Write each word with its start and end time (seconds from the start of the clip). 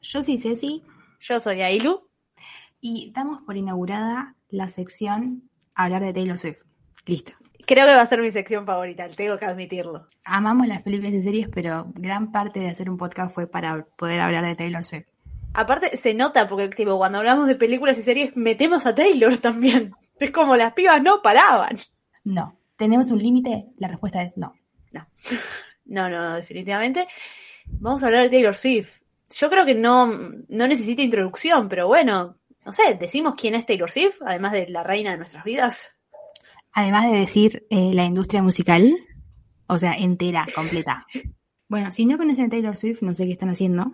Yo 0.00 0.22
soy 0.22 0.38
Ceci 0.38 0.82
Yo 1.20 1.40
soy 1.40 1.62
Ailu. 1.62 2.08
y 2.80 3.12
damos 3.12 3.42
por 3.42 3.56
inaugurada 3.56 4.34
la 4.48 4.68
sección 4.68 5.48
Hablar 5.74 6.02
de 6.02 6.12
Taylor 6.12 6.38
Swift. 6.38 6.62
Listo. 7.06 7.32
Creo 7.66 7.86
que 7.86 7.94
va 7.94 8.02
a 8.02 8.06
ser 8.06 8.20
mi 8.20 8.32
sección 8.32 8.66
favorita, 8.66 9.08
tengo 9.10 9.38
que 9.38 9.44
admitirlo. 9.44 10.08
Amamos 10.24 10.66
las 10.66 10.82
películas 10.82 11.12
y 11.12 11.22
series, 11.22 11.48
pero 11.48 11.86
gran 11.94 12.32
parte 12.32 12.58
de 12.60 12.68
hacer 12.68 12.90
un 12.90 12.96
podcast 12.96 13.32
fue 13.34 13.46
para 13.46 13.84
poder 13.96 14.20
hablar 14.20 14.44
de 14.44 14.56
Taylor 14.56 14.84
Swift. 14.84 15.06
Aparte, 15.54 15.96
se 15.96 16.14
nota 16.14 16.46
porque 16.48 16.68
tipo, 16.68 16.96
cuando 16.96 17.18
hablamos 17.18 17.46
de 17.46 17.54
películas 17.56 17.98
y 17.98 18.02
series 18.02 18.36
metemos 18.36 18.86
a 18.86 18.94
Taylor 18.94 19.36
también. 19.38 19.94
Es 20.20 20.32
como 20.32 20.54
las 20.54 20.74
pibas 20.74 21.02
no 21.02 21.22
paraban. 21.22 21.78
No. 22.24 22.58
¿Tenemos 22.76 23.10
un 23.10 23.20
límite? 23.20 23.68
La 23.78 23.88
respuesta 23.88 24.22
es 24.22 24.36
no. 24.36 24.54
No, 24.92 25.06
no, 25.86 26.10
no, 26.10 26.34
definitivamente. 26.34 27.08
Vamos 27.64 28.02
a 28.02 28.06
hablar 28.06 28.24
de 28.24 28.28
Taylor 28.28 28.54
Swift. 28.54 28.99
Yo 29.34 29.48
creo 29.48 29.64
que 29.64 29.74
no, 29.74 30.06
no 30.06 30.68
necesita 30.68 31.02
introducción, 31.02 31.68
pero 31.68 31.86
bueno, 31.86 32.36
no 32.64 32.72
sé, 32.72 32.94
decimos 32.98 33.34
quién 33.36 33.54
es 33.54 33.66
Taylor 33.66 33.90
Swift, 33.90 34.18
además 34.24 34.52
de 34.52 34.68
la 34.68 34.82
reina 34.82 35.12
de 35.12 35.18
nuestras 35.18 35.44
vidas. 35.44 35.94
Además 36.72 37.10
de 37.10 37.18
decir 37.18 37.66
eh, 37.70 37.92
la 37.94 38.04
industria 38.04 38.42
musical, 38.42 38.94
o 39.66 39.78
sea, 39.78 39.94
entera, 39.94 40.46
completa. 40.54 41.06
Bueno, 41.68 41.92
si 41.92 42.04
no 42.04 42.18
conocen 42.18 42.46
a 42.46 42.48
Taylor 42.48 42.76
Swift, 42.76 43.02
no 43.02 43.14
sé 43.14 43.26
qué 43.26 43.32
están 43.32 43.50
haciendo. 43.50 43.92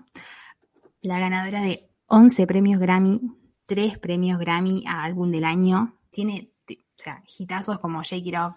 La 1.03 1.19
ganadora 1.19 1.61
de 1.61 1.91
11 2.09 2.47
premios 2.47 2.81
Grammy, 2.81 3.21
3 3.67 3.98
premios 3.98 4.39
Grammy 4.39 4.84
a 4.87 5.05
álbum 5.05 5.31
del 5.31 5.45
año. 5.45 5.98
Tiene, 6.11 6.53
o 6.69 6.75
sea, 6.97 7.23
hitazos 7.27 7.78
como 7.78 8.03
Shake 8.03 8.27
It 8.27 8.37
Off, 8.37 8.56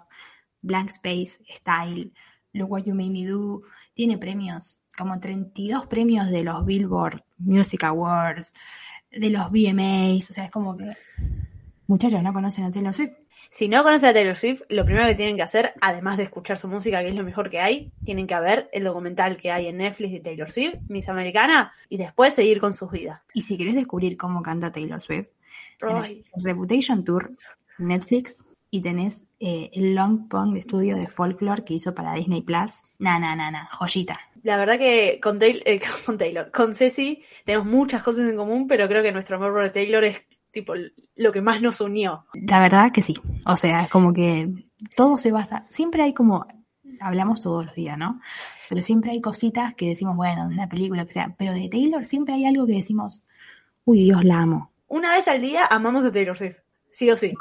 Blank 0.61 0.89
Space, 0.89 1.39
Style, 1.49 2.14
Look 2.53 2.71
What 2.71 2.83
You 2.86 2.95
Made 2.95 3.09
Me 3.09 3.25
Do. 3.25 3.61
Tiene 3.93 4.17
premios, 4.17 4.78
como 5.00 5.19
32 5.19 5.88
premios 5.88 6.30
de 6.30 6.44
los 6.44 6.66
Billboard 6.66 7.23
Music 7.38 7.83
Awards, 7.86 8.53
de 9.11 9.30
los 9.30 9.50
VMAs. 9.50 10.30
O 10.30 10.33
sea, 10.33 10.45
es 10.45 10.52
como 10.52 10.77
que 10.77 10.86
muchachos 11.87 12.21
no 12.21 12.33
conocen 12.33 12.65
a 12.65 12.71
Taylor 12.71 12.93
Swift. 12.93 13.14
Si 13.52 13.67
no 13.67 13.82
conocen 13.83 14.10
a 14.10 14.14
Taylor 14.14 14.36
Swift, 14.36 14.61
lo 14.70 14.86
primero 14.86 15.08
que 15.08 15.15
tienen 15.15 15.36
que 15.36 15.42
hacer, 15.42 15.73
además 15.82 16.17
de 16.17 16.23
escuchar 16.23 16.55
su 16.58 16.67
música, 16.67 17.02
que 17.02 17.08
es 17.08 17.15
lo 17.15 17.23
mejor 17.23 17.49
que 17.49 17.60
hay, 17.60 17.92
tienen 18.04 18.27
que 18.27 18.39
ver 18.39 18.70
el 18.73 18.83
documental 18.83 19.37
que 19.37 19.52
hay 19.52 19.67
en 19.67 19.77
Netflix 19.77 20.11
de 20.11 20.20
Taylor 20.20 20.52
Swift, 20.52 20.76
Miss 20.87 21.10
Americana, 21.10 21.73
y 21.89 21.98
después 21.98 22.36
seguir 22.36 22.60
con 22.60 22.73
sus 22.73 22.92
vidas. 22.92 23.21
Y 23.33 23.42
si 23.42 23.58
querés 23.58 23.73
descubrir 23.73 24.17
cómo 24.17 24.43
canta 24.43 24.71
Taylor 24.71 25.02
Swift. 25.02 25.30
Reputation 26.36 27.04
Tour, 27.04 27.31
Netflix, 27.80 28.43
y 28.71 28.81
tenés 28.81 29.23
eh, 29.39 29.69
el 29.73 29.95
Long 29.95 30.27
Pong 30.27 30.55
estudio 30.57 30.95
de 30.95 31.07
folklore 31.07 31.63
que 31.63 31.73
hizo 31.73 31.95
para 31.95 32.13
Disney 32.13 32.41
Plus. 32.41 32.71
Na, 32.99 33.19
na, 33.19 33.35
na, 33.35 33.49
na, 33.52 33.69
joyita. 33.71 34.19
La 34.43 34.57
verdad 34.57 34.77
que 34.77 35.19
con, 35.21 35.39
Taylor, 35.39 35.63
con 36.05 36.17
Taylor, 36.17 36.52
con 36.52 36.73
Ceci, 36.73 37.23
tenemos 37.45 37.67
muchas 37.67 38.03
cosas 38.03 38.30
en 38.30 38.35
común, 38.35 38.67
pero 38.67 38.87
creo 38.87 39.02
que 39.02 39.11
nuestro 39.11 39.37
amor 39.37 39.53
por 39.53 39.69
Taylor 39.71 40.03
es 40.03 40.17
tipo 40.52 40.73
lo 41.15 41.31
que 41.31 41.41
más 41.41 41.61
nos 41.61 41.81
unió. 41.81 42.25
La 42.33 42.59
verdad 42.59 42.91
que 42.91 43.02
sí. 43.02 43.15
O 43.45 43.57
sea, 43.57 43.83
es 43.83 43.89
como 43.89 44.13
que 44.13 44.49
todo 44.95 45.17
se 45.17 45.31
basa. 45.31 45.65
Siempre 45.69 46.03
hay 46.03 46.13
como. 46.13 46.45
Hablamos 47.01 47.39
todos 47.39 47.65
los 47.65 47.75
días, 47.75 47.97
¿no? 47.97 48.19
Pero 48.67 48.81
siempre 48.81 49.11
hay 49.11 49.21
cositas 49.21 49.73
que 49.73 49.87
decimos, 49.87 50.17
bueno, 50.17 50.45
una 50.47 50.67
película, 50.67 51.05
que 51.05 51.13
sea. 51.13 51.33
Pero 51.37 51.53
de 51.53 51.69
Taylor 51.69 52.03
siempre 52.03 52.33
hay 52.33 52.45
algo 52.45 52.67
que 52.67 52.73
decimos, 52.73 53.25
uy, 53.86 54.03
Dios 54.03 54.25
la 54.25 54.41
amo. 54.41 54.71
Una 54.87 55.13
vez 55.13 55.27
al 55.30 55.39
día 55.39 55.65
amamos 55.69 56.03
a 56.03 56.11
Taylor 56.11 56.37
Swift, 56.37 56.57
sí 56.91 57.09
o 57.09 57.15
sí. 57.15 57.33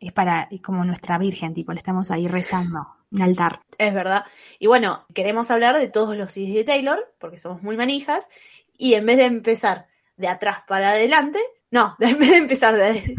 Es 0.00 0.12
para, 0.12 0.48
es 0.50 0.60
como 0.60 0.84
nuestra 0.84 1.18
virgen, 1.18 1.54
tipo, 1.54 1.72
le 1.72 1.78
estamos 1.78 2.10
ahí 2.10 2.28
rezando, 2.28 2.86
un 3.10 3.22
altar. 3.22 3.60
Es 3.78 3.92
verdad. 3.92 4.24
Y 4.58 4.66
bueno, 4.66 5.06
queremos 5.14 5.50
hablar 5.50 5.76
de 5.76 5.88
todos 5.88 6.16
los 6.16 6.30
CDs 6.30 6.54
de 6.54 6.64
Taylor, 6.64 7.14
porque 7.18 7.38
somos 7.38 7.62
muy 7.62 7.76
manijas, 7.76 8.28
y 8.76 8.94
en 8.94 9.06
vez 9.06 9.16
de 9.16 9.24
empezar 9.24 9.88
de 10.16 10.28
atrás 10.28 10.62
para 10.66 10.90
adelante, 10.90 11.40
no, 11.70 11.96
en 12.00 12.18
vez 12.18 12.30
de 12.30 12.36
empezar 12.36 12.76
de... 12.76 13.16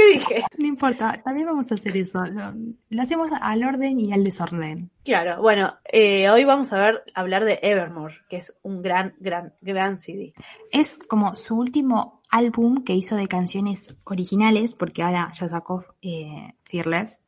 ¿Qué 0.00 0.18
dije? 0.18 0.44
No 0.56 0.66
importa, 0.66 1.20
también 1.22 1.46
vamos 1.46 1.70
a 1.70 1.74
hacer 1.74 1.96
eso. 1.96 2.24
Lo, 2.24 2.54
lo 2.88 3.02
hacemos 3.02 3.30
al 3.38 3.62
orden 3.64 4.00
y 4.00 4.12
al 4.12 4.24
desorden. 4.24 4.90
Claro, 5.04 5.42
bueno, 5.42 5.74
eh, 5.92 6.30
hoy 6.30 6.44
vamos 6.44 6.72
a 6.72 6.80
ver 6.80 7.02
hablar 7.14 7.44
de 7.44 7.58
Evermore, 7.62 8.14
que 8.28 8.36
es 8.36 8.54
un 8.62 8.80
gran, 8.80 9.14
gran, 9.18 9.54
gran 9.60 9.98
CD. 9.98 10.32
Es 10.70 10.96
como 10.96 11.36
su 11.36 11.56
último 11.56 12.22
álbum 12.30 12.82
que 12.82 12.94
hizo 12.94 13.16
de 13.16 13.28
canciones 13.28 13.94
originales, 14.04 14.74
porque 14.74 15.02
ahora 15.02 15.30
ya 15.32 15.48
sacó 15.48 15.84
eh, 16.00 16.54
Fearless 16.62 17.20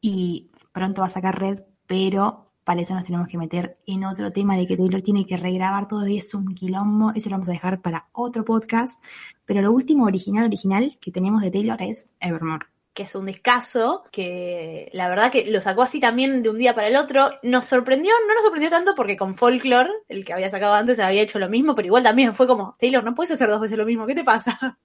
y 0.00 0.50
pronto 0.72 1.02
va 1.02 1.06
a 1.06 1.10
sacar 1.10 1.38
Red, 1.38 1.60
pero 1.86 2.46
para 2.66 2.80
eso 2.80 2.94
nos 2.94 3.04
tenemos 3.04 3.28
que 3.28 3.38
meter 3.38 3.78
en 3.86 4.04
otro 4.04 4.32
tema 4.32 4.56
de 4.56 4.66
que 4.66 4.76
Taylor 4.76 5.00
tiene 5.00 5.24
que 5.24 5.36
regrabar 5.36 5.86
todo 5.86 6.04
y 6.08 6.18
es 6.18 6.34
un 6.34 6.52
quilombo. 6.52 7.12
Eso 7.14 7.30
lo 7.30 7.34
vamos 7.34 7.48
a 7.48 7.52
dejar 7.52 7.80
para 7.80 8.08
otro 8.10 8.44
podcast. 8.44 9.00
Pero 9.44 9.62
lo 9.62 9.70
último 9.70 10.04
original, 10.04 10.46
original 10.46 10.98
que 11.00 11.12
tenemos 11.12 11.42
de 11.42 11.52
Taylor 11.52 11.80
es 11.80 12.08
Evermore. 12.18 12.66
que 12.92 13.04
es 13.04 13.14
un 13.14 13.26
discazo, 13.26 14.02
que 14.10 14.90
la 14.94 15.06
verdad 15.08 15.30
que 15.30 15.48
lo 15.50 15.60
sacó 15.60 15.82
así 15.82 16.00
también 16.00 16.42
de 16.42 16.48
un 16.48 16.58
día 16.58 16.74
para 16.74 16.88
el 16.88 16.96
otro. 16.96 17.30
Nos 17.42 17.66
sorprendió, 17.66 18.10
no 18.26 18.34
nos 18.34 18.42
sorprendió 18.42 18.70
tanto 18.70 18.94
porque 18.96 19.16
con 19.18 19.34
Folklore, 19.34 19.90
el 20.08 20.24
que 20.24 20.32
había 20.32 20.50
sacado 20.50 20.74
antes, 20.74 20.98
había 20.98 21.22
hecho 21.22 21.38
lo 21.38 21.48
mismo, 21.48 21.74
pero 21.74 21.86
igual 21.86 22.02
también 22.02 22.34
fue 22.34 22.48
como, 22.48 22.74
Taylor, 22.80 23.04
no 23.04 23.14
puedes 23.14 23.30
hacer 23.30 23.48
dos 23.48 23.60
veces 23.60 23.78
lo 23.78 23.86
mismo, 23.86 24.06
¿qué 24.06 24.14
te 24.14 24.24
pasa? 24.24 24.78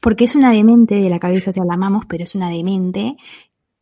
Porque 0.00 0.24
es 0.24 0.34
una 0.34 0.52
demente 0.52 0.94
de 0.94 1.10
la 1.10 1.18
cabeza, 1.18 1.50
o 1.50 1.52
sea, 1.52 1.64
la 1.64 1.74
amamos, 1.74 2.04
pero 2.06 2.22
es 2.22 2.34
una 2.34 2.48
demente 2.50 3.16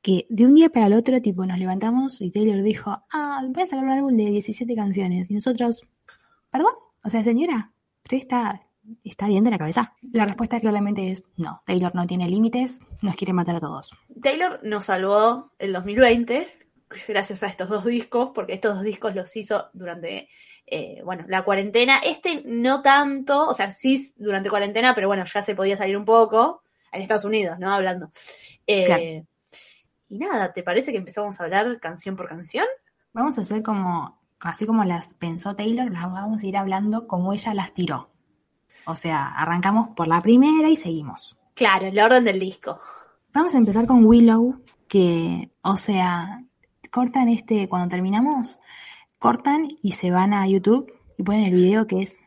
que 0.02 0.26
de 0.28 0.46
un 0.46 0.54
día 0.54 0.68
para 0.68 0.86
el 0.86 0.92
otro, 0.92 1.20
tipo, 1.20 1.44
nos 1.46 1.58
levantamos 1.58 2.20
y 2.20 2.30
Taylor 2.30 2.62
dijo, 2.62 3.02
ah, 3.12 3.42
voy 3.48 3.62
a 3.62 3.66
sacar 3.66 3.84
un 3.84 3.90
álbum 3.90 4.16
de 4.16 4.26
17 4.26 4.74
canciones. 4.74 5.30
Y 5.30 5.34
nosotros, 5.34 5.86
¿perdón? 6.50 6.72
O 7.02 7.10
sea, 7.10 7.22
señora, 7.24 7.72
usted 8.04 8.18
está, 8.18 8.62
está 9.04 9.26
bien 9.26 9.44
de 9.44 9.50
la 9.50 9.58
cabeza. 9.58 9.94
La 10.12 10.24
respuesta 10.24 10.60
claramente 10.60 11.10
es 11.10 11.24
no. 11.36 11.62
Taylor 11.66 11.94
no 11.94 12.06
tiene 12.06 12.28
límites, 12.28 12.80
nos 13.02 13.16
quiere 13.16 13.32
matar 13.32 13.56
a 13.56 13.60
todos. 13.60 13.94
Taylor 14.20 14.60
nos 14.62 14.86
salvó 14.86 15.52
el 15.58 15.72
2020 15.72 16.48
gracias 17.08 17.42
a 17.42 17.48
estos 17.48 17.68
dos 17.68 17.84
discos, 17.84 18.30
porque 18.34 18.52
estos 18.52 18.74
dos 18.74 18.84
discos 18.84 19.14
los 19.14 19.34
hizo 19.36 19.68
durante, 19.72 20.28
eh, 20.66 21.00
bueno, 21.04 21.24
la 21.28 21.44
cuarentena. 21.44 21.98
Este 21.98 22.42
no 22.44 22.82
tanto, 22.82 23.46
o 23.46 23.54
sea, 23.54 23.70
sí 23.70 24.12
durante 24.16 24.50
cuarentena, 24.50 24.94
pero 24.94 25.08
bueno, 25.08 25.24
ya 25.24 25.42
se 25.42 25.54
podía 25.54 25.76
salir 25.76 25.96
un 25.96 26.04
poco 26.04 26.62
en 26.92 27.02
Estados 27.02 27.24
Unidos, 27.24 27.58
¿no? 27.58 27.72
Hablando. 27.72 28.10
Eh, 28.66 28.84
Claro. 28.84 29.26
Y 30.08 30.18
nada, 30.18 30.52
¿te 30.52 30.62
parece 30.62 30.92
que 30.92 30.98
empezamos 30.98 31.40
a 31.40 31.44
hablar 31.44 31.80
canción 31.80 32.16
por 32.16 32.28
canción? 32.28 32.66
Vamos 33.12 33.38
a 33.38 33.42
hacer 33.42 33.62
como, 33.62 34.20
así 34.40 34.66
como 34.66 34.84
las 34.84 35.14
pensó 35.14 35.56
Taylor, 35.56 35.90
las 35.90 36.10
vamos 36.10 36.42
a 36.42 36.46
ir 36.46 36.56
hablando 36.56 37.06
como 37.06 37.32
ella 37.32 37.54
las 37.54 37.74
tiró. 37.74 38.10
O 38.86 38.94
sea, 38.94 39.26
arrancamos 39.26 39.90
por 39.90 40.06
la 40.06 40.22
primera 40.22 40.68
y 40.68 40.76
seguimos. 40.76 41.36
Claro, 41.54 41.86
el 41.86 41.98
orden 41.98 42.24
del 42.24 42.38
disco. 42.38 42.78
Vamos 43.32 43.54
a 43.54 43.58
empezar 43.58 43.86
con 43.86 44.04
Willow, 44.04 44.62
que, 44.86 45.50
o 45.62 45.76
sea, 45.76 46.44
cortan 46.90 47.28
este, 47.28 47.68
cuando 47.68 47.88
terminamos, 47.88 48.60
cortan 49.18 49.68
y 49.82 49.92
se 49.92 50.10
van 50.10 50.32
a 50.32 50.46
YouTube 50.46 50.92
y 51.18 51.22
ponen 51.22 51.44
el 51.44 51.54
video 51.54 51.86
que 51.86 52.00
es, 52.00 52.18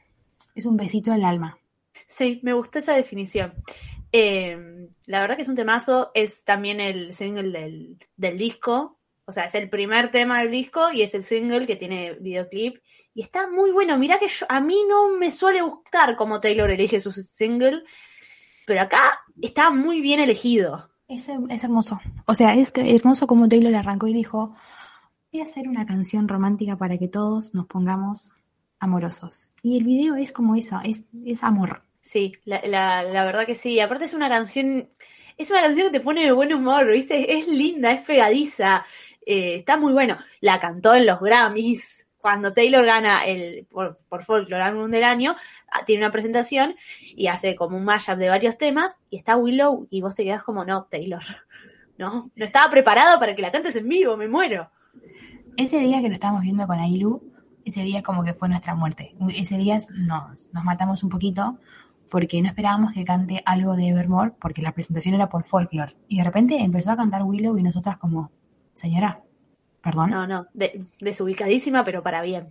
es 0.55 0.65
un 0.65 0.75
besito 0.75 1.13
al 1.13 1.23
alma. 1.23 1.57
Sí, 2.07 2.39
me 2.43 2.53
gustó 2.53 2.79
esa 2.79 2.93
definición. 2.93 3.53
Eh, 4.11 4.87
la 5.05 5.21
verdad 5.21 5.35
que 5.35 5.43
es 5.43 5.47
un 5.49 5.55
temazo, 5.55 6.11
es 6.13 6.43
también 6.43 6.79
el 6.79 7.13
single 7.13 7.51
del, 7.57 7.97
del 8.15 8.37
disco, 8.37 8.97
O 9.25 9.31
sea, 9.31 9.45
es 9.45 9.53
el 9.53 9.69
primer 9.69 10.09
tema 10.09 10.39
del 10.39 10.49
disco 10.49 10.91
y 10.91 11.03
es 11.03 11.13
el 11.13 11.21
single 11.21 11.67
que 11.67 11.75
tiene 11.75 12.13
videoclip. 12.15 12.77
Y 13.13 13.21
está 13.21 13.47
muy 13.47 13.69
bueno. 13.71 13.95
Mirá 13.99 14.17
que 14.17 14.27
yo- 14.27 14.47
a 14.49 14.59
mí 14.59 14.75
no 14.89 15.09
me 15.19 15.31
suele 15.31 15.61
gustar 15.61 16.15
cómo 16.17 16.39
Taylor 16.41 16.71
elige 16.71 16.99
su 16.99 17.11
single, 17.11 17.83
pero 18.65 18.81
acá 18.81 19.19
está 19.39 19.69
muy 19.69 20.01
bien 20.01 20.19
elegido. 20.19 20.89
Es, 21.07 21.29
es 21.29 21.63
hermoso. 21.63 21.99
O 22.25 22.33
sea, 22.33 22.55
es 22.55 22.71
hermoso 22.75 23.27
como 23.27 23.47
Taylor 23.47 23.75
arrancó 23.75 24.07
y 24.07 24.13
dijo, 24.13 24.55
voy 25.31 25.41
a 25.41 25.43
hacer 25.43 25.67
una 25.67 25.85
canción 25.85 26.27
romántica 26.27 26.75
para 26.75 26.97
que 26.97 27.07
todos 27.07 27.53
nos 27.53 27.67
pongamos 27.67 28.31
amorosos. 28.79 29.51
Y 29.61 29.77
el 29.77 29.83
video 29.83 30.15
es 30.15 30.31
como 30.31 30.55
eso, 30.55 30.79
es, 30.83 31.05
es 31.23 31.43
amor. 31.43 31.83
Sí, 32.01 32.33
la, 32.45 32.61
la, 32.65 33.03
la 33.03 33.25
verdad 33.25 33.45
que 33.45 33.55
sí. 33.55 33.79
Aparte 33.79 34.05
es 34.05 34.13
una 34.13 34.29
canción, 34.29 34.89
es 35.37 35.51
una 35.51 35.61
canción 35.61 35.87
que 35.87 35.99
te 35.99 36.03
pone 36.03 36.23
de 36.23 36.31
buen 36.31 36.53
humor, 36.53 36.91
¿viste? 36.91 37.37
Es 37.37 37.47
linda, 37.47 37.91
es 37.91 38.01
pegadiza, 38.01 38.85
eh, 39.25 39.55
está 39.55 39.77
muy 39.77 39.93
bueno. 39.93 40.17
La 40.41 40.59
cantó 40.59 40.95
en 40.95 41.05
los 41.05 41.19
Grammys. 41.19 42.07
Cuando 42.17 42.51
Taylor 42.51 42.85
gana 42.85 43.25
el 43.25 43.65
por, 43.69 43.97
por 44.09 44.23
Folklore 44.23 44.89
del 44.89 45.03
Año, 45.05 45.37
ah, 45.71 45.85
tiene 45.85 46.03
una 46.03 46.11
presentación 46.11 46.75
y 47.15 47.27
hace 47.27 47.55
como 47.55 47.77
un 47.77 47.85
mashup 47.85 48.17
de 48.17 48.27
varios 48.27 48.57
temas 48.57 48.97
y 49.09 49.15
está 49.15 49.37
Willow 49.37 49.87
y 49.89 50.01
vos 50.01 50.15
te 50.15 50.25
quedás 50.25 50.43
como, 50.43 50.65
no, 50.65 50.83
Taylor, 50.91 51.21
no, 51.97 52.29
no 52.35 52.45
estaba 52.45 52.69
preparado 52.69 53.19
para 53.19 53.35
que 53.35 53.41
la 53.41 53.53
cantes 53.53 53.77
en 53.77 53.87
vivo, 53.87 54.17
me 54.17 54.27
muero. 54.27 54.69
Ese 55.55 55.79
día 55.79 56.01
que 56.01 56.09
lo 56.09 56.13
estábamos 56.13 56.41
viendo 56.41 56.67
con 56.67 56.77
Ailu, 56.77 57.23
ese 57.63 57.83
día 57.83 58.03
como 58.03 58.23
que 58.25 58.33
fue 58.33 58.49
nuestra 58.49 58.75
muerte. 58.75 59.15
Ese 59.29 59.57
día 59.57 59.79
nos, 59.91 60.49
nos 60.51 60.63
matamos 60.65 61.03
un 61.03 61.09
poquito 61.09 61.59
porque 62.09 62.41
no 62.41 62.47
esperábamos 62.47 62.93
que 62.93 63.05
cante 63.05 63.41
algo 63.45 63.75
de 63.75 63.89
Evermore 63.89 64.33
porque 64.39 64.61
la 64.61 64.71
presentación 64.73 65.15
era 65.15 65.29
por 65.29 65.43
Folklore. 65.43 65.95
Y 66.07 66.17
de 66.17 66.23
repente 66.23 66.57
empezó 66.59 66.91
a 66.91 66.97
cantar 66.97 67.23
Willow 67.23 67.57
y 67.57 67.63
nosotras 67.63 67.97
como, 67.97 68.31
señora, 68.73 69.21
perdón. 69.81 70.09
No, 70.09 70.27
no, 70.27 70.47
de- 70.53 70.83
desubicadísima, 70.99 71.83
pero 71.83 72.03
para 72.03 72.21
bien. 72.21 72.49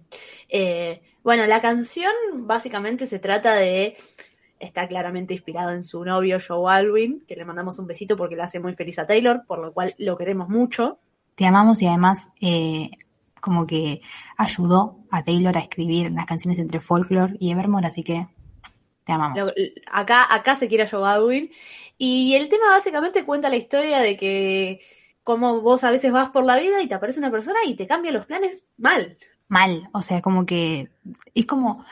Eh, 0.48 1.02
bueno, 1.22 1.44
la 1.46 1.60
canción 1.60 2.12
básicamente 2.34 3.06
se 3.06 3.18
trata 3.18 3.54
de. 3.54 3.96
Está 4.60 4.88
claramente 4.88 5.34
inspirado 5.34 5.70
en 5.70 5.84
su 5.84 6.04
novio 6.04 6.38
Joe 6.44 6.72
Alwyn, 6.72 7.24
que 7.28 7.36
le 7.36 7.44
mandamos 7.44 7.78
un 7.78 7.86
besito 7.86 8.16
porque 8.16 8.34
le 8.34 8.42
hace 8.42 8.58
muy 8.58 8.74
feliz 8.74 8.98
a 8.98 9.06
Taylor, 9.06 9.44
por 9.46 9.60
lo 9.60 9.72
cual 9.72 9.92
lo 9.98 10.16
queremos 10.16 10.48
mucho. 10.48 10.98
Te 11.36 11.46
amamos 11.46 11.80
y 11.80 11.86
además 11.86 12.30
eh, 12.40 12.90
como 13.40 13.68
que 13.68 14.00
ayudó 14.36 14.98
a 15.12 15.22
Taylor 15.22 15.56
a 15.56 15.60
escribir 15.60 16.10
las 16.10 16.26
canciones 16.26 16.58
entre 16.58 16.80
Folklore 16.80 17.36
y 17.38 17.52
Evermore, 17.52 17.86
así 17.86 18.02
que 18.02 18.26
te 19.08 19.12
amamos. 19.14 19.38
Lo- 19.38 19.52
acá, 19.90 20.26
acá 20.30 20.54
se 20.54 20.68
quiere 20.68 20.84
a 20.84 20.86
Joe 20.86 21.08
Alwyn. 21.08 21.50
Y 21.96 22.34
el 22.34 22.50
tema 22.50 22.68
básicamente 22.68 23.24
cuenta 23.24 23.48
la 23.48 23.56
historia 23.56 24.00
de 24.00 24.18
que 24.18 24.80
como 25.24 25.62
vos 25.62 25.82
a 25.82 25.90
veces 25.90 26.12
vas 26.12 26.28
por 26.28 26.44
la 26.44 26.58
vida 26.58 26.82
y 26.82 26.88
te 26.88 26.94
aparece 26.94 27.18
una 27.18 27.30
persona 27.30 27.58
y 27.66 27.74
te 27.74 27.86
cambia 27.86 28.12
los 28.12 28.26
planes 28.26 28.66
mal. 28.76 29.16
Mal, 29.48 29.88
o 29.94 30.02
sea, 30.02 30.20
como 30.20 30.44
que 30.44 30.90
es 31.34 31.46
como, 31.46 31.86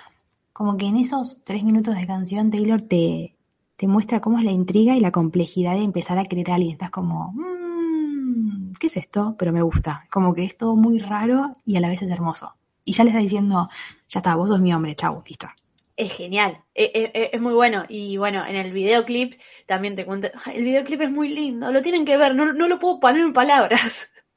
como 0.53 0.77
que 0.77 0.85
en 0.89 0.97
esos 0.99 1.39
tres 1.43 1.65
minutos 1.65 1.97
de 1.97 2.07
canción 2.07 2.51
Taylor 2.51 2.83
te, 2.83 3.35
te 3.77 3.89
muestra 3.89 4.21
cómo 4.21 4.39
es 4.39 4.45
la 4.45 4.53
intriga 4.53 4.95
y 4.95 5.01
la 5.01 5.11
complejidad 5.11 5.73
de 5.73 5.85
empezar 5.85 6.19
a 6.19 6.27
querer 6.27 6.51
a 6.51 6.57
alguien. 6.57 6.73
Estás 6.73 6.91
como, 6.91 7.33
"Mm, 7.33 8.73
¿qué 8.79 8.89
es 8.89 8.97
esto? 8.99 9.37
Pero 9.39 9.55
me 9.55 9.63
gusta. 9.63 10.07
Como 10.11 10.35
que 10.35 10.45
es 10.45 10.55
todo 10.55 10.77
muy 10.77 10.99
raro 10.99 11.51
y 11.65 11.77
a 11.77 11.81
la 11.81 11.89
vez 11.89 12.03
es 12.03 12.11
hermoso. 12.11 12.55
Y 12.85 12.93
ya 12.93 13.05
le 13.05 13.11
está 13.11 13.21
diciendo, 13.21 13.71
ya 14.11 14.21
está, 14.21 14.35
vos 14.37 14.49
sos 14.51 14.61
mi 14.61 14.75
hombre, 14.75 14.95
chau, 14.95 15.23
listo. 15.27 15.49
Es 15.97 16.13
genial, 16.13 16.63
e- 16.75 16.91
e- 16.95 17.11
e- 17.15 17.31
es, 17.33 17.41
muy 17.41 17.55
bueno. 17.55 17.85
Y 17.89 18.17
bueno, 18.19 18.47
en 18.47 18.57
el 18.57 18.73
videoclip 18.73 19.35
también 19.67 19.95
te 19.95 20.05
cuento. 20.07 20.29
El 20.53 20.65
videoclip 20.65 21.01
es 21.03 21.13
muy 21.13 21.29
lindo, 21.29 21.73
lo 21.73 21.83
tienen 21.83 22.05
que 22.05 22.17
ver, 22.19 22.35
no, 22.35 22.53
no 22.53 22.69
lo 22.69 22.79
puedo 22.79 23.01
poner 23.01 23.23
en 23.23 23.33
palabras. 23.33 24.13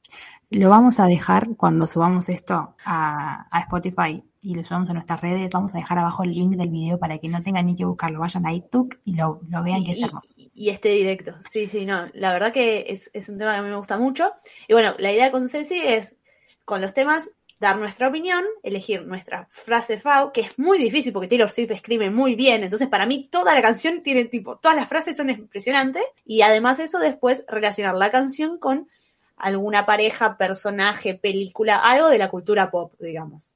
Lo 0.50 0.68
vamos 0.70 1.00
a 1.00 1.06
dejar 1.06 1.56
cuando 1.56 1.86
subamos 1.86 2.28
esto 2.28 2.76
a, 2.84 3.46
a 3.50 3.60
Spotify 3.60 4.22
y 4.40 4.54
lo 4.54 4.62
subamos 4.64 4.90
a 4.90 4.94
nuestras 4.94 5.20
redes. 5.20 5.50
Vamos 5.52 5.74
a 5.74 5.78
dejar 5.78 5.98
abajo 5.98 6.24
el 6.24 6.32
link 6.32 6.56
del 6.56 6.70
video 6.70 6.98
para 6.98 7.18
que 7.18 7.28
no 7.28 7.42
tengan 7.42 7.66
ni 7.66 7.76
que 7.76 7.84
buscarlo. 7.84 8.20
Vayan 8.20 8.46
a 8.46 8.52
YouTube 8.52 8.98
y 9.04 9.14
lo, 9.14 9.40
lo 9.48 9.62
vean 9.62 9.84
que 9.84 9.92
es 9.92 10.02
Y, 10.02 10.04
hermoso. 10.04 10.34
y- 10.36 10.50
y 10.54 10.70
este 10.70 10.90
directo. 10.90 11.36
Sí, 11.50 11.66
sí, 11.66 11.84
no. 11.86 12.06
La 12.14 12.32
verdad 12.32 12.52
que 12.52 12.86
es, 12.88 13.10
es 13.14 13.28
un 13.28 13.38
tema 13.38 13.52
que 13.52 13.58
a 13.58 13.62
mí 13.62 13.68
me 13.68 13.76
gusta 13.76 13.98
mucho. 13.98 14.32
Y 14.68 14.72
bueno, 14.72 14.94
la 14.98 15.12
idea 15.12 15.30
con 15.32 15.48
Ceci 15.48 15.80
es, 15.80 16.16
con 16.64 16.80
los 16.80 16.94
temas, 16.94 17.30
dar 17.60 17.76
nuestra 17.78 18.08
opinión, 18.08 18.42
elegir 18.62 19.06
nuestra 19.06 19.46
frase 19.50 19.98
FAO, 20.00 20.32
que 20.32 20.40
es 20.40 20.58
muy 20.58 20.78
difícil 20.78 21.12
porque 21.12 21.28
Taylor 21.28 21.50
Swift 21.50 21.70
escribe 21.72 22.10
muy 22.10 22.34
bien. 22.34 22.64
Entonces, 22.64 22.88
para 22.88 23.06
mí, 23.06 23.28
toda 23.30 23.54
la 23.54 23.60
canción 23.62 24.02
tiene 24.02 24.24
tipo, 24.24 24.56
todas 24.56 24.76
las 24.76 24.88
frases 24.88 25.16
son 25.16 25.28
impresionantes. 25.30 26.02
Y 26.24 26.40
además, 26.40 26.80
eso 26.80 26.98
después 26.98 27.44
relacionar 27.46 27.94
la 27.96 28.10
canción 28.10 28.58
con 28.58 28.88
alguna 29.36 29.86
pareja, 29.86 30.36
personaje, 30.36 31.14
película, 31.14 31.76
algo 31.76 32.08
de 32.08 32.18
la 32.18 32.28
cultura 32.30 32.70
pop, 32.70 32.94
digamos. 32.98 33.54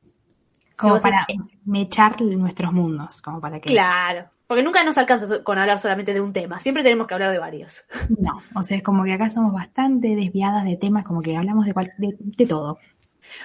Como 0.77 0.97
Entonces, 0.97 1.25
para 1.27 1.49
mechar 1.65 2.21
nuestros 2.21 2.73
mundos, 2.73 3.23
como 3.23 3.41
para 3.41 3.61
que... 3.61 3.71
Claro. 3.71 4.29
Porque 4.47 4.63
nunca 4.63 4.85
nos 4.85 4.99
alcanza 4.99 5.43
con 5.43 5.57
hablar 5.59 5.79
solamente 5.79 6.13
de 6.13 6.21
un 6.21 6.33
tema. 6.35 6.61
Siempre 6.61 6.83
tenemos 6.83 7.07
que 7.07 7.15
hablar 7.15 7.33
de 7.33 7.39
varios. 7.39 7.85
No, 8.19 8.39
o 8.55 8.63
sea, 8.63 8.77
es 8.77 8.83
como 8.83 9.03
que 9.05 9.13
acá 9.15 9.31
somos 9.31 9.53
bastante 9.55 10.15
desviadas 10.15 10.65
de 10.65 10.77
temas, 10.77 11.05
como 11.05 11.23
que 11.23 11.37
hablamos 11.37 11.65
de, 11.65 11.73
cual- 11.73 11.93
de, 11.97 12.15
de 12.19 12.47
todo. 12.47 12.79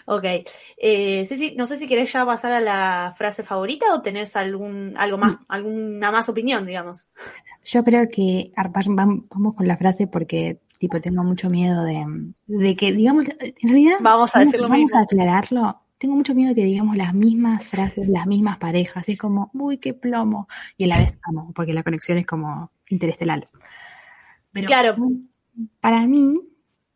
Ok. 0.05 0.23
Eh, 0.77 1.25
Ceci, 1.25 1.55
no 1.55 1.65
sé 1.65 1.77
si 1.77 1.87
querés 1.87 2.11
ya 2.11 2.25
pasar 2.25 2.51
a 2.51 2.59
la 2.59 3.13
frase 3.17 3.43
favorita 3.43 3.93
o 3.93 4.01
tenés 4.01 4.35
algún, 4.35 4.93
algo 4.97 5.17
más, 5.17 5.37
alguna 5.47 6.11
más 6.11 6.29
opinión, 6.29 6.65
digamos. 6.65 7.09
Yo 7.63 7.83
creo 7.83 8.07
que 8.09 8.51
vamos 8.55 9.55
con 9.55 9.67
la 9.67 9.77
frase 9.77 10.07
porque, 10.07 10.61
tipo, 10.77 10.99
tengo 11.01 11.23
mucho 11.23 11.49
miedo 11.49 11.83
de, 11.83 12.05
de 12.47 12.75
que, 12.75 12.91
digamos, 12.93 13.27
en 13.39 13.69
realidad... 13.69 13.97
Vamos 14.01 14.35
a 14.35 14.39
decir 14.39 14.59
lo 14.59 14.67
Vamos 14.69 14.79
mismo. 14.83 14.99
a 14.99 15.03
aclararlo. 15.03 15.81
Tengo 15.97 16.15
mucho 16.15 16.33
miedo 16.33 16.49
de 16.49 16.55
que 16.55 16.63
digamos 16.65 16.95
las 16.95 17.13
mismas 17.13 17.67
frases, 17.67 18.07
las 18.07 18.25
mismas 18.25 18.57
parejas. 18.57 19.09
Es 19.09 19.17
como, 19.17 19.51
uy, 19.53 19.79
qué 19.79 19.93
plomo. 19.93 20.47
Y 20.77 20.85
a 20.85 20.87
la 20.87 20.97
vez 20.99 21.17
amo, 21.23 21.51
porque 21.53 21.73
la 21.73 21.83
conexión 21.83 22.17
es 22.17 22.25
como 22.25 22.71
interestelar. 22.87 23.49
Pero 24.53 24.65
Claro. 24.67 24.95
para 25.81 26.07
mí, 26.07 26.39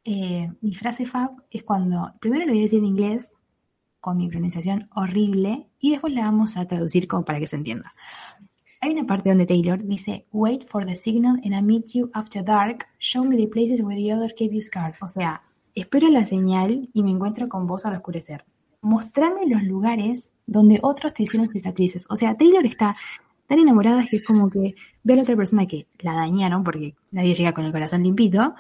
eh, 0.04 0.52
mi 0.62 0.76
frase 0.76 1.06
fab 1.06 1.32
es 1.50 1.64
cuando, 1.64 2.14
primero 2.20 2.46
lo 2.46 2.52
voy 2.52 2.60
a 2.60 2.64
decir 2.64 2.80
en 2.80 2.86
inglés, 2.86 3.36
con 4.00 4.18
mi 4.18 4.28
pronunciación 4.28 4.90
horrible, 4.94 5.70
y 5.80 5.92
después 5.92 6.14
la 6.14 6.24
vamos 6.24 6.58
a 6.58 6.68
traducir 6.68 7.08
como 7.08 7.24
para 7.24 7.40
que 7.40 7.48
se 7.48 7.56
entienda. 7.56 7.94
Hay 8.82 8.92
una 8.92 9.06
parte 9.06 9.30
donde 9.30 9.46
Taylor 9.46 9.82
dice, 9.82 10.28
wait 10.34 10.66
for 10.66 10.86
the 10.86 10.98
signal 10.98 11.40
and 11.46 11.54
I 11.54 11.62
meet 11.62 11.94
you 11.94 12.10
after 12.14 12.44
dark, 12.44 12.86
show 13.00 13.24
me 13.24 13.38
the 13.38 13.48
places 13.48 13.82
where 13.82 13.96
the 13.96 14.14
others 14.14 14.34
gave 14.38 14.54
you 14.54 14.62
scars. 14.62 15.02
O 15.02 15.08
sea, 15.08 15.42
espero 15.74 16.10
la 16.10 16.26
señal 16.26 16.90
y 16.94 17.02
me 17.02 17.12
encuentro 17.12 17.48
con 17.48 17.66
vos 17.66 17.86
al 17.86 17.96
oscurecer. 17.96 18.44
Mostrame 18.82 19.48
los 19.48 19.64
lugares 19.64 20.34
donde 20.46 20.80
otros 20.82 21.14
te 21.14 21.24
hicieron 21.24 21.48
cicatrices. 21.48 22.06
O 22.10 22.18
sea, 22.18 22.36
Taylor 22.36 22.66
está 22.66 22.98
tan 23.48 23.60
enamorada 23.60 24.04
que 24.06 24.18
es 24.18 24.26
como 24.26 24.50
que 24.50 24.76
ve 25.04 25.14
a 25.14 25.16
la 25.16 25.24
otra 25.24 25.38
persona 25.38 25.66
que 25.66 25.88
la 26.00 26.14
dañaron, 26.16 26.66
porque 26.66 26.94
nadie 27.12 27.36
llega 27.36 27.54
con 27.54 27.64
el 27.64 27.72
corazón 27.72 28.04
limpito, 28.04 28.54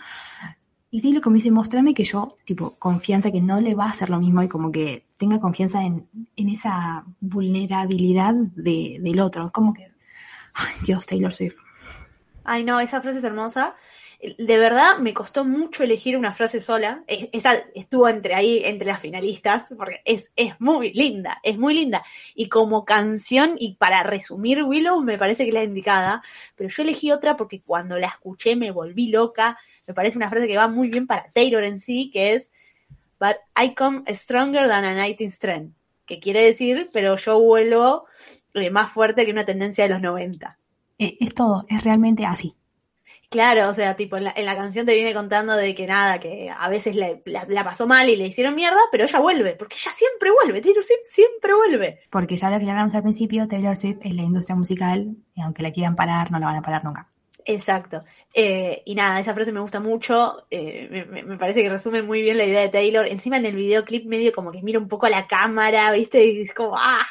y 0.95 1.01
Taylor 1.01 1.23
como 1.23 1.37
dice, 1.37 1.49
mostrame 1.49 1.95
que 1.95 2.03
yo, 2.03 2.37
tipo, 2.45 2.75
confianza 2.77 3.31
que 3.31 3.41
no 3.41 3.59
le 3.59 3.73
va 3.73 3.85
a 3.85 3.89
hacer 3.89 4.11
lo 4.11 4.19
mismo 4.19 4.43
y 4.43 4.47
como 4.47 4.71
que 4.71 5.07
tenga 5.17 5.39
confianza 5.39 5.83
en, 5.83 6.07
en 6.35 6.49
esa 6.49 7.03
vulnerabilidad 7.19 8.35
de, 8.35 8.99
del 9.01 9.19
otro. 9.19 9.51
Como 9.51 9.73
que, 9.73 9.91
ay, 10.53 10.75
Dios, 10.85 11.07
Taylor 11.07 11.33
Swift. 11.33 11.57
Ay, 12.43 12.63
no, 12.63 12.79
esa 12.79 13.01
frase 13.01 13.17
es 13.17 13.23
hermosa. 13.23 13.73
De 14.37 14.57
verdad, 14.57 14.99
me 14.99 15.13
costó 15.13 15.43
mucho 15.43 15.83
elegir 15.83 16.15
una 16.17 16.33
frase 16.33 16.61
sola. 16.61 17.03
Es- 17.07 17.29
Esa 17.33 17.55
estuvo 17.75 18.07
entre 18.07 18.35
ahí, 18.35 18.61
entre 18.63 18.87
las 18.87 19.01
finalistas, 19.01 19.73
porque 19.77 20.01
es, 20.05 20.31
es 20.35 20.53
muy 20.59 20.93
linda, 20.93 21.39
es 21.43 21.57
muy 21.57 21.73
linda. 21.73 22.03
Y 22.33 22.47
como 22.47 22.85
canción, 22.85 23.55
y 23.57 23.75
para 23.75 24.01
resumir 24.03 24.63
Willow, 24.63 25.01
me 25.01 25.17
parece 25.17 25.45
que 25.45 25.51
la 25.51 25.63
indicada, 25.63 26.23
pero 26.55 26.69
yo 26.69 26.83
elegí 26.83 27.11
otra 27.11 27.35
porque 27.35 27.61
cuando 27.61 27.99
la 27.99 28.07
escuché 28.07 28.55
me 28.55 28.71
volví 28.71 29.07
loca. 29.07 29.57
Me 29.87 29.93
parece 29.93 30.17
una 30.17 30.29
frase 30.29 30.47
que 30.47 30.55
va 30.57 30.67
muy 30.69 30.89
bien 30.89 31.05
para 31.07 31.29
Taylor 31.33 31.63
en 31.63 31.77
sí, 31.79 32.09
que 32.11 32.33
es, 32.33 32.51
But 33.19 33.37
I 33.57 33.73
come 33.75 34.03
stronger 34.13 34.67
than 34.67 34.83
a 34.85 34.93
night 34.93 35.21
in 35.21 35.31
strength. 35.31 35.73
Que 36.05 36.19
quiere 36.19 36.43
decir, 36.43 36.89
pero 36.91 37.15
yo 37.15 37.39
vuelvo 37.39 38.05
eh, 38.53 38.69
más 38.69 38.89
fuerte 38.91 39.25
que 39.25 39.31
una 39.31 39.45
tendencia 39.45 39.85
de 39.85 39.89
los 39.91 40.01
90. 40.01 40.57
Eh, 40.99 41.17
es 41.19 41.33
todo, 41.33 41.65
es 41.69 41.83
realmente 41.83 42.25
así. 42.25 42.55
Claro, 43.33 43.67
o 43.69 43.73
sea, 43.73 43.95
tipo, 43.95 44.15
en 44.17 44.25
la, 44.25 44.33
en 44.35 44.45
la 44.45 44.55
canción 44.55 44.85
te 44.85 44.93
viene 44.93 45.13
contando 45.13 45.55
de 45.55 45.73
que 45.75 45.87
nada, 45.87 46.19
que 46.19 46.49
a 46.55 46.69
veces 46.69 46.95
la, 46.95 47.17
la- 47.25 47.45
la 47.49 47.63
pasó 47.63 47.87
mal 47.87 48.07
y 48.07 48.15
le 48.15 48.27
hicieron 48.27 48.53
mierda, 48.55 48.77
pero 48.91 49.05
ella 49.05 49.19
vuelve, 49.19 49.55
porque 49.55 49.75
ella 49.75 49.91
siempre 49.91 50.29
vuelve, 50.31 50.61
Taylor 50.61 50.83
Swift 50.83 50.99
siempre 51.03 51.53
vuelve. 51.55 51.99
Porque 52.09 52.37
ya 52.37 52.49
lo 52.49 52.59
que 52.59 52.69
hablamos 52.69 52.93
al 52.95 53.01
principio, 53.01 53.47
Taylor 53.47 53.75
Swift 53.75 53.97
es 54.03 54.13
la 54.13 54.21
industria 54.21 54.55
musical 54.55 55.15
y 55.33 55.41
aunque 55.41 55.63
la 55.63 55.71
quieran 55.71 55.95
parar, 55.95 56.31
no 56.31 56.39
la 56.39 56.45
van 56.45 56.57
a 56.57 56.61
parar 56.61 56.83
nunca. 56.85 57.07
Exacto. 57.45 58.03
Eh, 58.33 58.81
y 58.85 58.95
nada, 58.95 59.19
esa 59.19 59.33
frase 59.33 59.51
me 59.51 59.59
gusta 59.59 59.79
mucho, 59.81 60.45
eh, 60.49 60.87
me, 60.89 61.05
me- 61.05 61.23
me 61.23 61.37
parece 61.37 61.61
que 61.61 61.69
resume 61.69 62.01
muy 62.01 62.21
bien 62.21 62.37
la 62.37 62.45
idea 62.45 62.61
de 62.61 62.69
Taylor. 62.69 63.07
Encima 63.07 63.37
en 63.37 63.45
el 63.45 63.55
videoclip 63.55 64.05
medio 64.05 64.31
como 64.31 64.51
que 64.51 64.61
mira 64.61 64.79
un 64.79 64.87
poco 64.87 65.07
a 65.07 65.09
la 65.09 65.27
cámara, 65.27 65.91
¿viste? 65.91 66.25
Y 66.25 66.41
es 66.43 66.53
como, 66.53 66.77
ah, 66.77 67.03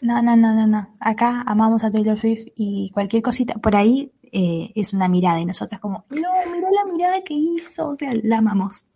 No, 0.00 0.20
no, 0.22 0.36
no, 0.36 0.54
no, 0.54 0.66
no. 0.66 0.96
Acá 1.00 1.42
amamos 1.46 1.84
a 1.84 1.90
Taylor 1.90 2.18
Swift 2.18 2.46
y 2.56 2.90
cualquier 2.92 3.22
cosita 3.22 3.54
por 3.54 3.76
ahí 3.76 4.10
eh, 4.32 4.72
es 4.74 4.92
una 4.92 5.08
mirada 5.08 5.40
y 5.40 5.44
nosotras 5.44 5.80
como, 5.80 6.04
no, 6.10 6.30
mirá 6.52 6.68
la 6.70 6.92
mirada 6.92 7.22
que 7.22 7.34
hizo, 7.34 7.88
o 7.88 7.94
sea, 7.94 8.10
la 8.22 8.38
amamos. 8.38 8.86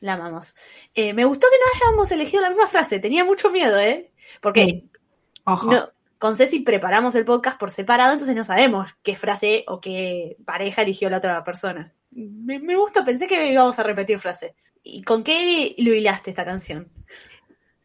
La 0.00 0.14
amamos. 0.14 0.54
Eh, 0.94 1.12
me 1.12 1.24
gustó 1.24 1.46
que 1.50 1.56
no 1.56 1.86
hayamos 1.88 2.10
elegido 2.10 2.42
la 2.42 2.50
misma 2.50 2.66
frase, 2.66 2.98
tenía 2.98 3.24
mucho 3.24 3.50
miedo, 3.50 3.78
¿eh? 3.78 4.12
Porque 4.40 4.64
Sí. 4.64 4.90
Ojo. 5.44 5.70
no, 5.70 5.88
con 6.18 6.36
Ceci 6.36 6.60
preparamos 6.60 7.14
el 7.14 7.24
podcast 7.24 7.58
por 7.58 7.70
separado, 7.70 8.12
entonces 8.12 8.36
no 8.36 8.44
sabemos 8.44 8.90
qué 9.02 9.16
frase 9.16 9.64
o 9.66 9.80
qué 9.80 10.36
pareja 10.44 10.82
eligió 10.82 11.10
la 11.10 11.18
otra 11.18 11.42
persona. 11.42 11.92
Me, 12.10 12.58
me 12.60 12.76
gusta, 12.76 13.04
pensé 13.04 13.26
que 13.26 13.50
íbamos 13.50 13.78
a 13.78 13.82
repetir 13.82 14.18
frase. 14.18 14.54
¿Y 14.84 15.02
con 15.02 15.24
qué 15.24 15.74
lo 15.78 15.94
hilaste 15.94 16.30
esta 16.30 16.44
canción? 16.44 16.88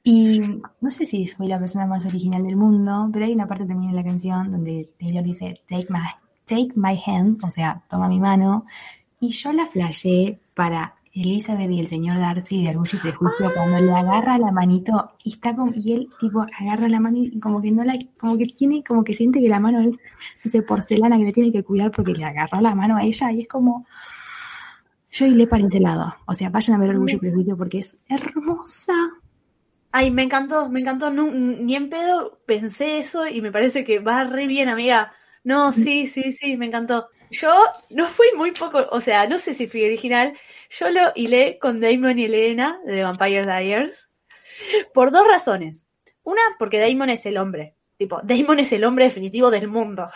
Y 0.04 0.40
no 0.80 0.90
sé 0.90 1.06
si 1.06 1.28
soy 1.28 1.48
la 1.48 1.60
persona 1.60 1.86
más 1.86 2.06
original 2.06 2.44
del 2.44 2.56
mundo, 2.56 3.10
pero 3.12 3.26
hay 3.26 3.34
una 3.34 3.48
parte 3.48 3.66
también 3.66 3.90
en 3.90 3.96
la 3.96 4.04
canción 4.04 4.50
donde 4.52 4.90
Taylor 4.98 5.24
dice 5.24 5.62
take 5.68 5.88
my, 5.90 6.00
take 6.48 6.72
my 6.76 7.00
hand, 7.06 7.44
o 7.44 7.50
sea, 7.50 7.84
toma 7.90 8.08
mi 8.08 8.20
mano, 8.20 8.66
y 9.20 9.30
yo 9.30 9.52
la 9.54 9.68
flashé 9.68 10.40
para 10.54 10.96
Elizabeth 11.14 11.70
y 11.72 11.80
el 11.80 11.88
señor 11.88 12.18
Darcy 12.18 12.64
de 12.64 12.70
Orgullo 12.70 12.98
y 12.98 13.02
Prejuicio 13.02 13.52
cuando 13.54 13.80
le 13.80 13.92
agarra 13.92 14.38
la 14.38 14.52
manito 14.52 15.14
y 15.24 15.32
está 15.32 15.56
como, 15.56 15.72
y 15.76 15.94
él 15.94 16.10
tipo 16.20 16.46
agarra 16.60 16.88
la 16.88 17.00
mano 17.00 17.18
y 17.18 17.40
como 17.40 17.62
que 17.62 17.72
no 17.72 17.84
la, 17.84 17.98
como 18.20 18.38
que 18.38 18.46
tiene, 18.46 18.84
como 18.84 19.04
que 19.04 19.14
siente 19.14 19.42
que 19.42 19.50
la 19.50 19.60
mano 19.60 19.80
es, 19.82 19.98
no 20.44 20.52
sé, 20.52 20.62
porcelana 20.62 21.18
que 21.18 21.26
le 21.26 21.34
tiene 21.34 21.52
que 21.52 21.64
cuidar 21.64 21.92
porque 21.92 22.14
le 22.14 22.24
agarró 22.24 22.62
la 22.62 22.76
mano 22.76 22.98
a 22.98 23.04
ella 23.04 23.32
y 23.32 23.42
es 23.42 23.48
como, 23.48 23.86
yo 25.12 25.26
hilé 25.26 25.48
para 25.48 25.66
ese 25.66 25.80
lado. 25.80 26.16
O 26.26 26.34
sea, 26.34 26.50
vayan 26.50 26.76
a 26.76 26.80
ver 26.80 26.92
Orgullo 26.92 27.16
y 27.16 27.20
Prejuicio 27.20 27.58
porque 27.58 27.80
es 27.80 27.98
hermosa. 28.08 28.94
Ay, 29.92 30.12
me 30.12 30.24
encantó, 30.24 30.70
me 30.70 30.82
encantó. 30.82 31.10
No, 31.10 31.32
ni 31.32 31.76
en 31.76 31.90
pedo 31.90 32.40
pensé 32.46 33.00
eso 33.00 33.28
y 33.28 33.42
me 33.42 33.52
parece 33.52 33.84
que 33.84 34.00
va 34.00 34.24
re 34.26 34.46
bien, 34.46 34.70
amiga. 34.70 35.14
No, 35.48 35.72
sí, 35.72 36.08
sí, 36.08 36.34
sí, 36.34 36.58
me 36.58 36.66
encantó. 36.66 37.08
Yo 37.32 37.56
no 37.90 38.10
fui 38.10 38.28
muy 38.36 38.52
poco, 38.52 38.86
o 38.92 39.00
sea, 39.00 39.30
no 39.30 39.40
sé 39.40 39.54
si 39.54 39.68
fui 39.68 39.86
original. 39.86 40.38
Yo 40.70 40.90
lo 40.90 41.14
hilé 41.16 41.58
con 41.58 41.80
Damon 41.80 42.20
y 42.20 42.26
Elena 42.26 42.82
de 42.84 43.02
Vampire 43.02 43.46
Diaries 43.46 44.10
por 44.94 45.10
dos 45.10 45.26
razones. 45.26 45.88
Una, 46.24 46.42
porque 46.60 46.82
Damon 46.82 47.12
es 47.12 47.26
el 47.26 47.38
hombre. 47.38 47.76
Tipo, 47.96 48.20
Damon 48.26 48.60
es 48.60 48.74
el 48.74 48.84
hombre 48.84 49.06
definitivo 49.06 49.50
del 49.50 49.70
mundo. 49.70 50.08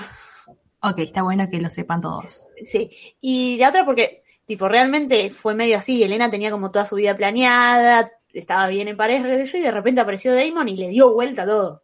Ok, 0.81 0.99
está 0.99 1.21
bueno 1.21 1.47
que 1.49 1.61
lo 1.61 1.69
sepan 1.69 2.01
todos. 2.01 2.43
Sí. 2.65 2.91
Y 3.21 3.55
la 3.55 3.69
otra 3.69 3.85
porque, 3.85 4.23
tipo, 4.43 4.67
realmente 4.67 5.29
fue 5.29 5.55
medio 5.55 5.77
así. 5.77 6.03
Elena 6.03 6.29
tenía 6.29 6.51
como 6.51 6.69
toda 6.69 6.83
su 6.83 6.97
vida 6.97 7.15
planeada, 7.15 8.11
estaba 8.33 8.67
bien 8.67 8.89
en 8.89 8.97
pareja, 8.97 9.29
y 9.29 9.61
de 9.61 9.71
repente 9.71 10.01
apareció 10.01 10.35
Damon 10.35 10.67
y 10.67 10.75
le 10.75 10.89
dio 10.89 11.13
vuelta 11.13 11.43
a 11.43 11.45
todo. 11.45 11.83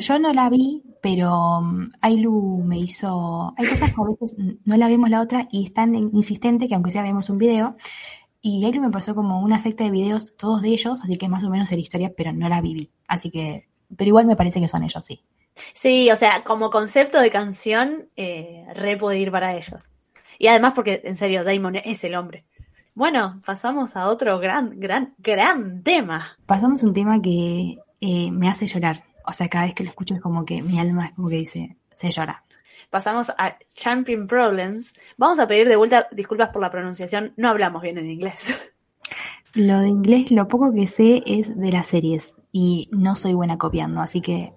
Yo 0.00 0.18
no 0.18 0.32
la 0.32 0.48
vi, 0.48 0.82
pero 1.02 1.60
mm, 1.60 1.92
Ailu 2.00 2.62
me 2.64 2.78
hizo... 2.78 3.54
Hay 3.56 3.68
cosas 3.68 3.92
que 3.92 4.00
a 4.00 4.04
veces 4.04 4.36
no 4.64 4.76
la 4.76 4.88
vemos 4.88 5.10
la 5.10 5.20
otra 5.20 5.48
y 5.50 5.64
es 5.64 5.74
tan 5.74 5.94
insistente 5.94 6.68
que 6.68 6.74
aunque 6.74 6.90
sea 6.90 7.02
vemos 7.02 7.30
un 7.30 7.38
video. 7.38 7.76
Y 8.40 8.64
Ailu 8.64 8.80
me 8.80 8.90
pasó 8.90 9.14
como 9.14 9.40
una 9.40 9.58
secta 9.58 9.84
de 9.84 9.90
videos, 9.90 10.36
todos 10.36 10.62
de 10.62 10.68
ellos, 10.68 11.00
así 11.02 11.18
que 11.18 11.28
más 11.28 11.42
o 11.44 11.50
menos 11.50 11.70
era 11.72 11.80
historia, 11.80 12.12
pero 12.16 12.32
no 12.32 12.48
la 12.48 12.60
viví. 12.60 12.90
Así 13.08 13.30
que... 13.30 13.68
Pero 13.96 14.08
igual 14.08 14.26
me 14.26 14.36
parece 14.36 14.60
que 14.60 14.68
son 14.68 14.82
ellos, 14.82 15.04
sí. 15.04 15.22
Sí, 15.74 16.10
o 16.10 16.16
sea, 16.16 16.42
como 16.44 16.70
concepto 16.70 17.20
de 17.20 17.30
canción, 17.30 18.08
eh, 18.16 18.64
re 18.74 18.96
puede 18.96 19.18
ir 19.18 19.30
para 19.30 19.56
ellos. 19.56 19.90
Y 20.38 20.48
además 20.48 20.72
porque, 20.74 21.02
en 21.04 21.16
serio, 21.16 21.44
Damon 21.44 21.76
es 21.76 22.04
el 22.04 22.14
hombre. 22.14 22.44
Bueno, 22.94 23.40
pasamos 23.44 23.96
a 23.96 24.08
otro 24.08 24.38
gran, 24.38 24.78
gran, 24.80 25.14
gran 25.18 25.82
tema. 25.82 26.36
Pasamos 26.46 26.82
un 26.82 26.94
tema 26.94 27.20
que 27.20 27.78
eh, 28.00 28.30
me 28.30 28.48
hace 28.48 28.66
llorar. 28.66 29.04
O 29.26 29.32
sea, 29.32 29.48
cada 29.48 29.64
vez 29.66 29.74
que 29.74 29.84
lo 29.84 29.90
escucho 29.90 30.14
es 30.14 30.20
como 30.20 30.44
que 30.44 30.62
mi 30.62 30.78
alma 30.78 31.06
es 31.06 31.12
como 31.14 31.28
que 31.28 31.36
dice, 31.36 31.76
se 31.94 32.10
llora. 32.10 32.44
Pasamos 32.90 33.30
a 33.36 33.58
Champion 33.74 34.26
Problems. 34.26 34.94
Vamos 35.16 35.38
a 35.40 35.48
pedir 35.48 35.68
de 35.68 35.76
vuelta 35.76 36.06
disculpas 36.12 36.50
por 36.50 36.62
la 36.62 36.70
pronunciación. 36.70 37.32
No 37.36 37.48
hablamos 37.48 37.82
bien 37.82 37.98
en 37.98 38.10
inglés. 38.10 38.58
Lo 39.54 39.80
de 39.80 39.88
inglés, 39.88 40.30
lo 40.32 40.48
poco 40.48 40.70
que 40.74 40.86
sé 40.86 41.22
es 41.24 41.58
de 41.58 41.72
las 41.72 41.86
series 41.86 42.34
y 42.52 42.90
no 42.92 43.16
soy 43.16 43.32
buena 43.32 43.56
copiando, 43.56 44.02
así 44.02 44.20
que 44.20 44.52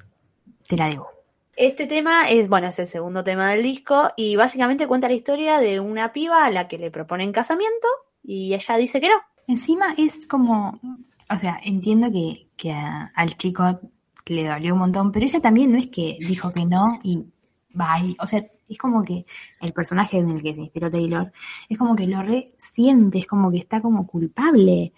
te 0.67 0.75
la 0.75 0.89
debo. 0.89 1.07
Este 1.55 1.87
tema 1.87 2.29
es, 2.29 2.49
bueno, 2.49 2.67
es 2.67 2.79
el 2.79 2.87
segundo 2.87 3.23
tema 3.23 3.49
del 3.51 3.63
disco 3.63 4.09
y 4.17 4.35
básicamente 4.35 4.87
cuenta 4.87 5.07
la 5.07 5.13
historia 5.13 5.59
de 5.59 5.79
una 5.79 6.11
piba 6.11 6.43
a 6.43 6.51
la 6.51 6.67
que 6.67 6.77
le 6.77 6.91
proponen 6.91 7.31
casamiento 7.31 7.87
y 8.23 8.53
ella 8.53 8.75
dice 8.75 8.99
que 8.99 9.07
no. 9.07 9.15
Encima 9.47 9.93
es 9.97 10.27
como, 10.27 10.79
o 11.29 11.37
sea, 11.37 11.57
entiendo 11.63 12.11
que, 12.11 12.47
que 12.57 12.73
a- 12.73 13.13
al 13.15 13.37
chico 13.37 13.79
le 14.29 14.47
dolió 14.47 14.73
un 14.73 14.79
montón, 14.79 15.11
pero 15.11 15.25
ella 15.25 15.41
también 15.41 15.71
no 15.71 15.77
es 15.79 15.87
que 15.87 16.17
dijo 16.19 16.51
que 16.53 16.65
no 16.65 16.99
y 17.03 17.25
y, 18.03 18.15
o 18.19 18.27
sea, 18.27 18.43
es 18.67 18.77
como 18.77 19.03
que 19.03 19.25
el 19.61 19.73
personaje 19.73 20.17
en 20.17 20.29
el 20.31 20.41
que 20.41 20.53
se 20.55 20.61
inspiró 20.61 20.89
Taylor 20.89 21.31
es 21.69 21.77
como 21.77 21.95
que 21.95 22.07
lo 22.07 22.21
resiente, 22.23 23.19
es 23.19 23.27
como 23.27 23.51
que 23.51 23.59
está 23.59 23.79
como 23.81 24.07
culpable 24.07 24.91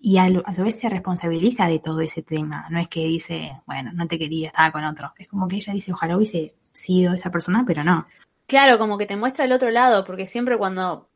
y 0.00 0.18
a, 0.18 0.28
lo- 0.30 0.42
a 0.46 0.54
su 0.54 0.62
vez 0.64 0.78
se 0.78 0.88
responsabiliza 0.88 1.66
de 1.68 1.78
todo 1.78 2.00
ese 2.00 2.22
tema. 2.22 2.66
No 2.70 2.78
es 2.78 2.88
que 2.88 3.06
dice, 3.06 3.60
bueno, 3.66 3.92
no 3.92 4.06
te 4.06 4.18
quería, 4.18 4.48
estaba 4.48 4.72
con 4.72 4.84
otro. 4.84 5.12
Es 5.18 5.28
como 5.28 5.48
que 5.48 5.56
ella 5.56 5.72
dice, 5.72 5.92
ojalá 5.92 6.16
hubiese 6.16 6.54
sido 6.72 7.14
esa 7.14 7.30
persona, 7.30 7.64
pero 7.66 7.84
no. 7.84 8.06
Claro, 8.46 8.78
como 8.78 8.98
que 8.98 9.06
te 9.06 9.16
muestra 9.16 9.44
el 9.46 9.52
otro 9.52 9.70
lado, 9.70 10.04
porque 10.04 10.26
siempre 10.26 10.58
cuando 10.58 11.08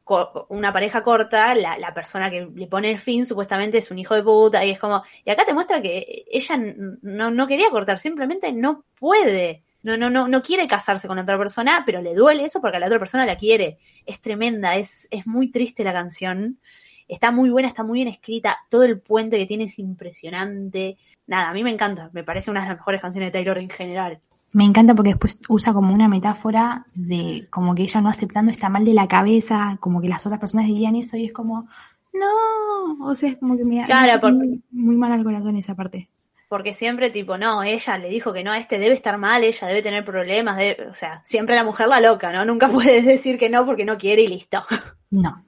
una 0.48 0.72
pareja 0.72 1.02
corta, 1.02 1.54
la, 1.54 1.78
la 1.78 1.94
persona 1.94 2.30
que 2.30 2.48
le 2.54 2.66
pone 2.66 2.90
el 2.90 2.98
fin 2.98 3.26
supuestamente 3.26 3.78
es 3.78 3.90
un 3.90 3.98
hijo 3.98 4.14
de 4.14 4.22
puta, 4.22 4.64
y 4.64 4.70
es 4.70 4.78
como, 4.78 5.02
y 5.24 5.30
acá 5.30 5.44
te 5.44 5.54
muestra 5.54 5.82
que 5.82 6.24
ella 6.30 6.56
no, 7.02 7.30
no 7.30 7.46
quería 7.46 7.70
cortar, 7.70 7.98
simplemente 7.98 8.52
no 8.52 8.84
puede. 8.98 9.62
No, 9.82 9.96
no, 9.96 10.10
no, 10.10 10.26
no 10.26 10.42
quiere 10.42 10.66
casarse 10.66 11.06
con 11.06 11.18
otra 11.18 11.38
persona, 11.38 11.84
pero 11.86 12.02
le 12.02 12.14
duele 12.14 12.44
eso 12.44 12.60
porque 12.60 12.78
a 12.78 12.80
la 12.80 12.86
otra 12.86 12.98
persona 12.98 13.24
la 13.24 13.36
quiere. 13.36 13.78
Es 14.06 14.20
tremenda, 14.20 14.76
es, 14.76 15.06
es 15.10 15.26
muy 15.26 15.50
triste 15.50 15.84
la 15.84 15.92
canción. 15.92 16.58
Está 17.06 17.30
muy 17.30 17.48
buena, 17.48 17.68
está 17.68 17.84
muy 17.84 17.98
bien 17.98 18.08
escrita. 18.08 18.58
Todo 18.68 18.82
el 18.82 19.00
puente 19.00 19.38
que 19.38 19.46
tiene 19.46 19.64
es 19.64 19.78
impresionante. 19.78 20.98
Nada, 21.26 21.50
a 21.50 21.52
mí 21.54 21.62
me 21.62 21.70
encanta. 21.70 22.10
Me 22.12 22.24
parece 22.24 22.50
una 22.50 22.62
de 22.62 22.68
las 22.68 22.76
mejores 22.78 23.00
canciones 23.00 23.28
de 23.28 23.38
Taylor 23.38 23.56
en 23.58 23.70
general. 23.70 24.20
Me 24.52 24.64
encanta 24.64 24.94
porque 24.94 25.10
después 25.10 25.38
usa 25.48 25.72
como 25.74 25.92
una 25.94 26.08
metáfora 26.08 26.86
de 26.94 27.46
como 27.50 27.74
que 27.74 27.82
ella 27.82 28.00
no 28.00 28.08
aceptando 28.08 28.50
está 28.50 28.68
mal 28.68 28.84
de 28.84 28.94
la 28.94 29.06
cabeza, 29.06 29.76
como 29.80 30.00
que 30.00 30.08
las 30.08 30.24
otras 30.26 30.40
personas 30.40 30.66
dirían 30.66 30.96
eso 30.96 31.16
y 31.16 31.26
es 31.26 31.32
como, 31.32 31.68
no, 32.12 33.06
o 33.06 33.14
sea, 33.14 33.30
es 33.30 33.36
como 33.36 33.56
que 33.56 33.64
me, 33.64 33.76
me 33.80 33.84
Claro, 33.84 34.10
hace 34.12 34.18
por- 34.20 34.32
muy, 34.34 34.62
muy 34.70 34.96
mal 34.96 35.12
al 35.12 35.24
corazón 35.24 35.56
esa 35.56 35.74
parte. 35.74 36.08
Porque 36.48 36.72
siempre, 36.72 37.10
tipo, 37.10 37.36
no, 37.36 37.62
ella 37.62 37.98
le 37.98 38.08
dijo 38.08 38.32
que 38.32 38.42
no, 38.42 38.54
este 38.54 38.78
debe 38.78 38.94
estar 38.94 39.18
mal, 39.18 39.44
ella 39.44 39.66
debe 39.68 39.82
tener 39.82 40.02
problemas, 40.02 40.56
debe- 40.56 40.88
o 40.90 40.94
sea, 40.94 41.20
siempre 41.26 41.54
la 41.54 41.62
mujer 41.62 41.88
la 41.88 42.00
loca, 42.00 42.32
¿no? 42.32 42.44
Nunca 42.46 42.68
puedes 42.72 43.04
decir 43.04 43.38
que 43.38 43.50
no 43.50 43.66
porque 43.66 43.84
no 43.84 43.98
quiere 43.98 44.22
y 44.22 44.28
listo. 44.28 44.62
No, 45.10 45.44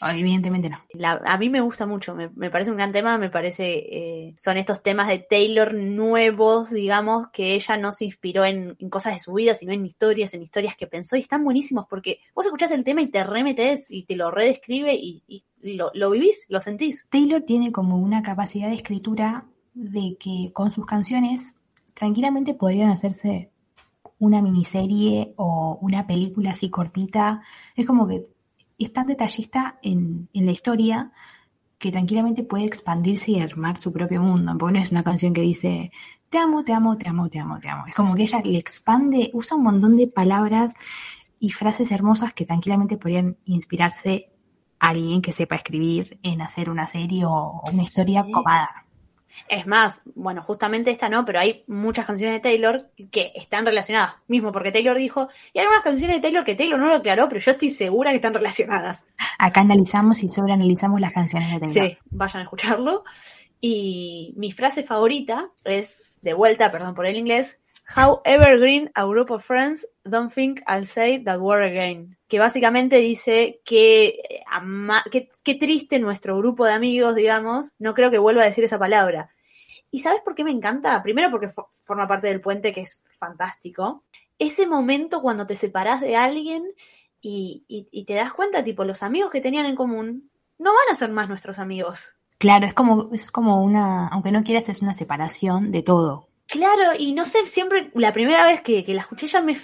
evidentemente 0.00 0.70
no. 0.70 0.78
La- 0.92 1.20
a 1.24 1.38
mí 1.38 1.48
me 1.48 1.60
gusta 1.60 1.86
mucho, 1.86 2.14
me, 2.14 2.28
me 2.30 2.50
parece 2.50 2.70
un 2.70 2.76
gran 2.76 2.92
tema, 2.92 3.18
me 3.18 3.30
parece, 3.30 3.76
eh, 3.90 4.34
son 4.36 4.56
estos 4.56 4.82
temas 4.82 5.08
de 5.08 5.18
Taylor 5.18 5.74
nuevos, 5.74 6.70
digamos, 6.70 7.28
que 7.32 7.54
ella 7.54 7.76
no 7.76 7.92
se 7.92 8.04
inspiró 8.04 8.44
en, 8.44 8.76
en 8.78 8.90
cosas 8.90 9.14
de 9.14 9.20
su 9.20 9.32
vida, 9.32 9.54
sino 9.54 9.72
en 9.72 9.84
historias, 9.86 10.34
en 10.34 10.42
historias 10.42 10.76
que 10.76 10.86
pensó 10.86 11.16
y 11.16 11.20
están 11.20 11.44
buenísimos 11.44 11.86
porque 11.88 12.20
vos 12.34 12.46
escuchás 12.46 12.70
el 12.70 12.84
tema 12.84 13.02
y 13.02 13.08
te 13.08 13.24
remetes 13.24 13.90
y 13.90 14.04
te 14.04 14.16
lo 14.16 14.30
redescribe 14.30 14.94
y, 14.94 15.22
y 15.26 15.44
lo, 15.76 15.90
lo 15.94 16.10
vivís, 16.10 16.46
lo 16.48 16.60
sentís. 16.60 17.06
Taylor 17.10 17.42
tiene 17.42 17.72
como 17.72 17.96
una 17.98 18.22
capacidad 18.22 18.68
de 18.68 18.76
escritura 18.76 19.46
de 19.74 20.16
que 20.18 20.50
con 20.52 20.70
sus 20.70 20.86
canciones 20.86 21.56
tranquilamente 21.94 22.54
podrían 22.54 22.90
hacerse 22.90 23.50
una 24.20 24.42
miniserie 24.42 25.34
o 25.36 25.78
una 25.80 26.06
película 26.06 26.50
así 26.50 26.70
cortita. 26.70 27.42
Es 27.76 27.86
como 27.86 28.06
que 28.08 28.24
es 28.78 28.92
tan 28.92 29.06
detallista 29.06 29.78
en, 29.82 30.28
en 30.32 30.46
la 30.46 30.52
historia 30.52 31.12
que 31.78 31.92
tranquilamente 31.92 32.42
puede 32.42 32.64
expandirse 32.64 33.32
y 33.32 33.40
armar 33.40 33.76
su 33.78 33.92
propio 33.92 34.22
mundo. 34.22 34.56
Porque 34.58 34.78
no 34.78 34.84
es 34.84 34.90
una 34.90 35.04
canción 35.04 35.32
que 35.32 35.40
dice 35.42 35.92
te 36.28 36.38
amo, 36.38 36.62
te 36.64 36.72
amo, 36.72 36.98
te 36.98 37.08
amo, 37.08 37.28
te 37.28 37.38
amo, 37.38 37.58
te 37.58 37.68
amo. 37.68 37.86
Es 37.86 37.94
como 37.94 38.14
que 38.14 38.22
ella 38.22 38.40
le 38.44 38.58
expande, 38.58 39.30
usa 39.32 39.56
un 39.56 39.62
montón 39.64 39.96
de 39.96 40.08
palabras 40.08 40.74
y 41.40 41.50
frases 41.50 41.90
hermosas 41.90 42.32
que 42.34 42.44
tranquilamente 42.44 42.96
podrían 42.98 43.36
inspirarse 43.44 44.30
a 44.80 44.88
alguien 44.88 45.22
que 45.22 45.32
sepa 45.32 45.56
escribir 45.56 46.18
en 46.22 46.42
hacer 46.42 46.68
una 46.70 46.86
serie 46.86 47.24
o, 47.24 47.62
una 47.72 47.82
historia 47.82 48.24
Sí. 48.24 48.32
copada. 48.32 48.84
Es 49.48 49.66
más, 49.66 50.02
bueno, 50.14 50.42
justamente 50.42 50.90
esta 50.90 51.08
no, 51.08 51.24
pero 51.24 51.40
hay 51.40 51.64
muchas 51.66 52.06
canciones 52.06 52.36
de 52.36 52.40
Taylor 52.40 52.90
que 53.10 53.32
están 53.34 53.64
relacionadas, 53.66 54.16
mismo 54.26 54.52
porque 54.52 54.72
Taylor 54.72 54.96
dijo, 54.96 55.28
y 55.52 55.58
hay 55.58 55.64
algunas 55.64 55.84
canciones 55.84 56.16
de 56.16 56.22
Taylor 56.22 56.44
que 56.44 56.54
Taylor 56.54 56.78
no 56.78 56.88
lo 56.88 56.96
aclaró, 56.96 57.28
pero 57.28 57.40
yo 57.40 57.50
estoy 57.50 57.68
segura 57.68 58.10
que 58.10 58.16
están 58.16 58.34
relacionadas. 58.34 59.06
Acá 59.38 59.60
analizamos 59.60 60.22
y 60.22 60.30
sobreanalizamos 60.30 61.00
las 61.00 61.12
canciones 61.12 61.50
de 61.50 61.60
Taylor. 61.60 61.90
Sí, 61.90 61.98
vayan 62.10 62.40
a 62.40 62.42
escucharlo. 62.44 63.04
Y 63.60 64.34
mi 64.36 64.52
frase 64.52 64.82
favorita 64.82 65.48
es, 65.64 66.02
de 66.22 66.34
vuelta, 66.34 66.70
perdón 66.70 66.94
por 66.94 67.06
el 67.06 67.16
inglés, 67.16 67.60
How 67.96 68.20
evergreen 68.24 68.90
a 68.94 69.04
group 69.06 69.30
of 69.30 69.42
friends 69.44 69.86
don't 70.04 70.30
think 70.32 70.60
I'll 70.66 70.84
say 70.84 71.18
that 71.24 71.38
word 71.40 71.64
again. 71.64 72.18
Que 72.28 72.38
básicamente 72.38 72.96
dice 72.96 73.60
que, 73.64 74.20
eh, 74.28 74.42
ama- 74.46 75.02
triste 75.58 75.98
nuestro 75.98 76.36
grupo 76.36 76.66
de 76.66 76.72
amigos, 76.74 77.14
digamos, 77.14 77.72
no 77.78 77.94
creo 77.94 78.10
que 78.10 78.18
vuelva 78.18 78.42
a 78.42 78.46
decir 78.46 78.64
esa 78.64 78.78
palabra. 78.78 79.30
¿Y 79.90 80.00
sabes 80.00 80.20
por 80.20 80.34
qué 80.34 80.44
me 80.44 80.50
encanta? 80.50 81.02
Primero 81.02 81.30
porque 81.30 81.48
fo- 81.48 81.68
forma 81.82 82.06
parte 82.06 82.26
del 82.28 82.42
puente 82.42 82.72
que 82.74 82.82
es 82.82 83.02
fantástico. 83.16 84.04
Ese 84.38 84.66
momento 84.66 85.22
cuando 85.22 85.46
te 85.46 85.56
separás 85.56 86.02
de 86.02 86.14
alguien 86.16 86.64
y- 87.22 87.64
y 87.90 88.04
te 88.04 88.14
das 88.14 88.32
cuenta, 88.34 88.62
tipo, 88.62 88.84
los 88.84 89.02
amigos 89.02 89.30
que 89.30 89.40
tenían 89.40 89.64
en 89.66 89.74
común 89.76 90.30
no 90.58 90.70
van 90.72 90.92
a 90.92 90.94
ser 90.94 91.10
más 91.10 91.28
nuestros 91.30 91.58
amigos. 91.58 92.14
Claro, 92.36 92.66
es 92.66 92.74
como, 92.74 93.08
es 93.12 93.30
como 93.30 93.64
una, 93.64 94.08
aunque 94.08 94.30
no 94.30 94.44
quieras, 94.44 94.68
es 94.68 94.82
una 94.82 94.94
separación 94.94 95.72
de 95.72 95.82
todo. 95.82 96.27
Claro, 96.50 96.92
y 96.98 97.12
no 97.12 97.26
sé, 97.26 97.46
siempre, 97.46 97.90
la 97.94 98.10
primera 98.10 98.46
vez 98.46 98.62
que, 98.62 98.82
que 98.82 98.94
la 98.94 99.02
escuché 99.02 99.26
ya 99.26 99.42
me, 99.42 99.54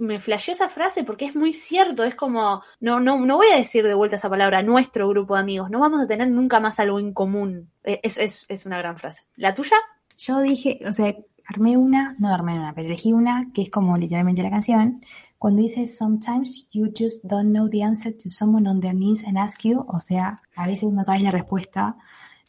me 0.00 0.20
flasheó 0.20 0.52
esa 0.52 0.68
frase 0.68 1.02
porque 1.02 1.24
es 1.24 1.36
muy 1.36 1.52
cierto, 1.52 2.04
es 2.04 2.14
como, 2.14 2.62
no, 2.80 3.00
no, 3.00 3.24
no 3.24 3.36
voy 3.36 3.46
a 3.48 3.56
decir 3.56 3.82
de 3.82 3.94
vuelta 3.94 4.16
esa 4.16 4.28
palabra, 4.28 4.62
nuestro 4.62 5.08
grupo 5.08 5.34
de 5.34 5.40
amigos, 5.40 5.70
no 5.70 5.80
vamos 5.80 6.02
a 6.02 6.06
tener 6.06 6.28
nunca 6.28 6.60
más 6.60 6.78
algo 6.78 7.00
en 7.00 7.14
común. 7.14 7.70
Eh, 7.82 7.98
Es, 8.02 8.18
es, 8.18 8.44
es 8.48 8.66
una 8.66 8.76
gran 8.76 8.98
frase. 8.98 9.22
¿La 9.36 9.54
tuya? 9.54 9.76
Yo 10.18 10.40
dije, 10.40 10.80
o 10.86 10.92
sea, 10.92 11.16
armé 11.46 11.78
una, 11.78 12.14
no 12.18 12.28
armé 12.28 12.58
una, 12.58 12.74
pero 12.74 12.88
elegí 12.88 13.14
una 13.14 13.50
que 13.54 13.62
es 13.62 13.70
como 13.70 13.96
literalmente 13.96 14.42
la 14.42 14.50
canción. 14.50 15.02
Cuando 15.38 15.62
dice 15.62 15.86
Sometimes 15.86 16.68
you 16.72 16.92
just 16.94 17.24
don't 17.24 17.52
know 17.52 17.70
the 17.70 17.82
answer 17.82 18.12
to 18.12 18.28
someone 18.28 18.68
on 18.68 18.80
their 18.80 18.94
knees 18.94 19.24
and 19.24 19.38
ask 19.38 19.62
you, 19.62 19.82
o 19.88 19.98
sea, 19.98 20.42
a 20.56 20.66
veces 20.66 20.92
no 20.92 21.04
sabes 21.04 21.22
la 21.22 21.30
respuesta 21.30 21.96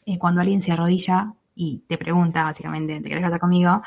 eh, 0.04 0.18
cuando 0.18 0.42
alguien 0.42 0.60
se 0.60 0.72
arrodilla 0.72 1.32
y 1.56 1.82
te 1.88 1.98
pregunta 1.98 2.44
básicamente, 2.44 3.00
¿te 3.00 3.08
querés 3.08 3.24
casar 3.24 3.40
conmigo? 3.40 3.82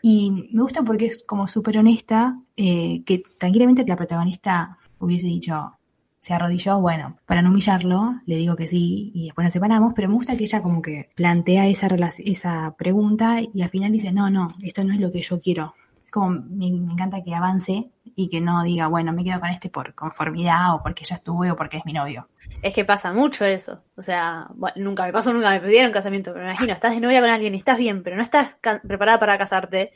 Y 0.00 0.48
me 0.52 0.62
gusta 0.62 0.82
porque 0.82 1.06
es 1.06 1.22
como 1.24 1.46
súper 1.46 1.76
honesta, 1.76 2.40
eh, 2.56 3.02
que 3.04 3.22
tranquilamente 3.36 3.84
la 3.86 3.96
protagonista 3.96 4.78
hubiese 4.98 5.26
dicho, 5.26 5.76
se 6.20 6.34
arrodilló, 6.34 6.80
bueno, 6.80 7.18
para 7.26 7.42
no 7.42 7.50
humillarlo, 7.50 8.20
le 8.26 8.36
digo 8.36 8.54
que 8.54 8.68
sí 8.68 9.10
y 9.14 9.26
después 9.26 9.44
nos 9.44 9.52
separamos, 9.52 9.92
pero 9.94 10.08
me 10.08 10.14
gusta 10.14 10.36
que 10.36 10.44
ella 10.44 10.62
como 10.62 10.82
que 10.82 11.10
plantea 11.14 11.66
esa, 11.66 11.88
esa 12.18 12.74
pregunta 12.78 13.40
y 13.40 13.62
al 13.62 13.70
final 13.70 13.92
dice, 13.92 14.12
no, 14.12 14.30
no, 14.30 14.54
esto 14.62 14.84
no 14.84 14.94
es 14.94 15.00
lo 15.00 15.10
que 15.10 15.22
yo 15.22 15.40
quiero. 15.40 15.74
Como 16.10 16.30
me, 16.30 16.66
encanta 16.66 17.22
que 17.22 17.34
avance 17.34 17.90
y 18.16 18.28
que 18.28 18.40
no 18.40 18.62
diga, 18.62 18.88
bueno, 18.88 19.12
me 19.12 19.24
quedo 19.24 19.40
con 19.40 19.50
este 19.50 19.68
por 19.68 19.94
conformidad 19.94 20.74
o 20.74 20.82
porque 20.82 21.04
ya 21.04 21.16
estuve 21.16 21.50
o 21.50 21.56
porque 21.56 21.78
es 21.78 21.84
mi 21.84 21.92
novio. 21.92 22.28
Es 22.62 22.74
que 22.74 22.84
pasa 22.84 23.12
mucho 23.12 23.44
eso. 23.44 23.82
O 23.96 24.02
sea, 24.02 24.48
nunca 24.76 25.06
me 25.06 25.12
pasó, 25.12 25.32
nunca 25.32 25.50
me 25.50 25.60
pidieron 25.60 25.92
casamiento, 25.92 26.32
pero 26.32 26.44
me 26.44 26.50
imagino, 26.50 26.72
estás 26.72 26.94
de 26.94 27.00
novia 27.00 27.20
con 27.20 27.30
alguien 27.30 27.54
y 27.54 27.58
estás 27.58 27.78
bien, 27.78 28.02
pero 28.02 28.16
no 28.16 28.22
estás 28.22 28.56
preparada 28.86 29.18
para 29.18 29.38
casarte. 29.38 29.92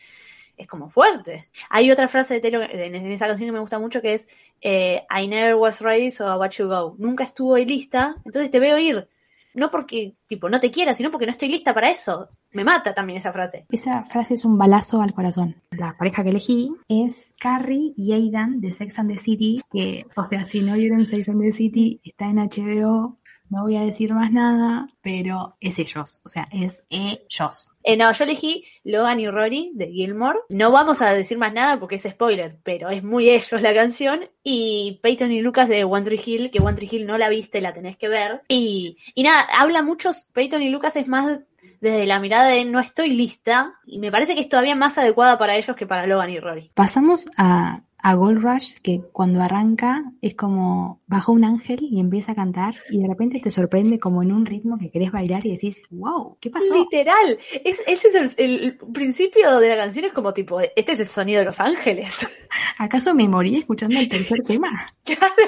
Es 0.57 0.69
como 0.69 0.89
fuerte. 0.89 1.51
Hay 1.69 1.91
otra 1.91 2.07
frase 2.07 2.35
de 2.35 2.41
Taylor 2.41 2.69
en 2.71 2.95
en 2.95 3.13
esa 3.13 3.27
canción 3.27 3.49
que 3.49 3.53
me 3.53 3.59
gusta 3.59 3.81
mucho 3.81 4.01
que 4.01 4.15
es 4.15 4.29
eh, 4.61 5.05
I 5.11 5.27
never 5.27 5.57
was 5.57 5.81
ready, 5.81 6.13
so 6.13 6.33
I 6.33 6.39
watch 6.39 6.59
you 6.59 6.69
go. 6.69 6.95
Nunca 6.99 7.25
estuve 7.25 7.67
lista, 7.67 8.15
entonces 8.25 8.53
te 8.53 8.61
veo 8.61 8.79
ir. 8.79 9.09
No 9.55 9.71
porque, 9.71 10.15
tipo, 10.27 10.49
no 10.49 10.59
te 10.61 10.71
quiera, 10.71 10.95
sino 10.95 11.11
porque 11.11 11.27
no 11.27 11.31
estoy 11.31 11.49
lista 11.49 11.73
para 11.75 11.91
eso. 11.91 12.29
Me 12.55 12.65
mata 12.65 12.95
también 12.95 13.19
esa 13.19 13.33
frase. 13.33 13.67
Esa 13.69 14.05
frase 14.05 14.35
es 14.35 14.45
un 14.45 14.57
balazo 14.57 15.03
al 15.03 15.13
corazón. 15.13 15.57
La 15.73 15.97
pareja 15.99 16.23
que 16.23 16.31
elegí 16.31 16.73
es 16.89 17.33
Carrie 17.39 17.93
y 17.97 18.13
Aidan 18.13 18.61
de 18.61 18.71
Sex 18.71 18.99
and 18.99 19.11
the 19.11 19.19
City, 19.19 19.61
que, 19.73 20.07
o 20.17 20.27
sea, 20.27 20.47
si 20.47 20.61
no 20.61 20.75
vieron 20.75 21.05
Sex 21.05 21.29
and 21.29 21.43
the 21.43 21.53
City, 21.53 22.01
está 22.05 22.27
en 22.27 22.37
HBO, 22.37 23.19
no 23.51 23.63
voy 23.63 23.77
a 23.77 23.83
decir 23.83 24.15
más 24.15 24.33
nada, 24.33 24.89
pero 25.03 25.57
es 25.61 25.79
ellos, 25.79 26.21
o 26.25 26.29
sea, 26.29 26.49
es 26.51 26.83
ellos. 26.89 27.71
Eh, 27.83 27.97
no, 27.97 28.11
yo 28.13 28.25
elegí 28.25 28.65
Logan 28.85 29.21
y 29.21 29.29
Rory 29.29 29.73
de 29.75 29.89
Gilmore. 29.89 30.39
No 30.49 30.71
vamos 30.71 31.03
a 31.03 31.13
decir 31.13 31.39
más 31.39 31.53
nada 31.53 31.79
porque 31.79 31.97
es 31.97 32.03
spoiler, 32.03 32.59
pero 32.63 32.89
es 32.89 33.05
muy 33.05 33.29
ellos 33.29 33.61
la 33.61 33.75
canción. 33.75 34.31
Y 34.43 35.01
Peyton 35.03 35.31
y 35.31 35.41
Lucas 35.41 35.69
de 35.69 35.85
One 35.85 36.05
Tree 36.05 36.21
Hill, 36.25 36.51
que 36.51 36.61
One 36.61 36.75
Tree 36.75 36.89
Hill 36.91 37.07
no 37.07 37.19
la 37.19 37.29
viste, 37.29 37.61
la 37.61 37.73
tenés 37.73 37.97
que 37.97 38.09
ver. 38.09 38.43
Y, 38.49 38.97
y 39.15 39.23
nada, 39.23 39.47
habla 39.59 39.83
mucho, 39.83 40.11
Peyton 40.33 40.63
y 40.63 40.71
Lucas 40.71 40.97
es 40.97 41.09
más 41.09 41.41
desde 41.85 42.07
la 42.07 42.19
mirada 42.19 42.49
de 42.49 42.65
no 42.65 42.81
estoy 42.81 43.11
lista. 43.11 43.75
Y 43.85 44.01
me 44.01 44.11
parece 44.11 44.35
que 44.35 44.41
es 44.41 44.49
todavía 44.49 44.75
más 44.75 44.97
adecuada 44.97 45.39
para 45.39 45.55
ellos 45.55 45.77
que 45.77 45.87
para 45.87 46.07
Logan 46.07 46.31
y 46.31 46.41
Rory. 46.41 46.71
Pasamos 46.73 47.29
a, 47.37 47.83
a 47.99 48.15
Gold 48.15 48.43
Rush, 48.43 48.77
que 48.83 49.03
cuando 49.13 49.43
arranca 49.43 50.11
es 50.23 50.35
como 50.35 51.01
baja 51.07 51.31
un 51.31 51.45
ángel 51.45 51.81
y 51.83 52.01
empieza 52.01 52.33
a 52.33 52.35
cantar 52.35 52.77
y 52.89 53.03
de 53.03 53.07
repente 53.07 53.39
te 53.39 53.51
sorprende 53.51 53.99
como 53.99 54.23
en 54.23 54.33
un 54.33 54.47
ritmo 54.47 54.79
que 54.79 54.91
querés 54.91 55.13
bailar 55.13 55.45
y 55.45 55.53
decís, 55.53 55.83
wow, 55.91 56.39
¿qué 56.41 56.49
pasó? 56.49 56.75
Literal, 56.75 57.39
es, 57.63 57.83
ese 57.87 58.09
es 58.09 58.39
el, 58.39 58.51
el 58.61 58.79
principio 58.79 59.59
de 59.59 59.69
la 59.69 59.77
canción, 59.77 60.07
es 60.07 60.13
como 60.15 60.33
tipo, 60.33 60.61
este 60.61 60.93
es 60.93 61.01
el 61.01 61.09
sonido 61.09 61.41
de 61.41 61.45
los 61.45 61.61
ángeles. 61.61 62.27
¿Acaso 62.79 63.15
me 63.15 63.29
morí 63.29 63.59
escuchando 63.59 64.01
el 64.01 64.09
tercer 64.09 64.43
tema? 64.47 64.91
Claro. 65.05 65.23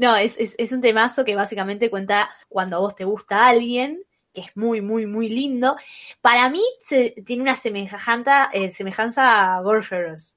No, 0.00 0.14
es, 0.14 0.38
es, 0.38 0.54
es 0.58 0.70
un 0.70 0.80
temazo 0.80 1.24
que 1.24 1.34
básicamente 1.34 1.90
cuenta 1.90 2.30
cuando 2.48 2.76
a 2.76 2.78
vos 2.78 2.94
te 2.94 3.04
gusta 3.04 3.48
alguien, 3.48 4.00
que 4.32 4.42
es 4.42 4.56
muy, 4.56 4.80
muy, 4.80 5.06
muy 5.06 5.28
lindo. 5.28 5.76
Para 6.20 6.48
mí 6.48 6.62
se, 6.82 7.14
tiene 7.24 7.42
una 7.42 7.56
semejanza, 7.56 8.48
eh, 8.52 8.70
semejanza 8.70 9.56
a 9.56 9.60
Gorgeous. 9.60 10.36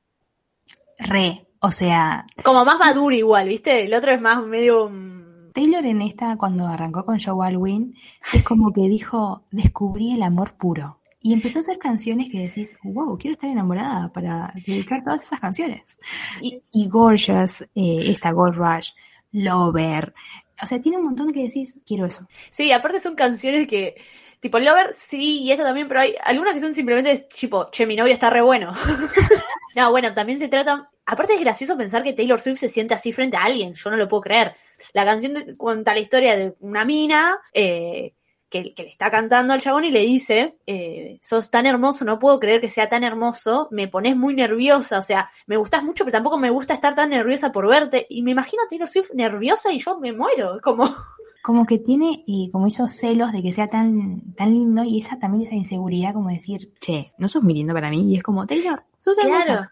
Re, 0.98 1.48
o 1.60 1.72
sea, 1.72 2.26
Como 2.44 2.66
más 2.66 2.80
maduro 2.80 3.16
igual, 3.16 3.48
¿viste? 3.48 3.86
El 3.86 3.94
otro 3.94 4.12
es 4.12 4.22
más 4.22 4.44
medio... 4.44 4.90
mm, 4.90 5.52
Taylor 5.54 5.86
en 5.86 6.02
esta, 6.02 6.38
cuando 6.38 6.66
arrancó 6.66 7.06
con 7.06 7.20
Joe 7.20 7.46
Alwyn, 7.46 7.96
es 8.34 8.44
como 8.44 8.72
que 8.72 8.88
dijo, 8.88 9.44
descubrí 9.52 10.14
el 10.14 10.24
amor 10.24 10.54
puro. 10.58 11.00
Y 11.20 11.34
empezó 11.34 11.60
a 11.60 11.62
hacer 11.62 11.78
canciones 11.78 12.30
que 12.32 12.40
decís, 12.40 12.74
wow, 12.84 13.16
quiero 13.18 13.34
estar 13.34 13.50
enamorada 13.50 14.12
para 14.12 14.52
dedicar 14.66 15.04
todas 15.04 15.22
esas 15.22 15.40
canciones. 15.40 16.00
Y, 16.42 16.64
y 16.72 16.88
Gorgeous, 16.88 17.62
eh, 17.76 18.00
esta 18.06 18.32
Gold 18.32 18.56
Rush, 18.56 18.90
Lover. 19.32 20.16
O 20.62 20.68
sea, 20.68 20.82
tiene 20.82 20.98
un 20.98 21.06
montón 21.06 21.32
que 21.32 21.44
decís, 21.44 21.80
quiero 21.86 22.06
eso. 22.06 22.28
Sí, 22.52 22.72
aparte 22.72 23.00
son 23.00 23.16
canciones 23.16 23.68
que... 23.68 23.96
Tipo, 24.40 24.58
Lover, 24.58 24.96
sí, 24.98 25.44
y 25.44 25.52
esta 25.52 25.64
también, 25.64 25.88
pero 25.88 26.00
hay 26.00 26.16
algunas 26.24 26.56
que 26.56 26.60
son 26.60 26.74
simplemente 26.74 27.28
tipo, 27.36 27.70
che, 27.70 27.86
mi 27.86 27.96
novio 27.96 28.12
está 28.12 28.32
re 28.32 28.42
bueno. 28.42 28.74
no, 29.76 29.92
bueno, 29.92 30.14
también 30.14 30.40
se 30.40 30.48
trata... 30.48 30.90
Aparte 31.06 31.36
es 31.36 31.40
gracioso 31.40 31.78
pensar 31.78 32.04
que 32.04 32.14
Taylor 32.14 32.42
Swift 32.42 32.60
se 32.60 32.68
siente 32.68 32.94
así 32.94 33.12
frente 33.12 33.38
a 33.38 33.44
alguien, 33.44 33.74
yo 33.74 33.90
no 33.92 33.98
lo 33.98 34.08
puedo 34.08 34.22
creer. 34.22 34.56
La 34.94 35.06
canción 35.06 35.56
cuenta 35.58 35.94
la 35.94 36.00
historia 36.00 36.36
de 36.36 36.56
una 36.60 36.86
mina 36.86 37.40
eh, 37.54 38.14
que, 38.52 38.74
que 38.76 38.84
le 38.84 38.90
está 38.90 39.10
cantando 39.10 39.54
al 39.54 39.62
chabón 39.62 39.86
y 39.86 39.92
le 39.92 40.02
dice, 40.02 40.58
eh, 40.68 41.18
sos 41.22 41.50
tan 41.50 41.66
hermoso, 41.66 42.04
no 42.04 42.20
puedo 42.20 42.40
creer 42.40 42.60
que 42.60 42.70
sea 42.70 42.90
tan 42.90 43.04
hermoso, 43.04 43.70
me 43.72 43.88
pones 43.88 44.18
muy 44.18 44.36
nerviosa, 44.36 45.00
o 45.00 45.02
sea, 45.02 45.32
me 45.48 45.56
gustas 45.56 45.84
mucho, 45.84 46.04
pero 46.04 46.18
tampoco 46.18 46.38
me 46.38 46.50
gusta 46.50 46.74
estar 46.74 46.94
tan 46.94 47.10
nerviosa 47.10 47.52
por 47.52 47.68
verte. 47.68 48.06
Y 48.10 48.22
me 48.24 48.32
imagino 48.32 48.62
a 48.62 48.68
Taylor 48.68 48.90
Swift 48.90 49.14
nerviosa 49.14 49.72
y 49.72 49.80
yo 49.80 49.98
me 50.00 50.14
muero, 50.14 50.56
es 50.56 50.62
como... 50.62 50.84
Como 51.44 51.66
que 51.66 51.80
tiene 51.80 52.24
eh, 52.28 52.52
como 52.52 52.68
esos 52.68 52.92
celos 52.92 53.32
de 53.32 53.42
que 53.42 53.52
sea 53.52 53.68
tan, 53.68 54.36
tan 54.36 54.54
lindo 54.54 54.84
y 54.84 55.00
esa 55.00 55.18
también 55.18 55.42
esa 55.42 55.56
inseguridad 55.56 56.14
como 56.14 56.30
decir, 56.30 56.72
che, 56.80 57.14
no 57.18 57.28
sos 57.28 57.42
muy 57.42 57.56
lindo 57.56 57.74
para 57.74 57.90
mí. 57.90 58.14
Y 58.14 58.18
es 58.18 58.22
como, 58.22 58.46
Taylor, 58.46 58.84
sos 59.00 59.18
hermosa. 59.18 59.46
Claro. 59.46 59.70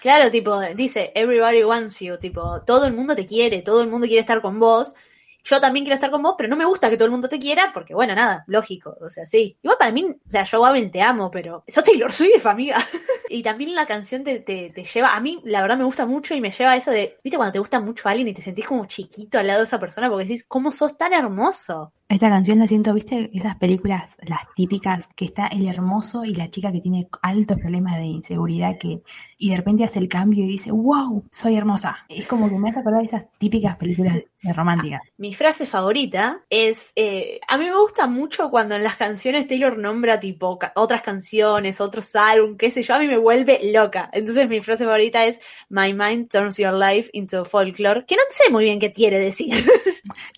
Claro, 0.00 0.30
tipo, 0.30 0.58
dice, 0.74 1.12
everybody 1.14 1.62
wants 1.64 1.98
you, 2.00 2.16
tipo, 2.18 2.62
todo 2.62 2.86
el 2.86 2.94
mundo 2.94 3.14
te 3.14 3.26
quiere, 3.26 3.62
todo 3.62 3.82
el 3.82 3.90
mundo 3.90 4.06
quiere 4.06 4.20
estar 4.20 4.40
con 4.40 4.58
vos. 4.58 4.94
Yo 5.44 5.60
también 5.60 5.84
quiero 5.84 5.94
estar 5.94 6.10
con 6.10 6.22
vos, 6.22 6.34
pero 6.36 6.48
no 6.48 6.56
me 6.56 6.64
gusta 6.64 6.90
que 6.90 6.96
todo 6.96 7.06
el 7.06 7.12
mundo 7.12 7.28
te 7.28 7.38
quiera, 7.38 7.70
porque 7.72 7.94
bueno, 7.94 8.14
nada, 8.14 8.44
lógico, 8.46 8.96
o 9.00 9.08
sea, 9.08 9.26
sí. 9.26 9.56
Igual 9.62 9.78
para 9.78 9.92
mí, 9.92 10.04
o 10.04 10.30
sea, 10.30 10.44
yo 10.44 10.60
Babel 10.60 10.90
te 10.90 11.00
amo, 11.00 11.30
pero 11.30 11.64
sos 11.66 11.84
Taylor 11.84 12.12
Swift, 12.12 12.46
amiga. 12.46 12.76
y 13.28 13.42
también 13.42 13.74
la 13.74 13.86
canción 13.86 14.24
te, 14.24 14.40
te, 14.40 14.70
te 14.70 14.84
lleva, 14.84 15.14
a 15.14 15.20
mí 15.20 15.40
la 15.44 15.62
verdad 15.62 15.78
me 15.78 15.84
gusta 15.84 16.06
mucho 16.06 16.34
y 16.34 16.40
me 16.40 16.50
lleva 16.50 16.72
a 16.72 16.76
eso 16.76 16.90
de, 16.90 17.18
viste, 17.22 17.36
cuando 17.36 17.52
te 17.52 17.58
gusta 17.58 17.80
mucho 17.80 18.08
alguien 18.08 18.28
y 18.28 18.34
te 18.34 18.42
sentís 18.42 18.66
como 18.66 18.86
chiquito 18.86 19.38
al 19.38 19.46
lado 19.46 19.60
de 19.60 19.64
esa 19.64 19.80
persona 19.80 20.08
porque 20.08 20.24
decís, 20.24 20.44
¿cómo 20.46 20.72
sos 20.72 20.96
tan 20.96 21.12
hermoso? 21.12 21.92
Esta 22.10 22.30
canción 22.30 22.58
la 22.58 22.66
siento, 22.66 22.94
¿viste? 22.94 23.30
Esas 23.34 23.56
películas, 23.56 24.16
las 24.22 24.40
típicas, 24.56 25.08
que 25.14 25.26
está 25.26 25.46
el 25.48 25.68
hermoso 25.68 26.24
y 26.24 26.34
la 26.34 26.48
chica 26.48 26.72
que 26.72 26.80
tiene 26.80 27.06
altos 27.20 27.60
problemas 27.60 27.98
de 27.98 28.04
inseguridad 28.06 28.78
que, 28.80 29.02
y 29.36 29.50
de 29.50 29.56
repente 29.58 29.84
hace 29.84 29.98
el 29.98 30.08
cambio 30.08 30.42
y 30.42 30.48
dice, 30.48 30.70
wow, 30.70 31.22
soy 31.30 31.56
hermosa. 31.56 31.98
Es 32.08 32.26
como 32.26 32.48
que 32.48 32.56
me 32.56 32.70
hace 32.70 32.78
acordar 32.80 33.02
de 33.02 33.08
esas 33.08 33.26
típicas 33.36 33.76
películas 33.76 34.22
románticas. 34.56 35.02
Mi 35.18 35.34
frase 35.34 35.66
favorita 35.66 36.40
es, 36.48 36.92
eh, 36.96 37.40
a 37.46 37.58
mí 37.58 37.66
me 37.66 37.78
gusta 37.78 38.06
mucho 38.06 38.48
cuando 38.48 38.74
en 38.74 38.84
las 38.84 38.96
canciones 38.96 39.46
Taylor 39.46 39.76
nombra 39.76 40.18
tipo 40.18 40.58
ca- 40.58 40.72
otras 40.76 41.02
canciones, 41.02 41.78
otros 41.78 42.16
álbumes, 42.16 42.56
qué 42.58 42.70
sé 42.70 42.82
yo, 42.82 42.94
a 42.94 43.00
mí 43.00 43.06
me 43.06 43.18
vuelve 43.18 43.60
loca. 43.70 44.08
Entonces 44.14 44.48
mi 44.48 44.60
frase 44.60 44.86
favorita 44.86 45.26
es, 45.26 45.40
My 45.68 45.92
mind 45.92 46.30
turns 46.30 46.56
your 46.56 46.72
life 46.72 47.10
into 47.12 47.44
folklore, 47.44 48.06
que 48.06 48.16
no 48.16 48.22
sé 48.30 48.50
muy 48.50 48.64
bien 48.64 48.80
qué 48.80 48.90
quiere 48.92 49.18
decir. 49.18 49.52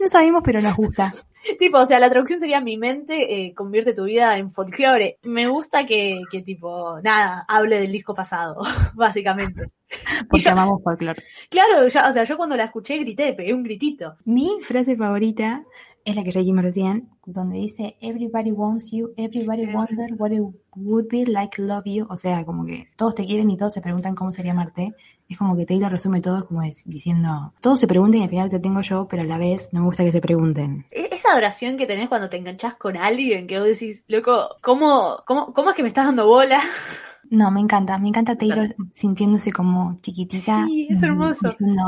No 0.00 0.08
sabemos, 0.08 0.42
pero 0.44 0.60
nos 0.60 0.74
gusta. 0.74 1.12
Tipo, 1.58 1.78
o 1.78 1.86
sea, 1.86 1.98
la 2.00 2.10
traducción 2.10 2.40
sería 2.40 2.60
mi 2.60 2.76
mente 2.76 3.46
eh, 3.46 3.54
convierte 3.54 3.94
tu 3.94 4.04
vida 4.04 4.36
en 4.38 4.50
folklore. 4.50 5.18
Me 5.22 5.48
gusta 5.48 5.86
que, 5.86 6.22
que 6.30 6.42
tipo, 6.42 7.00
nada, 7.02 7.44
hable 7.48 7.80
del 7.80 7.92
disco 7.92 8.14
pasado, 8.14 8.62
básicamente. 8.94 9.70
Porque 10.28 10.44
yo- 10.44 10.52
amamos 10.52 10.82
folclore. 10.82 11.20
Claro, 11.48 11.88
ya, 11.88 12.08
o 12.08 12.12
sea, 12.12 12.24
yo 12.24 12.36
cuando 12.36 12.56
la 12.56 12.64
escuché 12.64 12.98
grité, 12.98 13.32
pegué 13.32 13.52
un 13.54 13.62
gritito. 13.62 14.14
Mi 14.24 14.58
frase 14.62 14.96
favorita 14.96 15.64
es 16.04 16.16
la 16.16 16.22
que 16.24 16.30
ya 16.30 16.40
dijimos 16.40 16.62
recién, 16.64 17.08
donde 17.26 17.58
dice 17.58 17.96
Everybody 18.00 18.52
wants 18.52 18.90
you, 18.92 19.12
everybody 19.16 19.66
wonder 19.66 20.14
what 20.16 20.30
it 20.30 20.42
would 20.76 21.08
be 21.08 21.26
like 21.26 21.60
love 21.60 21.82
you. 21.86 22.06
O 22.08 22.16
sea, 22.16 22.44
como 22.44 22.64
que 22.64 22.88
todos 22.96 23.14
te 23.14 23.26
quieren 23.26 23.50
y 23.50 23.56
todos 23.56 23.74
se 23.74 23.80
preguntan 23.80 24.14
cómo 24.14 24.32
sería 24.32 24.52
amarte. 24.52 24.94
Es 25.30 25.38
como 25.38 25.56
que 25.56 25.64
Taylor 25.64 25.90
resume 25.90 26.20
todo 26.20 26.46
como 26.46 26.60
diciendo, 26.84 27.54
todos 27.60 27.78
se 27.78 27.86
preguntan 27.86 28.20
y 28.20 28.24
al 28.24 28.30
final 28.30 28.50
te 28.50 28.58
tengo 28.58 28.80
yo, 28.82 29.06
pero 29.08 29.22
a 29.22 29.24
la 29.24 29.38
vez 29.38 29.68
no 29.72 29.80
me 29.80 29.86
gusta 29.86 30.02
que 30.04 30.10
se 30.12 30.20
pregunten. 30.20 30.84
E- 30.90 31.08
Esa 31.12 31.30
adoración 31.30 31.76
que 31.76 31.86
tenés 31.86 32.08
cuando 32.08 32.28
te 32.28 32.36
enganchás 32.36 32.74
con 32.74 32.96
alguien, 32.96 33.46
que 33.46 33.58
vos 33.60 33.68
decís, 33.68 34.04
loco, 34.08 34.56
¿cómo, 34.60 35.22
cómo, 35.26 35.54
cómo 35.54 35.70
es 35.70 35.76
que 35.76 35.82
me 35.82 35.88
estás 35.88 36.06
dando 36.06 36.26
bola? 36.26 36.60
No, 37.32 37.52
me 37.52 37.60
encanta, 37.60 37.96
me 37.98 38.08
encanta 38.08 38.36
Taylor 38.36 38.74
sintiéndose 38.92 39.52
como 39.52 39.96
chiquitita. 40.00 40.64
Sí, 40.66 40.88
es 40.90 41.00
hermoso. 41.00 41.48
siendo 41.52 41.84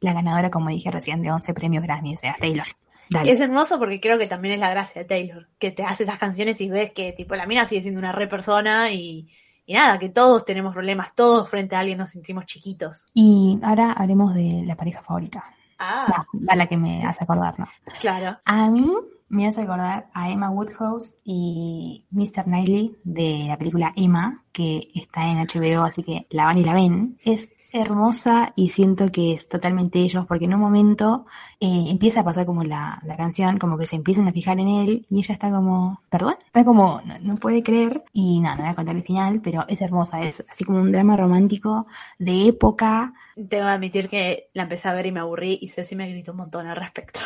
la 0.00 0.12
ganadora, 0.14 0.50
como 0.50 0.70
dije 0.70 0.90
recién, 0.90 1.20
de 1.20 1.30
11 1.30 1.52
premios 1.52 1.82
Grammy, 1.84 2.14
o 2.14 2.16
sea, 2.16 2.34
Taylor. 2.40 2.64
Dale. 3.10 3.30
Es 3.30 3.40
hermoso 3.40 3.78
porque 3.78 4.00
creo 4.00 4.16
que 4.18 4.26
también 4.26 4.54
es 4.54 4.60
la 4.60 4.70
gracia 4.70 5.02
de 5.02 5.08
Taylor, 5.08 5.48
que 5.58 5.70
te 5.70 5.84
hace 5.84 6.04
esas 6.04 6.16
canciones 6.18 6.58
y 6.62 6.70
ves 6.70 6.92
que 6.92 7.12
tipo 7.12 7.36
la 7.36 7.46
mina 7.46 7.66
sigue 7.66 7.82
siendo 7.82 8.00
una 8.00 8.12
re 8.12 8.26
persona 8.26 8.90
y, 8.90 9.28
y 9.66 9.74
nada, 9.74 9.98
que 9.98 10.08
todos 10.08 10.44
tenemos 10.44 10.72
problemas, 10.72 11.14
todos 11.14 11.48
frente 11.48 11.74
a 11.76 11.80
alguien 11.80 11.98
nos 11.98 12.10
sentimos 12.10 12.46
chiquitos. 12.46 13.08
Y 13.12 13.58
ahora 13.62 13.92
haremos 13.92 14.34
de 14.34 14.62
la 14.64 14.76
pareja 14.76 15.02
favorita. 15.02 15.44
Ah, 15.78 16.06
Va, 16.10 16.52
a 16.52 16.56
la 16.56 16.66
que 16.66 16.76
me 16.76 17.04
hace 17.04 17.24
acordar, 17.24 17.58
¿no? 17.58 17.68
claro. 18.00 18.38
A 18.44 18.70
mí 18.70 18.90
me 19.28 19.46
hace 19.46 19.62
acordar 19.62 20.08
a 20.14 20.30
Emma 20.30 20.50
Woodhouse 20.50 21.16
y 21.24 22.06
Mr. 22.10 22.44
Knightley 22.44 22.96
de 23.04 23.46
la 23.48 23.58
película 23.58 23.92
Emma, 23.96 24.44
que 24.52 24.88
está 24.94 25.28
en 25.28 25.38
HBO, 25.38 25.82
así 25.82 26.02
que 26.02 26.26
la 26.30 26.44
van 26.44 26.58
y 26.58 26.64
la 26.64 26.74
ven. 26.74 27.16
Es 27.24 27.52
hermosa 27.72 28.52
y 28.56 28.68
siento 28.68 29.10
que 29.10 29.32
es 29.32 29.48
totalmente 29.48 29.98
ellos, 29.98 30.26
porque 30.26 30.46
en 30.46 30.54
un 30.54 30.60
momento 30.60 31.26
eh, 31.60 31.86
empieza 31.88 32.20
a 32.20 32.24
pasar 32.24 32.46
como 32.46 32.64
la, 32.64 33.00
la 33.04 33.16
canción, 33.16 33.58
como 33.58 33.76
que 33.76 33.86
se 33.86 33.96
empiezan 33.96 34.28
a 34.28 34.32
fijar 34.32 34.58
en 34.60 34.68
él 34.68 35.06
y 35.10 35.18
ella 35.18 35.34
está 35.34 35.50
como, 35.50 36.00
perdón, 36.08 36.34
está 36.46 36.64
como, 36.64 37.02
no, 37.04 37.18
no 37.20 37.36
puede 37.36 37.62
creer 37.62 38.04
y 38.12 38.40
nada, 38.40 38.56
no 38.56 38.62
voy 38.62 38.70
a 38.70 38.76
contar 38.76 38.96
el 38.96 39.02
final, 39.02 39.40
pero 39.42 39.66
es 39.68 39.82
hermosa, 39.82 40.22
es 40.22 40.44
así 40.48 40.64
como 40.64 40.80
un 40.80 40.92
drama 40.92 41.16
romántico 41.16 41.86
de 42.18 42.48
época. 42.48 43.12
Tengo 43.34 43.48
que 43.48 43.60
admitir 43.60 44.08
que 44.08 44.48
la 44.54 44.62
empecé 44.62 44.88
a 44.88 44.94
ver 44.94 45.06
y 45.06 45.12
me 45.12 45.20
aburrí 45.20 45.58
y 45.60 45.68
Ceci 45.68 45.96
me 45.96 46.08
gritó 46.08 46.30
un 46.30 46.38
montón 46.38 46.66
al 46.66 46.76
respecto. 46.76 47.20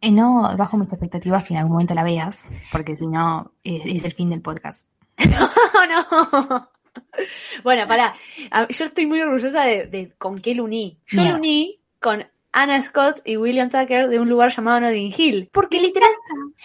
Eh, 0.00 0.12
no 0.12 0.54
bajo 0.56 0.76
mis 0.76 0.88
expectativas 0.92 1.44
que 1.44 1.54
en 1.54 1.58
algún 1.58 1.72
momento 1.72 1.94
la 1.94 2.04
veas, 2.04 2.48
porque 2.70 2.96
si 2.96 3.06
no 3.06 3.52
es, 3.64 3.82
es 3.84 4.04
el 4.04 4.12
fin 4.12 4.30
del 4.30 4.40
podcast. 4.42 4.88
no, 5.18 6.28
no. 6.32 6.70
Bueno, 7.62 7.86
pará. 7.86 8.14
A- 8.50 8.68
Yo 8.68 8.84
estoy 8.86 9.06
muy 9.06 9.20
orgullosa 9.20 9.62
de, 9.62 9.86
de 9.86 10.12
con 10.18 10.38
qué 10.38 10.54
lo 10.54 10.64
uní. 10.64 10.98
Yo 11.06 11.22
lo 11.22 11.36
uní 11.36 11.80
con 12.00 12.24
Anna 12.52 12.80
Scott 12.82 13.20
y 13.24 13.36
William 13.36 13.68
Tucker 13.70 14.08
de 14.08 14.18
un 14.20 14.28
lugar 14.28 14.54
llamado 14.54 14.80
Notting 14.80 15.12
Hill. 15.16 15.50
Porque 15.52 15.80
literal, 15.80 16.10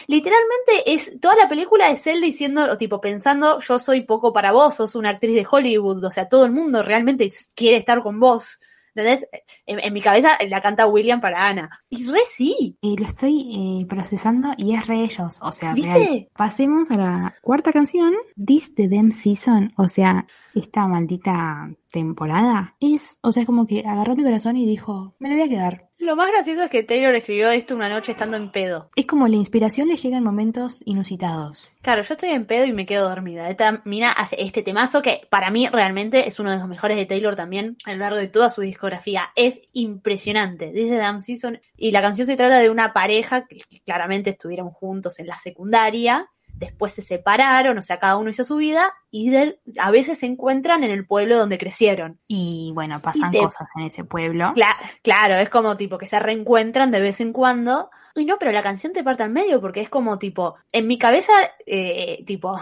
literalmente 0.08 0.92
es 0.94 1.20
toda 1.20 1.36
la 1.36 1.48
película 1.48 1.90
es 1.90 2.06
él 2.08 2.22
diciendo, 2.22 2.66
o 2.72 2.78
tipo 2.78 3.02
pensando, 3.02 3.60
yo 3.60 3.80
soy 3.80 4.02
poco 4.02 4.32
para 4.34 4.52
vos, 4.52 4.76
sos 4.76 4.96
una 4.96 5.10
actriz 5.10 5.36
de 5.36 5.48
Hollywood, 5.50 6.04
o 6.04 6.12
sea, 6.12 6.30
todo 6.30 6.46
el 6.46 6.52
mundo 6.52 6.84
realmente 6.84 7.30
quiere 7.56 7.78
estar 7.78 8.02
con 8.02 8.20
vos. 8.20 8.60
¿Entendés? 8.96 9.28
En, 9.66 9.80
en 9.80 9.94
mi 9.94 10.02
cabeza 10.02 10.38
la 10.48 10.62
canta 10.62 10.86
William 10.86 11.20
para 11.20 11.48
Ana. 11.48 11.82
Y 11.90 12.06
re 12.06 12.20
sí. 12.28 12.78
Eh, 12.82 12.96
lo 12.98 13.06
estoy 13.06 13.82
eh, 13.82 13.86
procesando 13.88 14.54
y 14.58 14.76
es 14.76 14.86
re 14.88 15.02
ellos, 15.02 15.40
o 15.42 15.52
sea, 15.52 15.74
¿Viste? 15.74 15.94
real. 15.94 16.28
Pasemos 16.36 16.92
a 16.92 16.98
la 16.98 17.34
cuarta 17.42 17.72
canción, 17.72 18.14
This 18.36 18.76
the 18.76 18.88
Damn 18.88 19.12
Season, 19.12 19.74
o 19.78 19.88
sea, 19.88 20.28
esta 20.54 20.88
maldita 20.88 21.70
temporada, 21.92 22.76
es, 22.80 23.20
o 23.22 23.32
sea, 23.32 23.42
es 23.42 23.48
como 23.48 23.66
que 23.68 23.84
agarró 23.86 24.16
mi 24.16 24.24
corazón 24.24 24.58
y 24.58 24.66
dijo, 24.66 25.16
me 25.20 25.30
lo 25.30 25.36
voy 25.36 25.44
a 25.46 25.50
quedar. 25.50 25.90
Lo 26.04 26.18
más 26.18 26.30
gracioso 26.34 26.64
es 26.64 26.70
que 26.70 26.84
Taylor 26.84 27.16
escribió 27.16 27.50
esto 27.50 27.76
una 27.76 27.88
noche 27.88 28.12
estando 28.12 28.36
en 28.36 28.52
pedo. 28.52 28.90
Es 28.98 29.06
como 29.06 29.26
la 29.30 29.38
inspiración 29.38 29.88
le 29.88 29.96
llega 29.96 30.18
en 30.18 30.24
momentos 30.26 30.82
inusitados. 30.84 31.72
Claro, 31.82 32.02
yo 32.02 32.14
estoy 32.14 32.32
en 32.32 32.46
pedo 32.46 32.66
y 32.66 32.74
me 32.74 32.86
quedo 32.86 33.08
dormida. 33.08 33.50
Esta 33.50 33.82
mina 33.86 34.12
hace 34.12 34.36
este 34.42 34.64
temazo 34.64 35.02
que 35.02 35.22
para 35.30 35.50
mí 35.50 35.66
realmente 35.68 36.28
es 36.28 36.40
uno 36.40 36.52
de 36.52 36.58
los 36.58 36.68
mejores 36.68 36.98
de 36.98 37.06
Taylor 37.06 37.38
también 37.38 37.78
a 37.86 37.94
lo 37.94 38.00
largo 38.00 38.18
de 38.18 38.28
toda 38.28 38.50
su 38.50 38.60
discografía. 38.60 39.32
Es 39.38 39.62
impresionante. 39.72 40.74
Dice 40.74 40.98
Damn 40.98 41.22
Season. 41.22 41.62
Y 41.78 41.92
la 41.92 42.02
canción 42.02 42.28
se 42.28 42.36
trata 42.36 42.60
de 42.60 42.70
una 42.70 42.92
pareja 42.92 43.48
que 43.48 43.62
claramente 43.86 44.32
estuvieron 44.32 44.72
juntos 44.72 45.20
en 45.20 45.28
la 45.28 45.38
secundaria. 45.38 46.30
Después 46.56 46.94
se 46.94 47.02
separaron, 47.02 47.78
o 47.78 47.82
sea, 47.82 47.98
cada 48.00 48.16
uno 48.18 48.30
hizo 48.30 48.44
su 48.44 48.58
vida 48.58 48.94
y 49.12 49.30
de- 49.32 49.60
a 49.80 49.92
veces 49.92 50.20
se 50.20 50.28
encuentran 50.28 50.84
en 50.84 50.92
el 50.92 51.06
pueblo 51.06 51.38
donde 51.38 51.58
crecieron. 51.58 52.20
Y 52.28 52.72
bueno, 52.76 53.00
pasan 53.02 53.30
Y 53.30 53.38
te- 53.40 53.44
cosas 53.44 53.68
en 53.76 53.84
ese 53.84 54.04
pueblo. 54.04 54.54
Cla- 54.56 54.78
claro, 55.02 55.36
es 55.36 55.50
como 55.50 55.76
tipo 55.78 55.98
que 55.98 56.06
se 56.06 56.20
reencuentran 56.20 56.92
de 56.92 57.00
vez 57.02 57.20
en 57.22 57.34
cuando. 57.34 57.90
Y 58.16 58.26
no, 58.26 58.38
pero 58.38 58.52
la 58.52 58.62
canción 58.62 58.94
te 58.94 59.04
parte 59.04 59.24
al 59.24 59.32
medio 59.32 59.60
porque 59.60 59.82
es 59.82 59.90
como 59.90 60.20
tipo, 60.20 60.56
en 60.72 60.88
mi 60.88 60.98
cabeza, 60.98 61.34
eh, 61.66 62.24
tipo, 62.26 62.60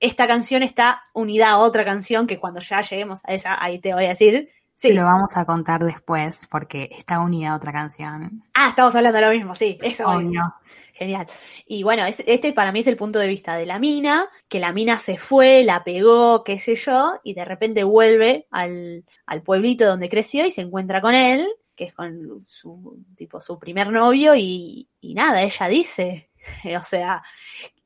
esta 0.00 0.26
canción 0.26 0.62
está 0.62 1.02
unida 1.12 1.50
a 1.50 1.58
otra 1.58 1.84
canción 1.84 2.26
que 2.26 2.40
cuando 2.40 2.60
ya 2.60 2.80
lleguemos 2.80 3.20
a 3.24 3.34
esa, 3.34 3.62
ahí 3.62 3.78
te 3.78 3.92
voy 3.94 4.06
a 4.06 4.08
decir. 4.10 4.48
Sí. 4.76 4.92
Lo 4.92 5.04
vamos 5.04 5.36
a 5.36 5.44
contar 5.44 5.84
después 5.84 6.46
porque 6.50 6.88
está 6.90 7.20
unida 7.20 7.52
a 7.52 7.56
otra 7.56 7.72
canción. 7.72 8.42
Ah, 8.54 8.70
estamos 8.70 8.94
hablando 8.96 9.18
de 9.20 9.24
lo 9.26 9.32
mismo, 9.32 9.54
sí, 9.54 9.78
eso. 9.82 10.08
Obvio. 10.08 10.42
Genial. 10.96 11.26
Y 11.66 11.82
bueno, 11.82 12.06
es- 12.06 12.22
este 12.26 12.52
para 12.52 12.70
mí 12.70 12.78
es 12.80 12.86
el 12.86 12.96
punto 12.96 13.18
de 13.18 13.26
vista 13.26 13.56
de 13.56 13.66
la 13.66 13.80
mina, 13.80 14.28
que 14.48 14.60
la 14.60 14.72
mina 14.72 14.98
se 15.00 15.18
fue, 15.18 15.64
la 15.64 15.82
pegó, 15.82 16.44
qué 16.44 16.56
sé 16.58 16.76
yo, 16.76 17.20
y 17.24 17.34
de 17.34 17.44
repente 17.44 17.82
vuelve 17.82 18.46
al, 18.50 19.04
al 19.26 19.42
pueblito 19.42 19.86
donde 19.86 20.08
creció 20.08 20.46
y 20.46 20.52
se 20.52 20.60
encuentra 20.60 21.00
con 21.00 21.14
él, 21.16 21.48
que 21.74 21.84
es 21.86 21.94
con 21.94 22.44
su, 22.46 23.02
tipo, 23.16 23.40
su 23.40 23.58
primer 23.58 23.90
novio, 23.90 24.36
y, 24.36 24.88
y 25.00 25.14
nada, 25.14 25.42
ella 25.42 25.66
dice, 25.66 26.30
o 26.80 26.84
sea, 26.84 27.24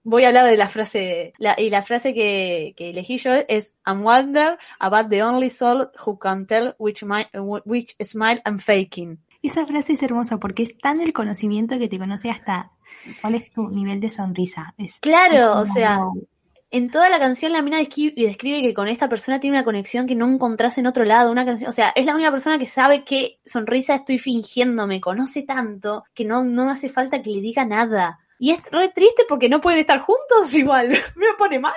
voy 0.02 0.24
a 0.24 0.28
hablar 0.28 0.44
de 0.46 0.58
la 0.58 0.68
frase, 0.68 1.32
la- 1.38 1.54
y 1.58 1.70
la 1.70 1.82
frase 1.82 2.12
que, 2.12 2.74
elegí 2.76 3.16
yo 3.16 3.32
es, 3.48 3.78
I'm 3.86 4.04
wonder 4.04 4.58
about 4.80 5.08
the 5.08 5.22
only 5.22 5.48
soul 5.48 5.90
who 6.04 6.18
can 6.18 6.46
tell 6.46 6.74
which, 6.78 7.02
mi- 7.04 7.26
which 7.64 7.96
smile 8.02 8.42
I'm 8.44 8.58
faking. 8.58 9.18
Esa 9.42 9.66
frase 9.66 9.92
es 9.94 10.02
hermosa 10.02 10.38
porque 10.38 10.62
es 10.64 10.78
tan 10.78 11.00
el 11.00 11.12
conocimiento 11.12 11.78
que 11.78 11.88
te 11.88 11.98
conoce 11.98 12.30
hasta 12.30 12.72
cuál 13.20 13.34
es 13.36 13.50
tu 13.52 13.68
nivel 13.68 14.00
de 14.00 14.10
sonrisa. 14.10 14.74
Es, 14.78 14.98
Claro, 15.00 15.60
es 15.62 15.62
o 15.62 15.66
sea, 15.66 15.98
wow. 15.98 16.26
en 16.70 16.90
toda 16.90 17.08
la 17.08 17.18
canción 17.18 17.52
la 17.52 17.62
mina 17.62 17.80
descri- 17.80 18.14
describe 18.14 18.62
que 18.62 18.74
con 18.74 18.88
esta 18.88 19.08
persona 19.08 19.40
tiene 19.40 19.56
una 19.56 19.64
conexión 19.64 20.06
que 20.06 20.14
no 20.16 20.28
encontrás 20.28 20.78
en 20.78 20.86
otro 20.86 21.04
lado, 21.04 21.30
una 21.32 21.44
canción, 21.46 21.70
o 21.70 21.72
sea, 21.72 21.90
es 21.90 22.04
la 22.06 22.14
única 22.14 22.30
persona 22.30 22.58
que 22.58 22.66
sabe 22.66 23.04
qué 23.04 23.40
sonrisa 23.44 23.94
estoy 23.94 24.18
fingiendo, 24.18 24.86
me 24.86 25.00
conoce 25.00 25.42
tanto 25.42 26.04
que 26.14 26.24
no, 26.24 26.44
no 26.44 26.68
hace 26.70 26.88
falta 26.88 27.22
que 27.22 27.30
le 27.30 27.40
diga 27.40 27.64
nada. 27.64 28.18
Y 28.40 28.50
es 28.52 28.62
re 28.70 28.88
triste 28.90 29.24
porque 29.28 29.48
no 29.48 29.60
pueden 29.60 29.80
estar 29.80 29.98
juntos 30.00 30.54
igual, 30.54 30.88
me 31.16 31.26
pone 31.36 31.58
mal. 31.58 31.72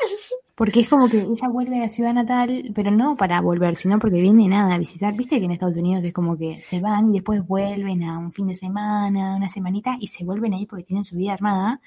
Porque 0.54 0.82
es 0.82 0.90
como 0.90 1.10
que 1.10 1.18
ella 1.22 1.48
vuelve 1.50 1.84
a 1.84 1.90
ciudad 1.90 2.14
natal, 2.14 2.72
pero 2.76 2.92
no 2.92 3.16
para 3.18 3.42
volver, 3.42 3.76
sino 3.78 3.98
porque 3.98 4.22
viene 4.22 4.48
nada 4.48 4.76
a 4.76 4.78
visitar. 4.78 5.16
Viste 5.16 5.40
que 5.40 5.46
en 5.46 5.52
Estados 5.52 5.76
Unidos 5.76 6.04
es 6.04 6.14
como 6.14 6.38
que 6.38 6.62
se 6.62 6.80
van 6.80 7.10
y 7.10 7.14
después 7.14 7.46
vuelven 7.48 8.04
a 8.04 8.20
un 8.20 8.32
fin 8.32 8.46
de 8.48 8.56
semana, 8.56 9.36
una 9.38 9.50
semanita, 9.50 9.96
y 10.00 10.08
se 10.08 10.24
vuelven 10.24 10.54
ahí 10.54 10.66
porque 10.68 10.84
tienen 10.84 11.04
su 11.04 11.16
vida 11.16 11.34
armada. 11.34 11.82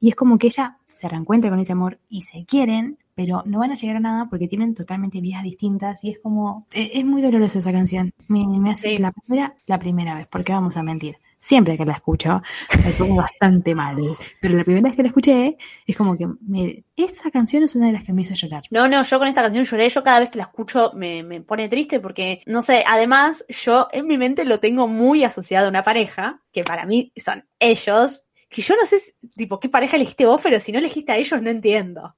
Y 0.00 0.08
es 0.08 0.16
como 0.16 0.38
que 0.38 0.46
ella 0.46 0.78
se 0.88 1.08
reencuentra 1.08 1.50
con 1.50 1.60
ese 1.60 1.72
amor 1.72 1.98
y 2.08 2.22
se 2.22 2.44
quieren, 2.46 2.96
pero 3.14 3.42
no 3.44 3.58
van 3.58 3.72
a 3.72 3.74
llegar 3.74 3.96
a 3.96 4.00
nada 4.00 4.26
porque 4.30 4.48
tienen 4.48 4.74
totalmente 4.74 5.20
vidas 5.20 5.42
distintas. 5.42 6.02
Y 6.04 6.10
es 6.12 6.18
como, 6.20 6.66
e- 6.72 6.90
es 6.94 7.04
muy 7.04 7.20
dolorosa 7.20 7.58
esa 7.58 7.70
canción. 7.72 8.14
Me, 8.28 8.46
me 8.48 8.70
hace 8.70 8.92
Sí. 8.92 8.98
la 8.98 9.12
primera, 9.12 9.54
la 9.66 9.78
primera 9.78 10.14
vez, 10.14 10.26
porque 10.26 10.52
vamos 10.54 10.76
a 10.78 10.82
mentir. 10.82 11.16
Siempre 11.40 11.78
que 11.78 11.86
la 11.86 11.94
escucho, 11.94 12.42
me 12.84 12.92
pongo 12.92 13.16
bastante 13.16 13.74
mal. 13.74 13.96
Pero 14.40 14.54
la 14.54 14.62
primera 14.62 14.88
vez 14.88 14.96
que 14.96 15.02
la 15.02 15.08
escuché, 15.08 15.56
es 15.86 15.96
como 15.96 16.16
que 16.16 16.26
me, 16.46 16.84
esa 16.96 17.30
canción 17.30 17.62
es 17.62 17.74
una 17.74 17.86
de 17.86 17.92
las 17.94 18.04
que 18.04 18.12
me 18.12 18.20
hizo 18.20 18.34
llorar. 18.34 18.62
No, 18.70 18.86
no, 18.88 19.02
yo 19.02 19.18
con 19.18 19.26
esta 19.26 19.42
canción 19.42 19.64
lloré, 19.64 19.88
yo 19.88 20.02
cada 20.04 20.20
vez 20.20 20.28
que 20.28 20.38
la 20.38 20.44
escucho 20.44 20.92
me, 20.94 21.22
me 21.22 21.40
pone 21.40 21.68
triste 21.68 21.98
porque, 21.98 22.42
no 22.44 22.60
sé, 22.60 22.84
además 22.86 23.44
yo 23.48 23.88
en 23.90 24.06
mi 24.06 24.18
mente 24.18 24.44
lo 24.44 24.60
tengo 24.60 24.86
muy 24.86 25.24
asociado 25.24 25.66
a 25.66 25.70
una 25.70 25.82
pareja, 25.82 26.42
que 26.52 26.62
para 26.62 26.84
mí 26.84 27.10
son 27.16 27.46
ellos, 27.58 28.26
que 28.50 28.60
yo 28.62 28.74
no 28.76 28.84
sé, 28.84 28.98
tipo, 29.34 29.58
qué 29.60 29.68
pareja 29.68 29.96
elegiste 29.96 30.26
vos, 30.26 30.40
pero 30.42 30.60
si 30.60 30.72
no 30.72 30.78
elegiste 30.78 31.12
a 31.12 31.16
ellos 31.16 31.40
no 31.40 31.48
entiendo. 31.48 32.14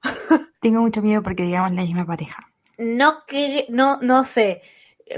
Tengo 0.59 0.81
mucho 0.81 1.01
miedo 1.01 1.23
porque 1.23 1.43
digamos 1.43 1.71
la 1.71 1.83
misma 1.83 2.05
pareja. 2.05 2.51
No 2.77 3.19
que, 3.25 3.67
no, 3.69 3.99
no 4.01 4.25
sé. 4.25 4.61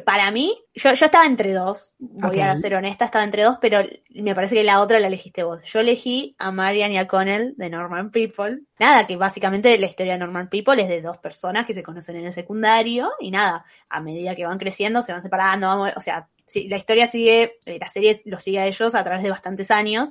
Para 0.04 0.32
mí, 0.32 0.58
yo, 0.74 0.94
yo 0.94 1.06
estaba 1.06 1.26
entre 1.26 1.54
dos, 1.54 1.96
voy 2.00 2.40
a 2.40 2.56
ser 2.58 2.76
honesta, 2.76 3.06
estaba 3.06 3.24
entre 3.24 3.44
dos, 3.44 3.58
pero 3.62 3.80
me 4.10 4.36
parece 4.36 4.56
que 4.56 4.64
la 4.64 4.82
otra 4.82 5.00
la 5.00 5.08
elegiste 5.08 5.44
vos. 5.44 5.62
Yo 5.64 5.80
elegí 5.80 6.36
a 6.38 6.52
Marian 6.52 6.92
y 6.92 6.98
a 6.98 7.08
Connell 7.08 7.54
de 7.58 7.70
Norman 7.70 8.12
People. 8.12 8.62
Nada, 8.80 9.08
que 9.08 9.16
básicamente 9.16 9.78
la 9.78 9.86
historia 9.86 10.14
de 10.14 10.20
Norman 10.20 10.50
People 10.50 10.82
es 10.82 10.90
de 10.90 11.02
dos 11.02 11.18
personas 11.18 11.66
que 11.66 11.74
se 11.74 11.84
conocen 11.84 12.18
en 12.18 12.26
el 12.26 12.34
secundario 12.34 13.10
y 13.20 13.32
nada, 13.32 13.66
a 13.90 14.02
medida 14.02 14.36
que 14.36 14.46
van 14.46 14.58
creciendo 14.58 15.02
se 15.02 15.12
van 15.12 15.22
separando, 15.22 15.68
vamos, 15.68 15.92
o 15.96 16.02
sea, 16.02 16.28
sí, 16.46 16.68
la 16.68 16.78
historia 16.78 17.08
sigue, 17.08 17.58
eh, 17.66 17.78
la 17.80 17.90
serie 17.90 18.20
los 18.26 18.44
sigue 18.44 18.60
a 18.60 18.68
ellos 18.68 18.96
a 18.96 19.04
través 19.04 19.24
de 19.24 19.30
bastantes 19.30 19.72
años 19.72 20.10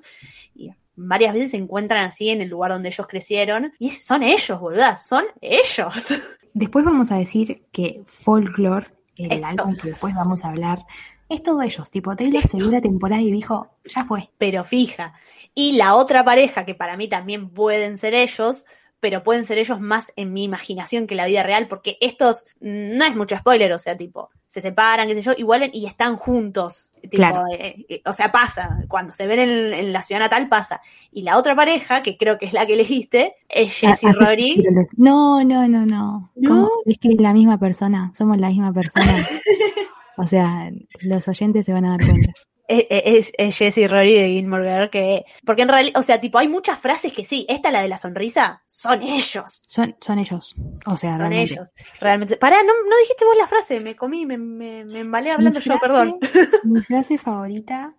y 0.54 0.70
varias 0.96 1.34
veces 1.34 1.50
se 1.50 1.56
encuentran 1.56 2.04
así 2.04 2.30
en 2.30 2.40
el 2.40 2.48
lugar 2.48 2.70
donde 2.72 2.88
ellos 2.88 3.06
crecieron 3.06 3.72
y 3.78 3.90
son 3.90 4.22
ellos, 4.22 4.58
boluda, 4.60 4.96
son 4.96 5.24
ellos. 5.40 6.14
Después 6.54 6.84
vamos 6.84 7.10
a 7.10 7.16
decir 7.16 7.64
que 7.72 8.02
Folklore, 8.04 8.86
el 9.16 9.32
Esto. 9.32 9.46
álbum 9.46 9.76
que 9.76 9.88
después 9.88 10.14
vamos 10.14 10.44
a 10.44 10.48
hablar, 10.48 10.84
es 11.28 11.42
todo 11.42 11.62
ellos. 11.62 11.90
Tipo, 11.90 12.14
Taylor 12.16 12.42
se 12.46 12.56
vio 12.56 12.70
la 12.70 12.80
temporada 12.80 13.22
y 13.22 13.30
dijo, 13.30 13.76
ya 13.84 14.04
fue. 14.04 14.30
pero 14.38 14.64
fija. 14.64 15.14
Y 15.54 15.72
la 15.72 15.94
otra 15.94 16.24
pareja, 16.24 16.64
que 16.64 16.74
para 16.74 16.96
mí 16.96 17.08
también 17.08 17.50
pueden 17.50 17.98
ser 17.98 18.14
ellos, 18.14 18.66
pero 19.04 19.22
pueden 19.22 19.44
ser 19.44 19.58
ellos 19.58 19.82
más 19.82 20.14
en 20.16 20.32
mi 20.32 20.44
imaginación 20.44 21.06
que 21.06 21.14
la 21.14 21.26
vida 21.26 21.42
real, 21.42 21.68
porque 21.68 21.98
estos, 22.00 22.46
mm, 22.62 22.96
no 22.96 23.04
es 23.04 23.14
mucho 23.14 23.36
spoiler, 23.36 23.70
o 23.74 23.78
sea, 23.78 23.94
tipo, 23.98 24.30
se 24.48 24.62
separan, 24.62 25.06
qué 25.08 25.14
sé 25.14 25.20
yo, 25.20 25.32
y 25.36 25.42
vuelven 25.42 25.68
y 25.74 25.84
están 25.84 26.16
juntos. 26.16 26.90
Tipo, 27.02 27.16
Claro. 27.16 27.42
eh, 27.52 27.84
eh, 27.86 28.02
o 28.06 28.14
sea, 28.14 28.32
pasa, 28.32 28.82
cuando 28.88 29.12
se 29.12 29.26
ven 29.26 29.40
en, 29.40 29.74
en 29.74 29.92
la 29.92 30.02
ciudad 30.02 30.20
natal 30.22 30.48
pasa. 30.48 30.80
Y 31.12 31.20
la 31.20 31.36
otra 31.36 31.54
pareja, 31.54 32.02
que 32.02 32.16
creo 32.16 32.38
que 32.38 32.46
es 32.46 32.54
la 32.54 32.64
que 32.64 32.72
elegiste, 32.72 33.34
es 33.46 33.76
Jessie 33.76 34.08
Ah, 34.08 34.12
Rory. 34.18 34.64
No, 34.96 35.44
no, 35.44 35.68
no, 35.68 35.84
no. 35.84 36.30
¿No? 36.34 36.70
Es 36.86 36.96
que 36.96 37.08
es 37.08 37.20
la 37.20 37.34
misma 37.34 37.58
persona, 37.58 38.10
somos 38.14 38.38
la 38.38 38.48
misma 38.48 38.72
persona. 38.72 39.04
o 40.16 40.24
sea, 40.24 40.70
los 41.02 41.28
oyentes 41.28 41.66
se 41.66 41.74
van 41.74 41.84
a 41.84 41.98
dar 41.98 42.06
cuenta. 42.08 42.32
Es, 42.68 42.86
es, 42.88 43.32
es 43.36 43.56
Jessie 43.58 43.88
Rory 43.88 44.14
de 44.14 44.28
Gilmore 44.28 44.64
Girl 44.70 44.90
que, 44.90 45.24
porque 45.44 45.62
en 45.62 45.68
realidad, 45.68 45.98
o 46.00 46.02
sea, 46.02 46.20
tipo, 46.20 46.38
hay 46.38 46.48
muchas 46.48 46.78
frases 46.78 47.12
que 47.12 47.24
sí, 47.24 47.44
esta 47.48 47.70
la 47.70 47.82
de 47.82 47.88
la 47.88 47.98
sonrisa, 47.98 48.62
son 48.66 49.02
ellos, 49.02 49.62
Son, 49.66 49.96
son 50.00 50.18
ellos. 50.18 50.54
O 50.86 50.96
sea, 50.96 51.12
son 51.16 51.30
realmente. 51.30 51.52
ellos, 51.54 51.72
realmente. 52.00 52.36
Pará, 52.36 52.56
no, 52.62 52.72
no 52.72 52.96
dijiste 53.02 53.24
vos 53.24 53.36
la 53.38 53.46
frase, 53.46 53.80
me 53.80 53.94
comí, 53.96 54.24
me, 54.26 54.38
me, 54.38 54.84
me 54.84 55.00
embalé 55.00 55.30
hablando 55.30 55.58
Mi 55.60 55.64
yo, 55.64 55.74
frase- 55.74 55.80
perdón. 55.80 56.18
Mi 56.64 56.80
frase 56.82 57.18
favorita 57.18 57.94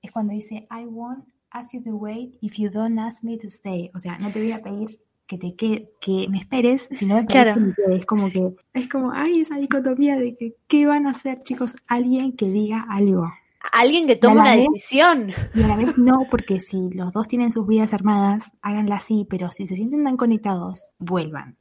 es 0.00 0.10
cuando 0.10 0.32
dice, 0.32 0.66
I 0.70 0.84
won't 0.84 1.24
ask 1.50 1.72
you 1.72 1.82
to 1.84 1.90
wait 1.96 2.36
if 2.40 2.54
you 2.58 2.70
don't 2.70 2.98
ask 2.98 3.22
me 3.22 3.36
to 3.38 3.46
stay. 3.48 3.90
O 3.94 3.98
sea, 3.98 4.18
no 4.18 4.30
te 4.30 4.40
voy 4.40 4.52
a 4.52 4.62
pedir 4.62 4.98
que 5.26 5.38
te 5.38 5.54
quede, 5.54 5.92
que 6.00 6.26
me 6.28 6.38
esperes, 6.38 6.88
si 6.90 7.06
no 7.06 7.14
me 7.14 7.26
Claro. 7.26 7.54
que 7.54 7.60
me 7.60 7.74
quede. 7.74 7.96
Es 7.98 8.06
como 8.06 8.30
que, 8.30 8.52
es 8.74 8.88
como, 8.88 9.12
ay, 9.14 9.40
esa 9.42 9.56
dicotomía 9.56 10.16
de 10.16 10.36
que, 10.36 10.56
¿qué 10.66 10.86
van 10.86 11.06
a 11.06 11.10
hacer, 11.12 11.42
chicos? 11.44 11.74
Alguien 11.86 12.32
que 12.36 12.46
diga 12.46 12.84
algo. 12.90 13.30
Alguien 13.72 14.06
que 14.06 14.16
tome 14.16 14.36
¿Ya 14.36 14.44
la 14.44 14.52
una 14.52 14.56
decisión. 14.56 15.32
Y 15.54 15.62
a 15.62 15.68
la 15.68 15.76
vez 15.76 15.96
no, 15.98 16.26
porque 16.30 16.60
si 16.60 16.90
los 16.90 17.12
dos 17.12 17.28
tienen 17.28 17.52
sus 17.52 17.66
vidas 17.66 17.94
armadas, 17.94 18.52
háganla 18.60 18.96
así, 18.96 19.26
pero 19.28 19.50
si 19.50 19.66
se 19.66 19.76
sienten 19.76 20.04
tan 20.04 20.16
conectados, 20.16 20.86
vuelvan. 20.98 21.56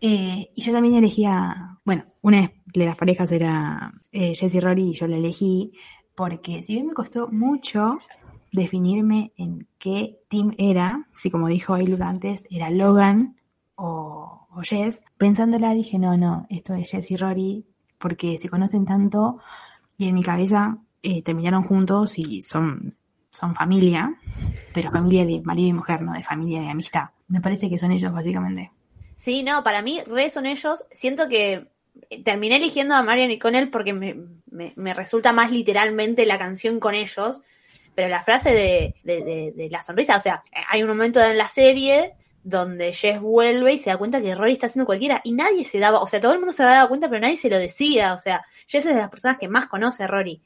Eh, 0.00 0.50
y 0.54 0.62
yo 0.62 0.72
también 0.72 0.96
elegía, 0.96 1.78
bueno, 1.84 2.04
una 2.20 2.52
de 2.74 2.86
las 2.86 2.96
parejas 2.96 3.32
era 3.32 3.92
eh, 4.12 4.34
Jessie 4.34 4.60
Rory 4.60 4.90
y 4.90 4.94
yo 4.94 5.06
la 5.06 5.16
elegí 5.16 5.72
porque 6.14 6.62
si 6.62 6.74
bien 6.74 6.86
me 6.86 6.94
costó 6.94 7.28
mucho 7.28 7.96
definirme 8.52 9.32
en 9.36 9.66
qué 9.78 10.20
team 10.28 10.54
era, 10.58 11.08
si 11.12 11.30
como 11.30 11.48
dijo 11.48 11.74
Ailur 11.74 12.02
antes, 12.02 12.46
era 12.50 12.70
Logan 12.70 13.36
o, 13.74 14.46
o 14.50 14.60
Jess, 14.62 15.04
pensándola 15.16 15.74
dije, 15.74 15.98
no, 15.98 16.16
no, 16.16 16.46
esto 16.50 16.74
es 16.74 16.90
Jess 16.90 17.10
y 17.10 17.16
Rory, 17.16 17.66
porque 17.98 18.38
se 18.38 18.48
conocen 18.48 18.84
tanto 18.84 19.38
y 19.96 20.08
en 20.08 20.14
mi 20.14 20.22
cabeza 20.22 20.78
eh, 21.04 21.22
terminaron 21.22 21.62
juntos 21.62 22.18
y 22.18 22.42
son, 22.42 22.96
son 23.30 23.54
familia, 23.54 24.14
pero 24.72 24.90
familia 24.90 25.24
de 25.24 25.40
marido 25.42 25.68
y 25.68 25.72
mujer, 25.74 26.02
no 26.02 26.12
de 26.12 26.22
familia 26.22 26.60
de 26.62 26.70
amistad. 26.70 27.10
Me 27.28 27.40
parece 27.40 27.70
que 27.70 27.78
son 27.78 27.92
ellos 27.92 28.12
básicamente. 28.12 28.72
Sí, 29.16 29.42
no, 29.42 29.62
para 29.62 29.80
mí 29.82 30.00
re 30.06 30.28
son 30.30 30.46
ellos. 30.46 30.84
Siento 30.90 31.28
que 31.28 31.68
eh, 32.10 32.22
terminé 32.24 32.56
eligiendo 32.56 32.94
a 32.94 33.02
Marian 33.02 33.30
y 33.30 33.38
Connell 33.38 33.70
porque 33.70 33.92
me, 33.92 34.16
me, 34.50 34.72
me 34.76 34.92
resulta 34.94 35.32
más 35.32 35.50
literalmente 35.52 36.26
la 36.26 36.38
canción 36.38 36.80
con 36.80 36.94
ellos. 36.94 37.40
Pero 37.94 38.08
la 38.08 38.22
frase 38.24 38.50
de, 38.50 38.94
de, 39.04 39.22
de- 39.24 39.52
de 39.54 39.70
la 39.70 39.80
sonrisa, 39.80 40.16
o 40.16 40.20
sea, 40.20 40.42
hay 40.68 40.82
un 40.82 40.88
momento 40.88 41.22
en 41.22 41.38
la 41.38 41.48
serie 41.48 42.14
donde 42.42 42.92
Jess 42.92 43.20
vuelve 43.20 43.72
y 43.74 43.78
se 43.78 43.90
da 43.90 43.96
cuenta 43.96 44.20
que 44.20 44.34
Rory 44.34 44.52
está 44.54 44.66
haciendo 44.66 44.84
cualquiera 44.84 45.20
y 45.22 45.30
nadie 45.32 45.64
se 45.64 45.78
daba, 45.78 46.00
o 46.00 46.06
sea, 46.08 46.18
todo 46.20 46.32
el 46.32 46.40
mundo 46.40 46.52
se 46.52 46.64
daba 46.64 46.88
cuenta, 46.88 47.08
pero 47.08 47.20
nadie 47.20 47.36
se 47.36 47.48
lo 47.48 47.56
decía, 47.56 48.12
o 48.14 48.18
sea, 48.18 48.42
Jess 48.66 48.86
es 48.86 48.94
de 48.96 49.00
las 49.00 49.10
personas 49.10 49.38
que 49.38 49.46
más 49.48 49.66
conoce 49.68 50.02
a 50.02 50.08
Rory. 50.08 50.42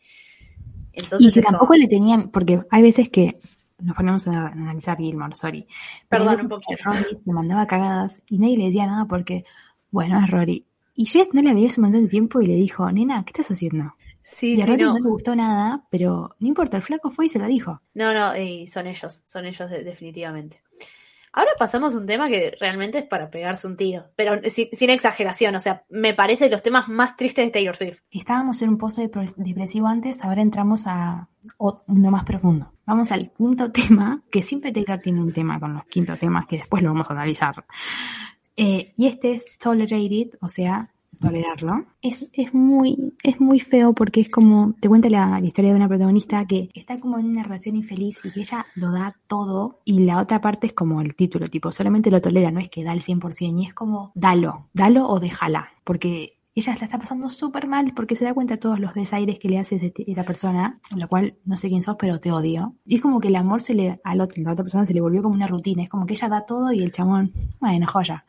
Entonces, 0.99 1.31
y 1.31 1.33
que 1.33 1.41
es 1.41 1.47
como- 1.47 1.59
tampoco 1.59 1.75
le 1.77 1.87
tenían, 1.89 2.29
porque 2.31 2.61
hay 2.71 2.83
veces 2.83 3.09
que 3.09 3.39
nos 3.81 3.97
ponemos 3.97 4.27
a 4.29 4.49
analizar 4.49 4.99
Gilmore, 4.99 5.35
sorry. 5.35 5.67
Perdón, 6.09 6.41
un 6.43 6.49
poquito. 6.49 6.83
Rory 6.85 7.19
le 7.25 7.33
mandaba 7.33 7.67
cagadas 7.67 8.23
y 8.29 8.39
nadie 8.39 8.57
le 8.59 8.65
decía 8.67 8.87
nada 8.87 9.05
porque, 9.07 9.45
bueno, 9.91 10.19
es 10.23 10.31
Rory. 10.31 10.65
Y 10.95 11.07
Jess 11.07 11.29
no 11.33 11.43
la 11.43 11.55
veía 11.55 11.69
hace 11.69 11.81
un 11.81 11.85
montón 11.87 12.03
de 12.05 12.09
tiempo 12.09 12.41
y 12.41 12.47
le 12.49 12.57
dijo, 12.57 12.91
nena, 12.91 13.25
¿qué 13.25 13.31
estás 13.31 13.51
haciendo? 13.53 13.95
sí, 14.25 14.57
y 14.57 14.61
a 14.61 14.65
sí, 14.65 14.71
Rory 14.73 14.83
no. 14.83 14.93
no. 14.95 14.99
le 14.99 15.09
gustó 15.11 15.35
nada, 15.37 15.85
pero 15.91 16.35
no 16.41 16.49
importa, 16.49 16.77
el 16.77 16.83
flaco 16.83 17.11
fue 17.11 17.27
y 17.27 17.29
se 17.29 17.39
lo 17.39 17.47
dijo. 17.47 17.81
No, 17.95 18.13
no, 18.13 18.37
y 18.37 18.67
son 18.67 18.87
ellos, 18.89 19.23
son 19.25 19.47
ellos 19.47 19.71
de- 19.71 19.85
definitivamente. 19.85 20.61
Ahora 21.33 21.51
pasamos 21.59 21.95
a 21.95 21.99
un 21.99 22.07
tema 22.07 22.29
que 22.29 22.57
realmente 22.59 22.99
es 22.99 23.05
para 23.05 23.27
pegarse 23.29 23.67
un 23.67 23.77
tiro, 23.77 24.11
pero 24.17 24.41
sin, 24.49 24.91
exageración, 24.91 25.55
o 25.55 25.61
sea, 25.61 25.85
me 25.89 26.15
parece 26.15 26.45
de 26.45 26.51
los 26.51 26.63
temas 26.63 26.89
más 26.89 27.17
tristes 27.17 27.47
de 27.47 27.51
Taylor 27.51 27.77
Swift. 27.77 28.01
Estábamos 28.11 28.63
en 28.63 28.71
un 28.71 28.79
pozo 28.79 29.03
depre- 29.03 29.35
depresivo 29.37 29.87
antes, 29.89 30.23
ahora 30.25 30.43
entramos 30.43 30.87
a 30.87 31.29
uno 31.59 32.11
más 32.11 32.25
profundo. 32.25 32.73
Vamos 32.87 33.13
al 33.13 33.31
quinto 33.33 33.71
tema, 33.73 34.23
que 34.31 34.43
siempre 34.43 34.73
Taylor 34.73 34.99
tiene 34.99 35.21
un 35.21 35.33
tema 35.33 35.61
con 35.61 35.75
los 35.75 35.85
quintos 35.85 36.19
temas 36.19 36.47
que 36.47 36.57
después 36.57 36.83
lo 36.83 36.91
vamos 36.93 37.09
a 37.11 37.13
analizar. 37.13 37.65
Eh, 38.57 38.93
y 38.97 39.07
este 39.07 39.35
es 39.35 39.57
tolerated, 39.59 40.37
o 40.41 40.49
sea, 40.49 40.91
tolerarlo. 41.19 41.87
Es, 42.03 42.27
es 42.33 42.55
muy, 42.55 43.15
es 43.23 43.41
muy 43.41 43.61
feo 43.61 43.93
porque 43.93 44.21
es 44.21 44.29
como, 44.29 44.75
te 44.81 44.89
cuenta 44.89 45.11
la, 45.11 45.41
la 45.41 45.47
historia 45.47 45.71
de 45.71 45.77
una 45.77 45.89
protagonista 45.89 46.47
que 46.47 46.71
está 46.75 47.01
como 47.01 47.19
en 47.19 47.27
una 47.27 47.43
relación 47.43 47.77
infeliz 47.77 48.19
y 48.25 48.31
que 48.31 48.41
ella 48.41 48.67
lo 48.75 48.93
da 48.93 49.17
todo 49.27 49.81
y 49.85 50.01
la 50.01 50.21
otra 50.21 50.41
parte 50.41 50.69
es 50.69 50.73
como 50.73 51.01
el 51.01 51.15
título, 51.15 51.49
tipo, 51.49 51.73
solamente 51.73 52.11
lo 52.11 52.21
tolera, 52.21 52.51
no 52.51 52.61
es 52.61 52.69
que 52.69 52.85
da 52.85 52.93
el 52.93 53.03
100% 53.03 53.63
y 53.63 53.67
es 53.67 53.75
como, 53.75 54.13
dalo, 54.15 54.69
dalo 54.73 55.09
o 55.09 55.21
déjala, 55.21 55.69
porque 55.85 56.39
ella 56.59 56.75
la 56.79 56.85
está 56.87 56.99
pasando 56.99 57.31
súper 57.31 57.69
mal 57.69 57.93
porque 57.95 58.17
se 58.17 58.25
da 58.25 58.35
cuenta 58.35 58.55
de 58.55 58.59
todos 58.59 58.81
los 58.81 58.93
desaires 58.95 59.39
que 59.39 59.49
le 59.49 59.59
hace 59.59 59.93
esa 60.07 60.25
persona, 60.25 60.81
lo 60.97 61.09
cual 61.09 61.37
no 61.45 61.57
sé 61.57 61.69
quién 61.69 61.83
sos, 61.83 61.97
pero 61.99 62.19
te 62.19 62.33
odio. 62.33 62.75
Y 62.85 62.97
es 62.97 63.03
como 63.03 63.21
que 63.21 63.29
el 63.29 63.37
amor 63.37 63.63
se 63.63 63.75
le, 63.75 64.01
al 64.03 64.21
otro, 64.21 64.41
a 64.41 64.45
la 64.45 64.53
otra 64.53 64.65
persona 64.65 64.85
se 64.85 64.95
le 64.95 65.01
volvió 65.01 65.23
como 65.23 65.35
una 65.35 65.47
rutina, 65.47 65.85
es 65.85 65.89
como 65.89 66.07
que 66.07 66.15
ella 66.15 66.29
da 66.29 66.47
todo 66.47 66.73
y 66.73 66.83
el 66.83 66.91
chamón, 66.91 67.33
bueno, 67.61 67.87
joya. 67.87 68.25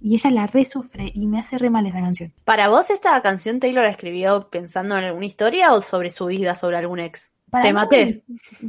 Y 0.00 0.14
ella 0.14 0.30
la 0.30 0.46
resufre 0.46 1.10
y 1.12 1.26
me 1.26 1.40
hace 1.40 1.58
re 1.58 1.70
mal 1.70 1.86
esa 1.86 2.00
canción. 2.00 2.32
¿Para 2.44 2.68
vos 2.68 2.90
esta 2.90 3.20
canción 3.22 3.58
Taylor 3.60 3.84
la 3.84 3.90
escribió 3.90 4.48
pensando 4.48 4.96
en 4.96 5.04
alguna 5.04 5.26
historia 5.26 5.72
o 5.72 5.82
sobre 5.82 6.10
su 6.10 6.26
vida, 6.26 6.54
sobre 6.54 6.76
algún 6.76 7.00
ex? 7.00 7.32
Para 7.50 7.62
Te 7.64 7.68
mí- 7.68 7.74
maté. 7.74 8.24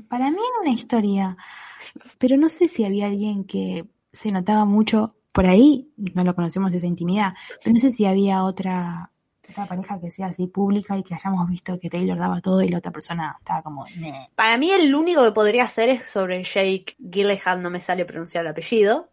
Para 0.07 0.31
mí 0.31 0.37
era 0.37 0.61
una 0.61 0.71
historia, 0.71 1.37
pero 2.17 2.37
no 2.37 2.49
sé 2.49 2.67
si 2.67 2.83
había 2.85 3.07
alguien 3.07 3.43
que 3.43 3.85
se 4.11 4.31
notaba 4.31 4.65
mucho 4.65 5.15
por 5.31 5.45
ahí, 5.45 5.91
no 5.97 6.23
lo 6.23 6.33
conocemos 6.33 6.73
esa 6.73 6.87
intimidad, 6.87 7.33
pero 7.63 7.73
no 7.73 7.79
sé 7.79 7.91
si 7.91 8.05
había 8.05 8.43
otra, 8.43 9.11
otra 9.47 9.65
pareja 9.67 9.99
que 9.99 10.09
sea 10.09 10.27
así 10.27 10.47
pública 10.47 10.97
y 10.97 11.03
que 11.03 11.13
hayamos 11.13 11.47
visto 11.47 11.79
que 11.79 11.89
Taylor 11.89 12.17
daba 12.17 12.41
todo 12.41 12.61
y 12.63 12.69
la 12.69 12.79
otra 12.79 12.91
persona 12.91 13.35
estaba 13.39 13.61
como, 13.61 13.85
"Meh". 13.99 14.29
Para 14.35 14.57
mí 14.57 14.71
el 14.71 14.93
único 14.95 15.23
que 15.23 15.31
podría 15.31 15.67
ser 15.67 15.89
es 15.89 16.09
sobre 16.09 16.43
Jake 16.43 16.95
Gyllenhaal, 16.97 17.61
no 17.61 17.69
me 17.69 17.79
sale 17.81 18.05
pronunciar 18.05 18.43
el 18.45 18.51
apellido. 18.51 19.09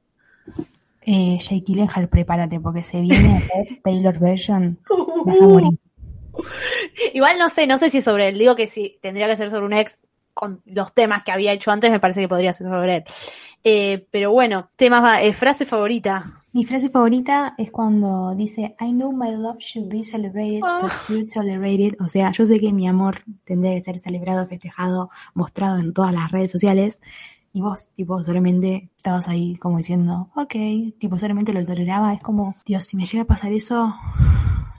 Eh, 1.07 1.39
Jake 1.41 1.63
Gyllenhaal, 1.65 2.09
prepárate 2.09 2.61
porque 2.61 2.85
se 2.85 3.01
viene 3.01 3.37
a 3.79 3.83
Taylor 3.83 4.19
version, 4.19 4.79
vas 5.25 5.41
a 5.41 5.45
morir. 5.47 5.79
Igual 7.15 7.39
no 7.39 7.49
sé, 7.49 7.67
no 7.67 7.79
sé 7.79 7.89
si 7.91 7.99
es 7.99 8.05
sobre 8.05 8.29
él. 8.29 8.39
Digo 8.39 8.57
que 8.57 8.67
si 8.67 8.99
tendría 9.01 9.27
que 9.29 9.37
ser 9.37 9.51
sobre 9.51 9.67
un 9.67 9.73
ex 9.73 9.99
con 10.35 10.61
los 10.67 10.93
temas 10.93 11.23
que 11.23 11.33
había 11.33 11.53
hecho 11.53 11.71
antes, 11.71 11.91
me 11.91 12.01
parece 12.01 12.21
que 12.21 12.29
podría 12.29 12.53
ser 12.53 12.67
sobre 12.67 12.97
él. 12.97 13.05
Eh, 13.65 14.07
pero 14.11 14.31
bueno, 14.33 14.69
temas, 14.77 15.03
va- 15.03 15.23
eh, 15.23 15.33
frase 15.33 15.65
favorita. 15.65 16.25
Mi 16.53 16.65
frase 16.65 16.89
favorita 16.91 17.55
es 17.59 17.71
cuando 17.71 18.35
dice, 18.35 18.75
I 18.81 18.93
know 18.93 19.13
my 19.13 19.31
love 19.35 19.57
should 19.61 19.89
be 19.91 20.05
celebrated, 20.05 20.61
but 20.61 20.91
you're 21.09 21.27
tolerated. 21.27 21.95
O 22.01 22.09
sea, 22.09 22.33
yo 22.33 22.45
sé 22.47 22.61
que 22.61 22.73
mi 22.73 22.87
amor 22.87 23.23
tendría 23.45 23.73
que 23.75 23.81
ser 23.81 23.99
celebrado, 23.99 24.47
festejado, 24.47 25.11
mostrado 25.35 25.79
en 25.79 25.93
todas 25.95 26.13
las 26.13 26.31
redes 26.31 26.51
sociales. 26.51 27.01
Y 27.57 27.63
vos, 27.63 27.89
tipo, 27.95 28.23
solamente 28.23 28.91
estabas 28.99 29.29
ahí 29.29 29.57
como 29.57 29.79
diciendo, 29.79 30.29
ok, 30.37 30.55
tipo, 30.99 31.19
solamente 31.19 31.55
lo 31.55 31.65
toleraba. 31.65 32.13
Es 32.13 32.21
como, 32.21 32.55
Dios, 32.67 32.85
si 32.85 32.99
me 32.99 33.07
llega 33.07 33.23
a 33.23 33.27
pasar 33.27 33.51
eso, 33.51 33.95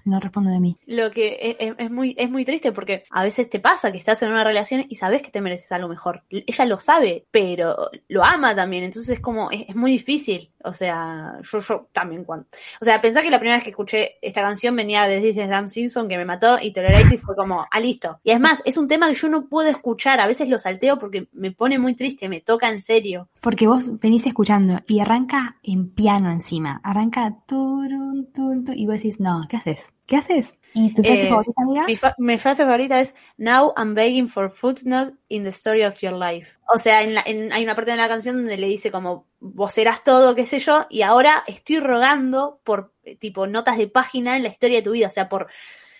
no 0.07 0.19
respondo 0.19 0.49
de 0.49 0.59
mí. 0.59 0.75
Lo 0.87 1.11
que 1.11 1.37
es, 1.41 1.55
es- 1.59 1.75
es 1.77 1.91
muy, 1.91 2.15
es 2.17 2.29
muy 2.31 2.45
triste 2.45 2.71
porque 2.71 3.03
a 3.09 3.23
veces 3.23 3.49
te 3.49 3.59
pasa 3.59 3.91
que 3.91 3.97
estás 3.97 4.21
en 4.23 4.31
una 4.31 4.43
relación 4.43 4.85
y 4.89 4.95
sabes 4.95 5.21
que 5.21 5.31
te 5.31 5.41
mereces 5.41 5.71
algo 5.71 5.87
mejor. 5.89 6.23
Ella 6.29 6.65
lo 6.65 6.79
sabe, 6.79 7.25
pero 7.31 7.89
lo 8.07 8.23
ama 8.23 8.55
también. 8.55 8.83
Entonces 8.85 9.09
es 9.09 9.19
como, 9.19 9.51
es, 9.51 9.65
es 9.69 9.75
muy 9.75 9.91
difícil. 9.91 10.51
O 10.63 10.73
sea, 10.73 11.39
yo, 11.43 11.59
yo 11.59 11.87
también 11.93 12.23
cuando. 12.25 12.47
O 12.81 12.85
sea, 12.85 12.99
pensá 12.99 13.21
que 13.21 13.29
la 13.29 13.39
primera 13.39 13.55
vez 13.57 13.63
que 13.63 13.69
escuché 13.69 14.15
esta 14.21 14.41
canción 14.41 14.75
venía 14.75 15.03
de 15.05 15.21
This 15.21 15.35
Sam 15.47 15.69
Simpson 15.69 16.07
que 16.09 16.17
me 16.17 16.25
mató 16.25 16.57
y 16.61 16.71
Tolerate 16.73 17.15
y 17.15 17.17
fue 17.17 17.35
como, 17.35 17.65
ah, 17.71 17.79
listo. 17.79 18.19
Y 18.23 18.31
es 18.31 18.39
más, 18.39 18.61
es 18.65 18.75
un 18.77 18.87
tema 18.87 19.07
que 19.07 19.13
yo 19.15 19.29
no 19.29 19.47
puedo 19.47 19.69
escuchar. 19.69 20.19
A 20.19 20.27
veces 20.27 20.49
lo 20.49 20.59
salteo 20.59 20.97
porque 20.97 21.27
me 21.31 21.51
pone 21.51 21.79
muy 21.79 21.93
triste, 21.95 22.27
me 22.27 22.41
toca 22.41 22.69
en 22.69 22.81
serio. 22.81 23.29
Porque 23.41 23.67
vos 23.67 23.99
venís 23.99 24.25
escuchando 24.25 24.79
y 24.87 24.99
arranca 24.99 25.57
en 25.63 25.89
piano 25.91 26.31
encima. 26.31 26.81
Arranca 26.83 27.33
turun, 27.47 28.31
tun, 28.33 28.65
tun, 28.65 28.77
y 28.77 28.85
vos 28.87 28.95
decís, 28.95 29.19
no, 29.19 29.43
¿qué 29.49 29.57
haces? 29.57 29.93
¿Qué 30.07 30.15
haces? 30.15 30.57
¿Y 30.73 30.93
tu 30.93 31.03
frase 31.03 31.25
Eh, 31.25 31.29
favorita, 31.29 31.61
amiga? 31.61 31.85
Mi, 31.85 31.95
fa- 31.95 32.15
mi 32.17 32.37
frase 32.37 32.63
favorita 32.63 32.99
es 32.99 33.13
Now 33.37 33.73
I'm 33.77 33.93
begging 33.93 34.27
for 34.27 34.49
footnotes 34.49 35.13
in 35.29 35.43
the 35.43 35.49
story 35.49 35.83
of 35.83 35.99
your 35.99 36.13
life. 36.13 36.47
O 36.73 36.79
sea, 36.79 37.03
en 37.03 37.13
la- 37.13 37.23
en- 37.25 37.51
hay 37.53 37.63
una 37.63 37.75
parte 37.75 37.91
de 37.91 37.97
la 37.97 38.07
canción 38.07 38.37
donde 38.37 38.57
le 38.57 38.67
dice 38.67 38.89
como 38.89 39.25
vos 39.39 39.73
serás 39.73 40.03
todo, 40.03 40.33
qué 40.33 40.45
sé 40.45 40.59
yo, 40.59 40.87
y 40.89 41.01
ahora 41.03 41.43
estoy 41.45 41.79
rogando 41.79 42.59
por 42.63 42.93
eh, 43.03 43.15
tipo 43.15 43.47
notas 43.47 43.77
de 43.77 43.87
página 43.87 44.35
en 44.37 44.43
la 44.43 44.49
historia 44.49 44.77
de 44.77 44.83
tu 44.83 44.91
vida, 44.91 45.07
o 45.07 45.11
sea, 45.11 45.29
por 45.29 45.47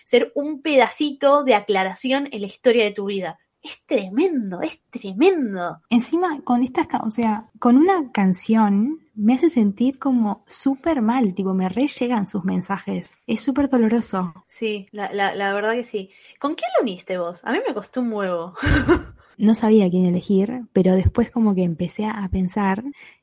ser 0.04 0.32
un 0.34 0.62
pedacito 0.62 1.44
de 1.44 1.54
aclaración 1.54 2.28
en 2.32 2.40
la 2.40 2.46
historia 2.46 2.84
de 2.84 2.92
tu 2.92 3.04
vida. 3.06 3.38
Es 3.62 3.82
tremendo, 3.84 4.62
es 4.62 4.80
tremendo. 4.88 5.80
Encima, 5.90 6.40
con 6.44 6.62
estas, 6.62 6.86
o 7.04 7.10
sea, 7.10 7.50
con 7.58 7.76
una 7.76 8.10
canción 8.12 9.00
me 9.18 9.34
hace 9.34 9.50
sentir 9.50 9.98
como 9.98 10.44
súper 10.46 11.02
mal, 11.02 11.34
tipo, 11.34 11.52
me 11.52 11.68
re 11.68 11.88
llegan 11.88 12.28
sus 12.28 12.44
mensajes. 12.44 13.18
Es 13.26 13.40
súper 13.40 13.68
doloroso. 13.68 14.32
Sí, 14.46 14.88
la, 14.92 15.12
la, 15.12 15.34
la 15.34 15.52
verdad 15.52 15.72
que 15.72 15.82
sí. 15.82 16.10
¿Con 16.38 16.54
quién 16.54 16.70
lo 16.76 16.82
uniste 16.82 17.18
vos? 17.18 17.44
A 17.44 17.50
mí 17.50 17.58
me 17.66 17.74
costó 17.74 18.00
un 18.00 18.12
huevo. 18.12 18.54
No 19.40 19.54
sabía 19.54 19.88
quién 19.88 20.04
elegir, 20.04 20.64
pero 20.72 20.96
después 20.96 21.30
como 21.30 21.54
que 21.54 21.62
empecé 21.62 22.06
a 22.06 22.28
pensar 22.28 22.82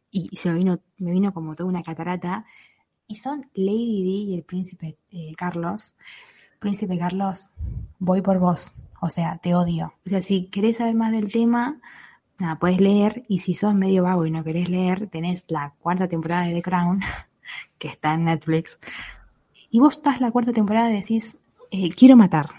y, 0.09 0.29
se 0.37 0.49
me 0.49 0.59
vino, 0.59 0.79
me 0.97 1.11
vino 1.11 1.33
como 1.33 1.53
toda 1.55 1.67
una 1.67 1.83
catarata. 1.83 2.45
Y 3.05 3.17
son 3.17 3.49
Lady 3.53 4.01
Di 4.01 4.23
y 4.29 4.35
el 4.35 4.43
príncipe 4.43 4.97
eh, 5.11 5.33
Carlos. 5.35 5.95
Príncipe 6.59 6.97
Carlos, 6.97 7.49
voy 7.99 8.21
por 8.21 8.39
vos. 8.39 8.73
O 9.01 9.09
sea, 9.09 9.39
te 9.39 9.55
odio. 9.55 9.93
O 10.05 10.09
sea, 10.09 10.21
si 10.21 10.45
querés 10.45 10.77
saber 10.77 10.95
más 10.95 11.11
del 11.11 11.29
tema, 11.29 11.81
nada, 12.39 12.57
puedes 12.59 12.81
leer. 12.81 13.23
Y 13.27 13.39
si 13.39 13.53
sos 13.53 13.73
medio 13.73 14.03
vago 14.03 14.25
y 14.25 14.31
no 14.31 14.43
querés 14.43 14.69
leer, 14.69 15.07
tenés 15.07 15.45
la 15.47 15.73
cuarta 15.79 16.07
temporada 16.07 16.47
de 16.47 16.53
The 16.53 16.61
Crown, 16.61 17.01
que 17.77 17.87
está 17.87 18.13
en 18.13 18.25
Netflix. 18.25 18.79
Y 19.69 19.79
vos 19.79 19.97
estás 19.97 20.21
la 20.21 20.31
cuarta 20.31 20.53
temporada 20.53 20.91
y 20.91 20.95
decís, 20.95 21.37
eh, 21.71 21.89
quiero 21.93 22.15
matar. 22.15 22.49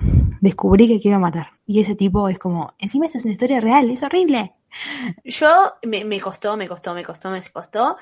Descubrí 0.40 0.88
que 0.88 1.00
quiero 1.00 1.18
matar. 1.18 1.52
Y 1.66 1.80
ese 1.80 1.94
tipo 1.94 2.28
es 2.28 2.38
como, 2.38 2.74
encima 2.78 3.06
eso 3.06 3.18
es 3.18 3.24
una 3.24 3.32
historia 3.32 3.60
real, 3.60 3.90
es 3.90 4.02
horrible. 4.02 4.54
Yo 5.24 5.74
me, 5.82 6.04
me 6.04 6.20
costó, 6.20 6.56
me 6.56 6.68
costó, 6.68 6.94
me 6.94 7.02
costó, 7.02 7.30
me 7.30 7.42
costó. 7.42 7.96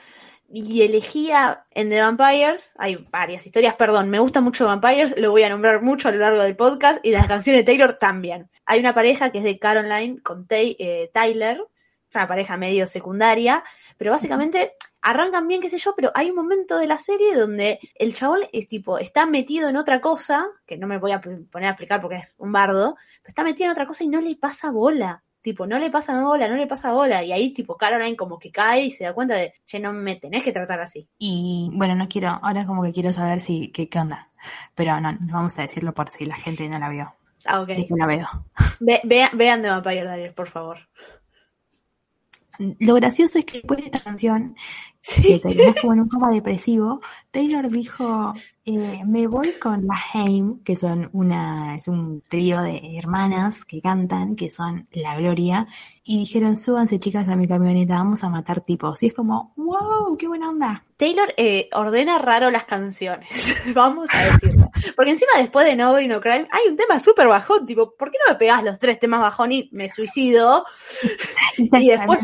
Y 0.49 0.83
elegía 0.83 1.67
en 1.71 1.89
The 1.91 2.01
Vampires, 2.01 2.75
hay 2.79 2.97
varias 3.11 3.45
historias, 3.45 3.75
perdón, 3.75 4.11
me 4.11 4.21
gusta 4.21 4.41
mucho 4.41 4.67
Vampires, 4.67 5.19
lo 5.19 5.31
voy 5.33 5.43
a 5.43 5.49
nombrar 5.49 5.83
mucho 5.83 6.09
a 6.09 6.13
lo 6.13 6.19
largo 6.19 6.43
del 6.43 6.55
podcast, 6.55 7.05
y 7.05 7.11
las 7.11 7.27
canciones 7.27 7.63
de 7.63 7.65
Taylor 7.65 7.95
también. 7.99 8.49
Hay 8.65 8.79
una 8.79 8.95
pareja 8.95 9.33
que 9.33 9.39
es 9.39 9.45
de 9.45 9.59
Caroline 9.59 10.21
con 10.23 10.47
Tay- 10.47 10.77
eh, 10.79 11.11
Tyler, 11.13 11.59
es 12.09 12.17
una 12.17 12.29
pareja 12.29 12.57
medio 12.57 12.87
secundaria, 12.87 13.65
pero 13.97 14.13
básicamente 14.13 14.75
arrancan 15.01 15.49
bien, 15.49 15.61
qué 15.61 15.69
sé 15.69 15.79
yo, 15.79 15.95
pero 15.97 16.13
hay 16.15 16.31
un 16.31 16.37
momento 16.37 16.79
de 16.79 16.87
la 16.87 16.99
serie 16.99 17.35
donde 17.35 17.81
el 17.97 18.15
chabón 18.15 18.43
es 18.53 18.67
tipo, 18.67 18.99
está 18.99 19.27
metido 19.27 19.69
en 19.69 19.77
otra 19.77 20.01
cosa, 20.01 20.47
que 20.65 20.77
no 20.77 20.87
me 20.87 20.99
voy 20.99 21.11
a 21.11 21.21
poner 21.21 21.67
a 21.67 21.71
explicar 21.71 22.01
porque 22.01 22.19
es 22.19 22.35
un 22.39 22.53
bardo, 22.53 22.95
pero 23.23 23.29
está 23.29 23.43
metido 23.43 23.67
en 23.67 23.73
otra 23.73 23.87
cosa 23.87 24.05
y 24.05 24.09
no 24.09 24.21
le 24.21 24.37
pasa 24.37 24.71
bola. 24.71 25.24
Tipo, 25.45 25.67
no 25.67 25.79
le 25.79 25.91
pasa 25.91 26.19
bola, 26.23 26.49
no 26.49 26.57
le 26.57 26.67
pasa 26.67 26.95
bola. 26.95 27.23
Y 27.23 27.31
ahí, 27.31 27.53
tipo, 27.53 27.77
Caroline 27.77 28.17
como 28.17 28.39
que 28.39 28.51
cae 28.51 28.87
y 28.87 28.91
se 28.91 29.05
da 29.05 29.13
cuenta 29.13 29.35
de, 29.35 29.53
che, 29.67 29.79
no 29.79 29.93
me 29.93 30.17
tenés 30.17 30.43
que 30.43 30.53
tratar 30.53 30.81
así. 30.81 31.07
Y 31.19 31.69
bueno, 31.75 31.95
no 31.95 32.09
quiero, 32.09 32.39
ahora 32.41 32.65
como 32.65 32.83
que 32.83 32.93
quiero 32.93 33.13
saber 33.13 33.43
si, 33.43 33.69
qué, 33.69 33.91
qué 33.91 33.99
onda. 33.99 34.31
Pero 34.75 34.99
no, 35.03 35.13
no 35.13 35.35
vamos 35.35 35.59
a 35.59 35.63
decirlo 35.63 35.93
por 35.93 36.11
si 36.11 36.25
la 36.25 36.35
gente 36.35 36.67
no 36.71 36.79
la 36.79 36.89
vio. 36.89 37.15
Ah, 37.45 37.61
ok. 37.61 37.69
Después 37.69 38.01
la 38.01 38.07
veo. 38.07 38.27
Ve- 38.81 39.03
vea- 39.05 39.31
vean 39.35 39.61
The 39.61 39.69
Vampire 39.69 40.01
Diaries, 40.05 40.33
por 40.33 40.49
favor. 40.49 40.79
Lo 42.59 42.95
gracioso 42.95 43.39
es 43.39 43.45
que 43.45 43.59
después 43.59 43.81
de 43.81 43.87
esta 43.87 44.01
canción, 44.01 44.57
que 45.03 45.39
terminás 45.39 45.77
como 45.81 45.93
en 45.93 46.01
un 46.01 46.09
coma 46.09 46.31
depresivo, 46.31 47.01
Taylor 47.31 47.69
dijo, 47.69 48.33
eh, 48.65 49.03
me 49.07 49.27
voy 49.27 49.53
con 49.61 49.87
la 49.87 49.97
Haim, 50.13 50.61
que 50.63 50.77
son 50.77 51.11
una, 51.13 51.75
es 51.75 51.89
un 51.89 52.23
trío 52.29 52.63
de 52.63 52.97
hermanas 52.97 53.65
que 53.65 53.81
cantan, 53.81 54.37
que 54.37 54.51
son 54.51 54.89
La 54.93 55.17
Gloria, 55.17 55.67
y 56.07 56.19
dijeron, 56.19 56.59
súbanse 56.59 56.99
chicas 56.99 57.29
a 57.29 57.37
mi 57.37 57.49
camioneta, 57.49 57.95
vamos 57.97 58.23
a 58.25 58.29
matar 58.29 58.61
tipos. 58.61 59.03
Y 59.03 59.07
es 59.07 59.15
como, 59.15 59.55
wow, 59.57 60.17
qué 60.19 60.29
buena 60.29 60.51
onda. 60.51 60.85
Taylor 60.99 61.33
eh, 61.39 61.69
ordena 61.73 62.19
raro 62.19 62.51
las 62.51 62.65
canciones, 62.65 63.27
vamos 63.75 64.09
a 64.13 64.25
decirlo. 64.27 64.71
Porque 64.97 65.13
encima 65.13 65.33
después 65.39 65.65
de 65.67 65.77
No 65.77 65.91
Body 65.93 66.07
No 66.07 66.21
Crime 66.21 66.47
hay 66.53 66.69
un 66.71 66.77
tema 66.77 67.01
súper 67.01 67.27
bajón, 67.27 67.65
tipo, 67.65 67.95
¿por 67.97 68.11
qué 68.11 68.19
no 68.27 68.35
me 68.35 68.39
pegás 68.39 68.63
los 68.63 68.79
tres 68.79 69.01
temas 69.01 69.21
bajón 69.21 69.53
y 69.53 69.69
me 69.73 69.89
suicido? 69.91 70.65
Y 71.57 71.89
después- 71.89 72.21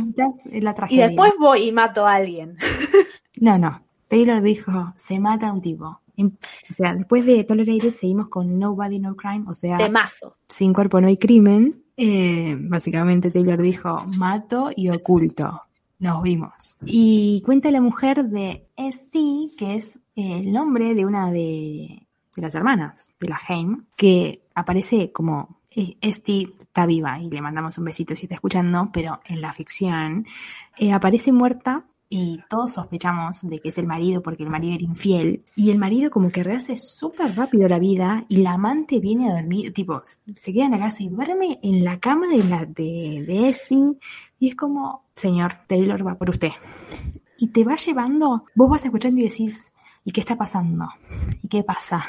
Es 0.50 0.62
la 0.64 0.74
Y 0.88 0.98
después 0.98 1.32
voy 1.38 1.68
y 1.68 1.72
mato 1.72 2.06
a 2.06 2.14
alguien. 2.14 2.56
No, 3.40 3.58
no. 3.58 3.82
Taylor 4.08 4.42
dijo, 4.42 4.92
se 4.96 5.18
mata 5.18 5.48
a 5.48 5.52
un 5.52 5.62
tipo. 5.62 6.00
O 6.18 6.72
sea, 6.72 6.94
después 6.94 7.24
de 7.24 7.42
Tolerated 7.44 7.92
seguimos 7.94 8.28
con 8.28 8.58
Nobody 8.58 8.98
No 8.98 9.16
Crime, 9.16 9.44
o 9.48 9.54
sea, 9.54 9.78
Temazo. 9.78 10.36
sin 10.46 10.74
cuerpo 10.74 11.00
no 11.00 11.06
hay 11.06 11.16
crimen. 11.16 11.82
Eh, 11.96 12.56
básicamente 12.58 13.30
Taylor 13.30 13.60
dijo, 13.60 14.04
mato 14.06 14.70
y 14.74 14.88
oculto. 14.88 15.60
Nos 15.98 16.22
vimos. 16.22 16.78
Y 16.86 17.42
cuenta 17.44 17.70
la 17.70 17.82
mujer 17.82 18.24
de 18.24 18.66
Esti, 18.76 19.52
que 19.58 19.74
es 19.74 19.98
el 20.16 20.50
nombre 20.50 20.94
de 20.94 21.04
una 21.04 21.30
de, 21.30 22.06
de 22.34 22.42
las 22.42 22.54
hermanas 22.54 23.12
de 23.20 23.28
la 23.28 23.38
Haim, 23.46 23.84
que 23.96 24.42
aparece 24.54 25.12
como 25.12 25.60
eh, 25.70 25.96
está 26.00 26.86
viva 26.86 27.20
y 27.20 27.30
le 27.30 27.40
mandamos 27.40 27.78
un 27.78 27.84
besito 27.84 28.16
si 28.16 28.24
está 28.24 28.34
escuchando, 28.34 28.90
pero 28.92 29.20
en 29.24 29.40
la 29.40 29.52
ficción 29.52 30.26
eh, 30.76 30.92
aparece 30.92 31.32
muerta 31.32 31.84
y 32.12 32.40
todos 32.48 32.72
sospechamos 32.72 33.42
de 33.42 33.60
que 33.60 33.68
es 33.68 33.78
el 33.78 33.86
marido 33.86 34.20
porque 34.20 34.42
el 34.42 34.50
marido 34.50 34.74
era 34.74 34.82
infiel 34.82 35.44
y 35.54 35.70
el 35.70 35.78
marido 35.78 36.10
como 36.10 36.32
que 36.32 36.42
rehace 36.42 36.76
súper 36.76 37.36
rápido 37.36 37.68
la 37.68 37.78
vida 37.78 38.26
y 38.28 38.38
la 38.38 38.54
amante 38.54 38.98
viene 38.98 39.30
a 39.30 39.34
dormir, 39.34 39.72
tipo, 39.72 40.02
se 40.04 40.52
queda 40.52 40.64
en 40.64 40.72
la 40.72 40.80
casa 40.80 40.96
y 41.04 41.08
duerme 41.08 41.60
en 41.62 41.84
la 41.84 42.00
cama 42.00 42.26
de 42.26 42.42
la 42.42 42.66
de, 42.66 43.24
de 43.26 43.48
Esti 43.48 43.96
y 44.40 44.48
es 44.48 44.56
como, 44.56 45.04
señor 45.14 45.52
Taylor 45.68 46.04
va 46.04 46.18
por 46.18 46.30
usted. 46.30 46.50
Y 47.38 47.48
te 47.48 47.62
va 47.62 47.76
llevando, 47.76 48.44
vos 48.56 48.68
vas 48.68 48.84
escuchando 48.84 49.20
y 49.20 49.28
decís, 49.28 49.72
¿y 50.04 50.10
qué 50.10 50.20
está 50.20 50.36
pasando? 50.36 50.88
¿Y 51.42 51.48
qué 51.48 51.62
pasa? 51.62 52.04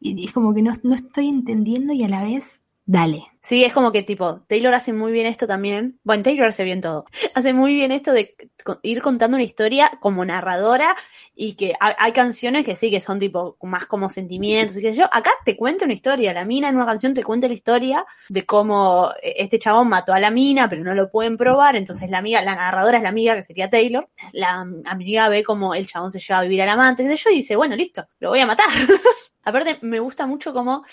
Y 0.00 0.24
es 0.24 0.32
como 0.32 0.54
que 0.54 0.62
no, 0.62 0.72
no 0.82 0.94
estoy 0.94 1.28
entendiendo 1.28 1.92
y 1.92 2.04
a 2.04 2.08
la 2.08 2.22
vez, 2.22 2.62
dale. 2.90 3.26
Sí, 3.42 3.64
es 3.64 3.72
como 3.72 3.90
que 3.90 4.02
tipo, 4.02 4.40
Taylor 4.48 4.74
hace 4.74 4.92
muy 4.92 5.12
bien 5.12 5.26
esto 5.26 5.46
también. 5.46 5.98
Bueno, 6.04 6.22
Taylor 6.24 6.48
hace 6.48 6.62
bien 6.64 6.80
todo. 6.82 7.06
Hace 7.34 7.54
muy 7.54 7.74
bien 7.74 7.90
esto 7.90 8.12
de 8.12 8.34
ir 8.82 9.00
contando 9.00 9.36
una 9.36 9.44
historia 9.44 9.92
como 10.00 10.24
narradora 10.26 10.94
y 11.34 11.54
que 11.54 11.72
ha- 11.80 11.96
hay 11.98 12.12
canciones 12.12 12.66
que 12.66 12.76
sí 12.76 12.90
que 12.90 13.00
son 13.00 13.18
tipo 13.18 13.56
más 13.62 13.86
como 13.86 14.10
sentimientos 14.10 14.76
y 14.76 14.82
sé 14.82 14.92
yo. 14.92 15.04
Acá 15.10 15.30
te 15.44 15.56
cuenta 15.56 15.84
una 15.86 15.94
historia. 15.94 16.34
La 16.34 16.44
mina 16.44 16.68
en 16.68 16.76
una 16.76 16.84
canción 16.84 17.14
te 17.14 17.22
cuenta 17.24 17.46
la 17.48 17.54
historia 17.54 18.04
de 18.28 18.44
cómo 18.44 19.10
eh, 19.22 19.34
este 19.38 19.58
chabón 19.58 19.88
mató 19.88 20.12
a 20.12 20.20
la 20.20 20.30
mina, 20.30 20.68
pero 20.68 20.84
no 20.84 20.94
lo 20.94 21.10
pueden 21.10 21.36
probar. 21.38 21.76
Entonces 21.76 22.10
la 22.10 22.18
amiga, 22.18 22.42
la 22.42 22.56
narradora 22.56 22.98
es 22.98 23.02
la 23.02 23.08
amiga 23.08 23.34
que 23.36 23.42
sería 23.42 23.70
Taylor. 23.70 24.08
La 24.32 24.66
amiga 24.84 25.28
ve 25.30 25.44
como 25.44 25.74
el 25.74 25.86
chabón 25.86 26.10
se 26.10 26.18
lleva 26.20 26.40
a 26.40 26.42
vivir 26.42 26.60
al 26.62 26.68
amante, 26.68 27.06
sé 27.06 27.16
yo, 27.16 27.30
y 27.30 27.36
dice, 27.36 27.56
bueno, 27.56 27.74
listo, 27.76 28.06
lo 28.18 28.30
voy 28.30 28.40
a 28.40 28.46
matar. 28.46 28.66
Aparte, 29.44 29.78
me 29.80 30.00
gusta 30.00 30.26
mucho 30.26 30.52
como 30.52 30.84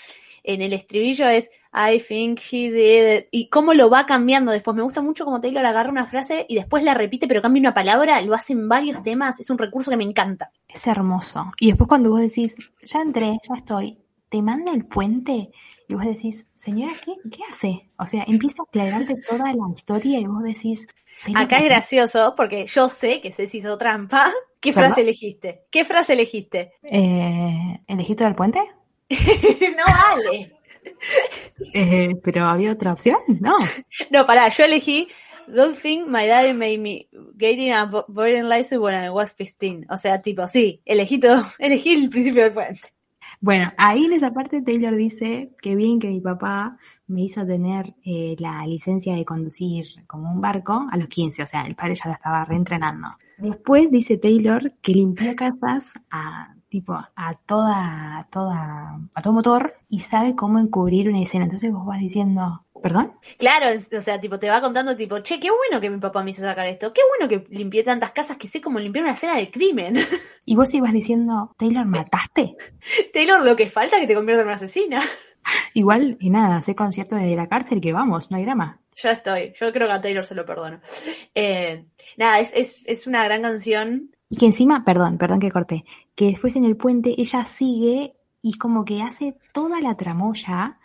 en 0.42 0.62
el 0.62 0.72
estribillo 0.72 1.28
es 1.28 1.50
I 1.72 2.00
think 2.00 2.40
he 2.50 2.70
did 2.70 3.18
it", 3.18 3.28
y 3.30 3.48
cómo 3.48 3.74
lo 3.74 3.90
va 3.90 4.06
cambiando 4.06 4.52
después. 4.52 4.76
Me 4.76 4.82
gusta 4.82 5.02
mucho 5.02 5.24
como 5.24 5.40
Taylor 5.40 5.64
agarra 5.64 5.90
una 5.90 6.06
frase 6.06 6.46
y 6.48 6.54
después 6.54 6.82
la 6.82 6.94
repite, 6.94 7.26
pero 7.26 7.42
cambia 7.42 7.60
una 7.60 7.74
palabra, 7.74 8.20
lo 8.22 8.34
hace 8.34 8.52
en 8.52 8.68
varios 8.68 9.02
temas, 9.02 9.38
es 9.40 9.50
un 9.50 9.58
recurso 9.58 9.90
que 9.90 9.96
me 9.96 10.04
encanta. 10.04 10.50
Es 10.68 10.86
hermoso. 10.86 11.52
Y 11.58 11.68
después 11.68 11.88
cuando 11.88 12.10
vos 12.10 12.20
decís, 12.20 12.56
ya 12.82 13.00
entré, 13.00 13.38
ya 13.48 13.54
estoy, 13.54 13.98
te 14.28 14.42
manda 14.42 14.72
el 14.72 14.84
puente 14.84 15.50
y 15.88 15.94
vos 15.94 16.04
decís, 16.04 16.46
señora, 16.54 16.92
¿qué, 17.04 17.14
qué 17.30 17.42
hace? 17.48 17.88
O 17.98 18.06
sea, 18.06 18.24
empieza 18.26 18.56
a 18.62 18.64
aclararte 18.68 19.16
toda 19.28 19.52
la 19.52 19.72
historia 19.74 20.18
y 20.18 20.26
vos 20.26 20.42
decís... 20.42 20.86
"Taylor, 21.24 21.42
Acá 21.42 21.56
es 21.58 21.64
gracioso 21.64 22.34
porque 22.36 22.66
yo 22.66 22.88
sé 22.88 23.20
que 23.20 23.32
Ceci 23.32 23.58
hizo 23.58 23.76
trampa. 23.78 24.30
¿Qué 24.60 24.72
frase 24.72 25.00
elegiste? 25.02 25.64
¿Qué 25.70 25.84
frase 25.84 26.12
elegiste? 26.14 26.72
Eh, 26.82 27.80
¿Elegí 27.86 28.14
todo 28.16 28.28
el 28.28 28.34
puente? 28.34 28.60
no 29.10 29.84
vale. 29.86 30.57
Eh, 31.74 32.14
pero 32.22 32.46
había 32.46 32.72
otra 32.72 32.92
opción, 32.92 33.18
¿no? 33.40 33.56
No, 34.10 34.24
pará, 34.26 34.48
yo 34.48 34.64
elegí 34.64 35.08
Don't 35.48 35.76
think 35.76 36.06
my 36.06 36.26
daddy 36.26 36.52
made 36.52 36.78
me 36.78 37.08
getting 37.38 37.72
a 37.72 37.86
bo- 37.86 38.04
boarding 38.06 38.48
license 38.48 38.78
when 38.78 38.94
I 38.94 39.08
was 39.08 39.32
15. 39.32 39.86
O 39.88 39.96
sea, 39.96 40.20
tipo, 40.20 40.46
sí, 40.46 40.82
elegí 40.84 41.18
todo, 41.18 41.42
elegí 41.58 41.94
el 41.94 42.10
principio 42.10 42.42
del 42.42 42.52
puente. 42.52 42.80
Bueno, 43.40 43.72
ahí 43.76 44.04
en 44.04 44.12
esa 44.12 44.32
parte 44.32 44.62
Taylor 44.62 44.94
dice 44.94 45.54
que 45.62 45.74
bien 45.76 46.00
que 46.00 46.08
mi 46.08 46.20
papá 46.20 46.76
me 47.06 47.22
hizo 47.22 47.46
tener 47.46 47.94
eh, 48.04 48.36
la 48.38 48.66
licencia 48.66 49.14
de 49.14 49.24
conducir 49.24 49.86
como 50.06 50.30
un 50.30 50.40
barco 50.40 50.86
a 50.90 50.96
los 50.96 51.08
15, 51.08 51.42
o 51.44 51.46
sea, 51.46 51.62
el 51.62 51.74
padre 51.74 51.94
ya 51.94 52.08
la 52.08 52.14
estaba 52.14 52.44
reentrenando. 52.44 53.08
Después 53.38 53.90
dice 53.90 54.18
Taylor 54.18 54.72
que 54.82 54.92
limpió 54.92 55.34
casas 55.36 55.92
a 56.10 56.54
tipo 56.68 56.94
a 56.94 57.34
toda, 57.46 58.18
a 58.18 58.26
toda, 58.30 59.00
a 59.14 59.22
todo 59.22 59.32
motor 59.32 59.76
y 59.88 60.00
sabe 60.00 60.34
cómo 60.34 60.58
encubrir 60.58 61.08
una 61.08 61.22
escena. 61.22 61.44
Entonces 61.44 61.72
vos 61.72 61.86
vas 61.86 61.98
diciendo, 61.98 62.64
¿perdón? 62.82 63.12
Claro, 63.38 63.66
o 63.76 64.00
sea, 64.00 64.20
tipo, 64.20 64.38
te 64.38 64.48
va 64.48 64.60
contando, 64.60 64.96
tipo, 64.96 65.18
che, 65.20 65.40
qué 65.40 65.50
bueno 65.50 65.80
que 65.80 65.90
mi 65.90 65.98
papá 65.98 66.22
me 66.22 66.30
hizo 66.30 66.42
sacar 66.42 66.66
esto, 66.66 66.92
qué 66.92 67.02
bueno 67.08 67.28
que 67.28 67.46
limpié 67.54 67.82
tantas 67.82 68.12
casas 68.12 68.36
que 68.36 68.48
sé 68.48 68.60
cómo 68.60 68.78
limpiar 68.78 69.04
una 69.04 69.14
escena 69.14 69.36
de 69.36 69.50
crimen. 69.50 69.94
Y 70.44 70.56
vos 70.56 70.72
ibas 70.72 70.94
diciendo, 70.94 71.54
Taylor, 71.58 71.84
¿mataste? 71.84 72.56
Taylor, 73.12 73.44
lo 73.44 73.54
que 73.54 73.68
falta 73.68 73.96
es 73.96 74.02
que 74.02 74.06
te 74.06 74.14
convierta 74.14 74.40
en 74.40 74.48
una 74.48 74.56
asesina. 74.56 75.02
Igual, 75.74 76.16
y 76.20 76.30
nada, 76.30 76.62
sé 76.62 76.74
concierto 76.74 77.16
desde 77.16 77.36
la 77.36 77.48
cárcel 77.48 77.82
que 77.82 77.92
vamos, 77.92 78.30
no 78.30 78.38
hay 78.38 78.44
drama. 78.44 78.80
Ya 78.94 79.10
estoy, 79.10 79.52
yo 79.60 79.72
creo 79.72 79.86
que 79.86 79.92
a 79.92 80.00
Taylor 80.00 80.24
se 80.24 80.34
lo 80.34 80.46
perdono. 80.46 80.80
Eh, 81.34 81.84
nada, 82.16 82.40
es, 82.40 82.52
es, 82.54 82.82
es 82.86 83.06
una 83.06 83.22
gran 83.24 83.42
canción. 83.42 84.10
Y 84.30 84.36
que 84.36 84.46
encima, 84.46 84.84
perdón, 84.84 85.16
perdón 85.18 85.40
que 85.40 85.50
corté, 85.50 85.84
que 86.14 86.26
después 86.26 86.54
en 86.56 86.64
el 86.64 86.76
puente 86.76 87.14
ella 87.20 87.44
sigue 87.44 88.14
y 88.42 88.54
como 88.58 88.84
que 88.84 89.02
hace 89.02 89.36
toda 89.52 89.80
la 89.80 89.96
tramoya 89.96 90.78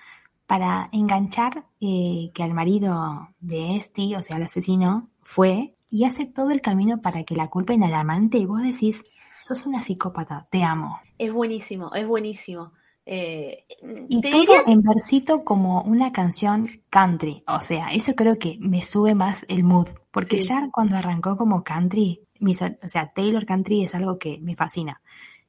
para 0.48 0.90
enganchar 0.92 1.66
eh, 1.82 2.32
que 2.34 2.44
al 2.44 2.54
marido 2.54 3.30
de 3.40 3.76
Esti, 3.76 4.16
o 4.16 4.24
sea, 4.24 4.38
el 4.38 4.44
asesino, 4.44 5.10
fue 5.22 5.76
y 5.90 6.06
hace 6.06 6.26
todo 6.26 6.52
el 6.52 6.62
camino 6.62 7.02
para 7.02 7.24
que 7.24 7.36
la 7.36 7.50
culpen 7.50 7.84
al 7.84 7.94
amante 7.94 8.38
y 8.38 8.46
vos 8.46 8.62
decís, 8.64 9.04
sos 9.42 9.66
una 9.66 9.82
psicópata, 9.82 10.48
te 10.50 10.64
amo. 10.64 11.00
Es 11.18 11.32
buenísimo, 11.32 11.94
es 11.94 12.08
buenísimo. 12.08 12.72
Eh, 13.06 13.66
Y 14.08 14.22
todo 14.22 14.40
diría, 14.42 14.64
en 14.66 14.82
versito 14.82 15.44
como 15.44 15.82
una 15.82 16.12
canción 16.14 16.70
country, 16.90 17.44
o 17.48 17.60
sea, 17.62 17.90
eso 17.90 18.16
creo 18.16 18.40
que 18.40 18.58
me 18.62 18.82
sube 18.82 19.14
más 19.14 19.46
el 19.50 19.64
mood, 19.66 19.90
porque 20.12 20.42
Sí. 20.42 20.48
ya 20.50 20.70
cuando 20.72 20.96
arrancó 20.96 21.36
como 21.38 21.64
country, 21.64 22.22
mi 22.44 22.54
o 22.54 22.90
sea, 22.90 23.12
Taylor 23.14 23.46
country 23.46 23.84
es 23.84 23.96
algo 23.96 24.20
que 24.20 24.40
me 24.42 24.56
fascina. 24.56 25.02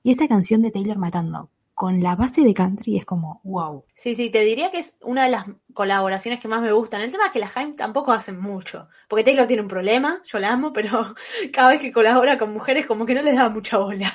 Y 0.03 0.11
esta 0.11 0.29
canción 0.29 0.63
de 0.63 0.71
Taylor 0.71 0.99
matando 0.99 1.51
con 1.75 2.01
la 2.01 2.15
base 2.15 2.43
de 2.43 2.55
country 2.55 2.99
es 2.99 3.05
como, 3.05 3.41
wow. 3.43 3.85
Sí, 3.95 4.15
sí, 4.15 4.31
te 4.31 4.41
diría 4.43 4.71
que 4.71 4.79
es 4.79 4.97
una 5.03 5.25
de 5.25 5.31
las 5.31 5.47
colaboraciones 5.73 6.39
que 6.41 6.47
más 6.47 6.61
me 6.63 6.71
gustan. 6.73 7.01
El 7.03 7.11
tema 7.11 7.27
es 7.27 7.33
que 7.33 7.41
las 7.41 7.57
Haim 7.57 7.75
tampoco 7.75 8.13
hacen 8.13 8.39
mucho. 8.39 8.89
Porque 9.09 9.25
Taylor 9.25 9.47
tiene 9.47 9.63
un 9.63 9.69
problema, 9.69 10.23
yo 10.25 10.39
la 10.39 10.53
amo, 10.53 10.73
pero 10.73 11.15
cada 11.53 11.71
vez 11.71 11.81
que 11.81 11.93
colabora 11.93 12.39
con 12.39 12.53
mujeres 12.53 12.87
como 12.87 13.05
que 13.07 13.15
no 13.15 13.23
les 13.23 13.37
da 13.37 13.49
mucha 13.49 13.79
bola. 13.79 14.13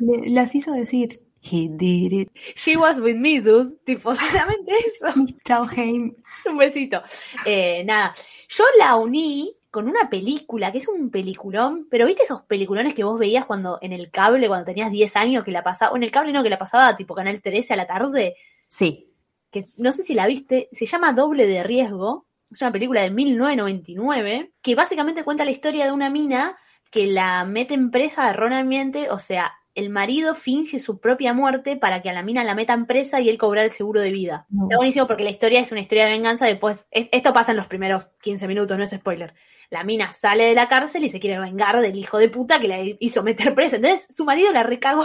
Le- 0.00 0.30
las 0.30 0.54
hizo 0.54 0.72
decir, 0.72 1.20
he 1.42 1.68
did 1.68 2.12
it. 2.12 2.30
She 2.56 2.76
was 2.76 2.98
with 2.98 3.16
me, 3.16 3.40
dude. 3.40 3.76
Tipo, 3.84 4.14
solamente 4.16 4.72
eso. 4.72 5.12
Chao, 5.44 5.66
Haim. 5.76 6.14
Un 6.46 6.56
besito. 6.56 7.02
Eh, 7.44 7.82
nada, 7.84 8.14
yo 8.48 8.64
la 8.78 8.96
uní 8.96 9.54
con 9.74 9.88
una 9.88 10.08
película, 10.08 10.70
que 10.70 10.78
es 10.78 10.86
un 10.88 11.10
peliculón, 11.10 11.88
pero 11.90 12.06
¿viste 12.06 12.22
esos 12.22 12.42
peliculones 12.42 12.94
que 12.94 13.02
vos 13.02 13.18
veías 13.18 13.44
cuando 13.44 13.78
en 13.82 13.92
el 13.92 14.08
cable, 14.10 14.46
cuando 14.46 14.64
tenías 14.66 14.90
10 14.92 15.16
años, 15.16 15.42
que 15.42 15.50
la 15.50 15.64
pasaba, 15.64 15.90
o 15.92 15.96
en 15.96 16.04
el 16.04 16.12
cable 16.12 16.32
no, 16.32 16.44
que 16.44 16.48
la 16.50 16.58
pasaba 16.58 16.94
tipo 16.94 17.14
Canal 17.14 17.42
13 17.42 17.74
a 17.74 17.76
la 17.76 17.86
tarde? 17.86 18.36
Sí. 18.68 19.10
que 19.50 19.64
no 19.76 19.90
sé 19.92 20.02
si 20.04 20.14
la 20.14 20.26
viste, 20.26 20.68
se 20.72 20.86
llama 20.86 21.12
Doble 21.12 21.46
de 21.46 21.62
Riesgo, 21.64 22.26
es 22.50 22.60
una 22.62 22.70
película 22.72 23.02
de 23.02 23.10
1999, 23.10 24.52
que 24.62 24.74
básicamente 24.74 25.24
cuenta 25.24 25.44
la 25.44 25.50
historia 25.50 25.86
de 25.86 25.92
una 25.92 26.10
mina 26.10 26.56
que 26.90 27.06
la 27.06 27.44
mete 27.44 27.74
en 27.74 27.90
presa 27.90 28.30
erróneamente, 28.30 29.10
o 29.10 29.18
sea, 29.18 29.52
el 29.74 29.90
marido 29.90 30.34
finge 30.36 30.78
su 30.78 31.00
propia 31.00 31.34
muerte 31.34 31.76
para 31.76 32.00
que 32.00 32.08
a 32.10 32.12
la 32.12 32.22
mina 32.22 32.44
la 32.44 32.54
metan 32.54 32.86
presa 32.86 33.20
y 33.20 33.28
él 33.28 33.38
cobrar 33.38 33.64
el 33.64 33.72
seguro 33.72 34.00
de 34.00 34.12
vida. 34.12 34.46
No. 34.48 34.64
Está 34.64 34.76
buenísimo 34.76 35.06
porque 35.08 35.24
la 35.24 35.30
historia 35.30 35.58
es 35.60 35.72
una 35.72 35.80
historia 35.80 36.04
de 36.06 36.12
venganza, 36.12 36.46
después, 36.46 36.86
es- 36.92 37.08
esto 37.10 37.32
pasa 37.32 37.50
en 37.50 37.56
los 37.56 37.66
primeros 37.66 38.06
15 38.22 38.46
minutos, 38.46 38.78
no 38.78 38.84
es 38.84 38.90
spoiler. 38.90 39.34
La 39.74 39.82
mina 39.82 40.12
sale 40.12 40.44
de 40.44 40.54
la 40.54 40.68
cárcel 40.68 41.02
y 41.02 41.08
se 41.08 41.18
quiere 41.18 41.40
vengar 41.40 41.80
del 41.80 41.96
hijo 41.96 42.18
de 42.18 42.28
puta 42.28 42.60
que 42.60 42.68
la 42.68 42.78
hizo 43.00 43.24
meter 43.24 43.56
presa. 43.56 43.74
Entonces 43.74 44.06
su 44.08 44.24
marido 44.24 44.52
la 44.52 44.62
recagó, 44.62 45.02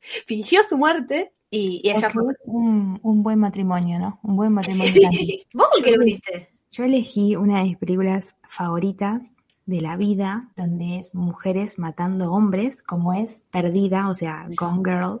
fingió 0.26 0.62
su 0.62 0.78
muerte 0.78 1.34
y, 1.50 1.82
y 1.84 1.90
ella 1.90 2.08
fue 2.08 2.22
un, 2.44 2.98
un 3.02 3.22
buen 3.22 3.38
matrimonio, 3.38 3.98
¿no? 3.98 4.18
Un 4.22 4.36
buen 4.36 4.54
matrimonio. 4.54 4.92
Sí. 4.94 5.46
¿Vos 5.52 5.68
qué 5.84 5.90
lo 5.90 5.98
viniste? 5.98 6.48
Yo 6.70 6.84
elegí 6.84 7.36
una 7.36 7.58
de 7.58 7.64
mis 7.64 7.76
películas 7.76 8.34
favoritas 8.48 9.34
de 9.66 9.82
la 9.82 9.98
vida, 9.98 10.52
donde 10.56 11.00
es 11.00 11.14
mujeres 11.14 11.78
matando 11.78 12.32
hombres, 12.32 12.82
como 12.82 13.12
es 13.12 13.44
Perdida, 13.50 14.08
o 14.08 14.14
sea, 14.14 14.48
Gone 14.56 14.82
Girl, 14.82 15.20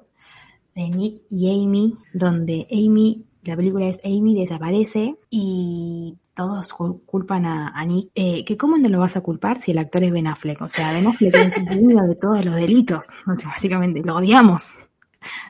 de 0.74 0.88
Nick 0.88 1.22
y 1.28 1.62
Amy, 1.62 1.94
donde 2.14 2.66
Amy, 2.72 3.26
la 3.50 3.56
película 3.56 3.86
es 3.86 3.98
Amy 4.04 4.34
desaparece 4.38 5.16
y 5.30 6.16
todos 6.34 6.72
cul- 6.74 7.00
culpan 7.06 7.46
a, 7.46 7.68
a 7.68 7.84
Nick. 7.84 8.10
Eh, 8.14 8.44
que 8.44 8.56
¿Cómo 8.56 8.76
no 8.78 8.88
lo 8.88 9.00
vas 9.00 9.16
a 9.16 9.20
culpar 9.20 9.60
si 9.60 9.70
el 9.72 9.78
actor 9.78 10.02
es 10.04 10.12
Ben 10.12 10.26
Affleck? 10.26 10.60
O 10.62 10.68
sea, 10.68 10.92
Ben 10.92 11.06
Affleck 11.06 11.34
es 11.34 11.56
el 11.56 11.64
de 12.06 12.14
todos 12.14 12.44
los 12.44 12.54
delitos. 12.54 13.06
O 13.26 13.36
sea, 13.36 13.48
básicamente, 13.50 14.02
lo 14.02 14.16
odiamos. 14.16 14.74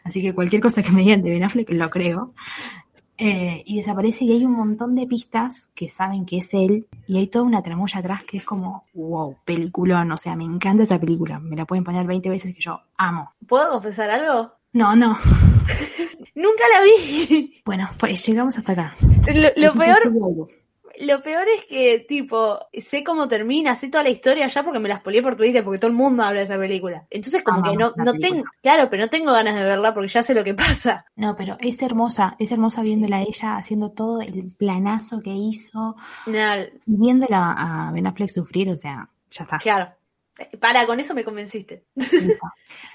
Así 0.05 0.22
que 0.22 0.34
cualquier 0.34 0.62
cosa 0.62 0.82
que 0.82 0.92
me 0.92 1.03
digan 1.03 1.22
de 1.22 1.30
Ben 1.30 1.44
Affleck 1.44 1.70
lo 1.70 1.90
creo. 1.90 2.32
Eh, 3.20 3.64
y 3.66 3.78
desaparece 3.78 4.24
y 4.24 4.30
hay 4.32 4.44
un 4.46 4.53
montón 4.53 4.94
de 4.94 5.05
pistas 5.05 5.70
que 5.74 5.88
saben 5.88 6.24
que 6.24 6.38
es 6.38 6.55
él 6.55 6.86
y 7.09 7.18
hay 7.18 7.26
toda 7.26 7.44
una 7.44 7.62
tramoya 7.62 7.99
atrás 7.99 8.22
que 8.22 8.36
es 8.36 8.44
como, 8.44 8.84
wow, 8.94 9.36
peliculón, 9.44 10.12
o 10.12 10.16
sea, 10.16 10.36
me 10.36 10.44
encanta 10.44 10.84
esta 10.84 11.01
película, 11.01 11.40
me 11.40 11.57
la 11.57 11.64
pueden 11.64 11.82
poner 11.82 12.07
20 12.07 12.30
veces 12.30 12.55
que 12.55 12.61
yo 12.61 12.78
amo. 12.96 13.32
¿Puedo 13.49 13.72
confesar 13.72 14.09
algo? 14.11 14.53
No, 14.72 14.94
no, 14.94 15.18
Nunca 16.39 16.64
la 16.72 16.84
vi. 16.84 17.61
bueno, 17.64 17.91
fue, 17.97 18.16
llegamos 18.16 18.57
hasta 18.57 18.72
acá. 18.72 18.97
Lo, 19.26 19.49
lo 19.57 19.74
peor, 19.74 20.12
lo 21.01 21.22
peor 21.22 21.47
es 21.49 21.64
que, 21.66 22.05
tipo, 22.09 22.61
sé 22.72 23.03
cómo 23.03 23.26
termina, 23.26 23.74
sé 23.74 23.89
toda 23.89 24.05
la 24.05 24.11
historia 24.11 24.47
ya 24.47 24.62
porque 24.62 24.78
me 24.78 24.89
la 24.89 24.99
spoileé 24.99 25.20
por 25.20 25.34
Twitter, 25.34 25.64
porque 25.64 25.80
todo 25.80 25.91
el 25.91 25.97
mundo 25.97 26.22
habla 26.22 26.39
de 26.39 26.45
esa 26.45 26.57
película. 26.57 27.07
Entonces, 27.11 27.43
como 27.43 27.62
que 27.64 27.76
no, 27.76 27.93
no 27.97 28.12
tengo, 28.14 28.45
claro, 28.62 28.89
pero 28.89 29.03
no 29.03 29.11
tengo 29.11 29.32
ganas 29.32 29.57
de 29.57 29.64
verla 29.64 29.93
porque 29.93 30.09
ya 30.09 30.22
sé 30.22 30.32
lo 30.32 30.45
que 30.45 30.55
pasa. 30.55 31.05
No, 31.16 31.34
pero 31.34 31.57
es 31.61 31.82
hermosa, 31.82 32.36
es 32.39 32.53
hermosa 32.53 32.82
viéndola 32.82 33.16
a 33.16 33.22
ella 33.22 33.57
haciendo 33.57 33.91
todo 33.91 34.20
el 34.20 34.53
planazo 34.57 35.20
que 35.20 35.34
hizo, 35.34 35.97
y 36.26 36.97
viéndola 36.97 37.53
a 37.57 37.91
Ben 37.93 38.07
Affleck 38.07 38.30
sufrir, 38.30 38.70
o 38.70 38.76
sea, 38.76 39.09
ya 39.30 39.43
está. 39.43 39.59
claro. 39.59 39.97
Para, 40.61 40.86
con 40.86 41.01
eso 41.01 41.14
me 41.14 41.24
convenciste. 41.24 41.84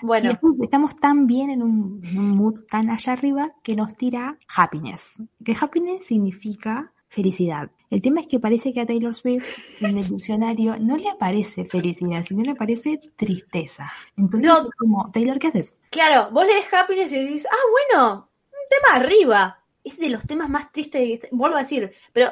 Bueno, 0.01 0.29
después 0.29 0.53
estamos 0.61 0.95
tan 0.97 1.27
bien 1.27 1.49
en 1.49 1.61
un, 1.63 2.01
en 2.03 2.17
un 2.17 2.31
mood 2.35 2.61
tan 2.69 2.89
allá 2.89 3.13
arriba 3.13 3.53
que 3.63 3.75
nos 3.75 3.95
tira 3.95 4.37
happiness. 4.53 5.13
Que 5.43 5.55
happiness 5.59 6.05
significa 6.05 6.91
felicidad. 7.07 7.69
El 7.89 8.01
tema 8.01 8.21
es 8.21 8.27
que 8.27 8.39
parece 8.39 8.73
que 8.73 8.81
a 8.81 8.85
Taylor 8.85 9.13
Swift 9.15 9.45
en 9.81 9.97
el 9.97 10.07
diccionario 10.07 10.77
no 10.79 10.97
le 10.97 11.09
aparece 11.09 11.63
felicidad, 11.65 12.23
sino 12.23 12.43
le 12.43 12.51
aparece 12.51 12.99
tristeza. 13.15 13.91
Entonces, 14.17 14.49
No. 14.49 14.69
como, 14.77 15.09
Taylor, 15.11 15.37
¿qué 15.39 15.47
haces? 15.47 15.75
claro, 15.91 16.31
vos 16.31 16.45
lees 16.45 16.65
Happiness 16.73 17.11
y 17.13 17.23
decís, 17.23 17.47
ah, 17.49 17.65
bueno, 17.71 18.29
un 18.51 18.69
tema 18.69 18.95
arriba. 19.05 19.62
Es 19.83 19.97
de 19.97 20.09
los 20.09 20.25
temas 20.25 20.49
más 20.49 20.71
tristes, 20.71 21.27
vuelvo 21.31 21.57
a 21.57 21.61
decir, 21.61 21.93
pero 22.13 22.31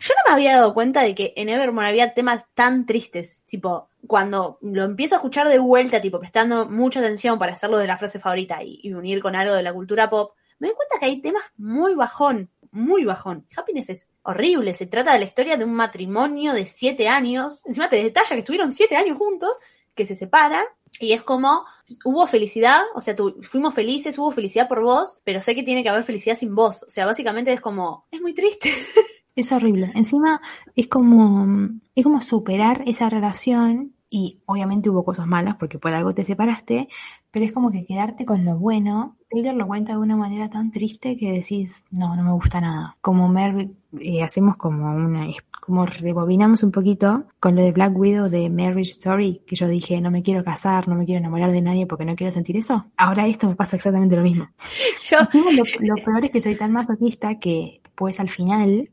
yo 0.00 0.14
no 0.14 0.22
me 0.28 0.34
había 0.34 0.56
dado 0.56 0.72
cuenta 0.72 1.02
de 1.02 1.14
que 1.14 1.32
en 1.36 1.48
Evermore 1.48 1.88
había 1.88 2.14
temas 2.14 2.44
tan 2.54 2.86
tristes. 2.86 3.42
Tipo, 3.44 3.88
cuando 4.06 4.58
lo 4.62 4.84
empiezo 4.84 5.16
a 5.16 5.18
escuchar 5.18 5.48
de 5.48 5.58
vuelta, 5.58 6.00
tipo, 6.00 6.20
prestando 6.20 6.66
mucha 6.66 7.00
atención 7.00 7.38
para 7.38 7.54
hacerlo 7.54 7.78
de 7.78 7.88
la 7.88 7.96
frase 7.96 8.20
favorita 8.20 8.62
y, 8.62 8.80
y 8.82 8.92
unir 8.92 9.20
con 9.20 9.34
algo 9.34 9.54
de 9.54 9.64
la 9.64 9.72
cultura 9.72 10.08
pop, 10.08 10.32
me 10.58 10.68
doy 10.68 10.76
cuenta 10.76 10.98
que 10.98 11.06
hay 11.06 11.20
temas 11.20 11.42
muy 11.56 11.94
bajón, 11.94 12.50
muy 12.70 13.04
bajón. 13.04 13.46
Happiness 13.56 13.90
es 13.90 14.08
horrible, 14.22 14.74
se 14.74 14.86
trata 14.86 15.12
de 15.12 15.18
la 15.18 15.24
historia 15.24 15.56
de 15.56 15.64
un 15.64 15.74
matrimonio 15.74 16.52
de 16.52 16.66
siete 16.66 17.08
años. 17.08 17.62
Encima 17.66 17.88
te 17.88 18.02
detalla 18.02 18.28
que 18.28 18.40
estuvieron 18.40 18.72
siete 18.72 18.96
años 18.96 19.18
juntos, 19.18 19.56
que 19.96 20.04
se 20.04 20.14
separan. 20.14 20.64
Y 21.00 21.12
es 21.12 21.22
como, 21.22 21.64
hubo 22.04 22.26
felicidad, 22.26 22.80
o 22.94 23.00
sea, 23.00 23.14
tu- 23.16 23.42
fuimos 23.42 23.74
felices, 23.74 24.16
hubo 24.18 24.30
felicidad 24.30 24.68
por 24.68 24.80
vos, 24.82 25.18
pero 25.24 25.40
sé 25.40 25.54
que 25.54 25.62
tiene 25.62 25.82
que 25.82 25.88
haber 25.90 26.04
felicidad 26.04 26.36
sin 26.36 26.54
vos. 26.54 26.84
O 26.84 26.88
sea, 26.88 27.04
básicamente 27.04 27.52
es 27.52 27.60
como, 27.60 28.06
es 28.10 28.20
muy 28.22 28.32
triste. 28.34 28.70
Es 29.34 29.52
horrible. 29.52 29.92
Encima 29.94 30.40
es 30.76 30.88
como, 30.88 31.68
es 31.94 32.02
como 32.04 32.22
superar 32.22 32.82
esa 32.86 33.10
relación 33.10 33.92
y 34.08 34.38
obviamente 34.46 34.88
hubo 34.88 35.04
cosas 35.04 35.26
malas 35.26 35.56
porque 35.56 35.78
por 35.78 35.92
algo 35.92 36.14
te 36.14 36.24
separaste, 36.24 36.88
pero 37.36 37.44
es 37.44 37.52
como 37.52 37.70
que 37.70 37.84
quedarte 37.84 38.24
con 38.24 38.46
lo 38.46 38.56
bueno. 38.56 39.18
Taylor 39.28 39.54
lo 39.54 39.66
cuenta 39.66 39.92
de 39.92 39.98
una 39.98 40.16
manera 40.16 40.48
tan 40.48 40.70
triste 40.70 41.18
que 41.18 41.32
decís, 41.32 41.84
no, 41.90 42.16
no 42.16 42.24
me 42.24 42.32
gusta 42.32 42.62
nada. 42.62 42.96
Como 43.02 43.28
Mary, 43.28 43.76
eh, 44.00 44.22
hacemos 44.22 44.56
como 44.56 44.86
una, 44.86 45.28
como 45.60 45.84
rebobinamos 45.84 46.62
un 46.62 46.70
poquito 46.70 47.26
con 47.38 47.54
lo 47.54 47.62
de 47.62 47.72
Black 47.72 47.94
Widow 47.94 48.30
de 48.30 48.48
Marriage 48.48 48.92
Story, 48.92 49.42
que 49.46 49.54
yo 49.54 49.68
dije, 49.68 50.00
no 50.00 50.10
me 50.10 50.22
quiero 50.22 50.42
casar, 50.44 50.88
no 50.88 50.94
me 50.94 51.04
quiero 51.04 51.18
enamorar 51.18 51.52
de 51.52 51.60
nadie 51.60 51.86
porque 51.86 52.06
no 52.06 52.16
quiero 52.16 52.32
sentir 52.32 52.56
eso. 52.56 52.86
Ahora 52.96 53.26
esto 53.26 53.46
me 53.46 53.54
pasa 53.54 53.76
exactamente 53.76 54.16
lo 54.16 54.22
mismo. 54.22 54.48
Yo, 55.10 55.18
lo, 55.34 55.64
lo 55.80 55.94
peor 56.02 56.24
es 56.24 56.30
que 56.30 56.40
soy 56.40 56.54
tan 56.54 56.72
masoquista 56.72 57.38
que 57.38 57.82
pues 57.94 58.18
al 58.18 58.30
final, 58.30 58.88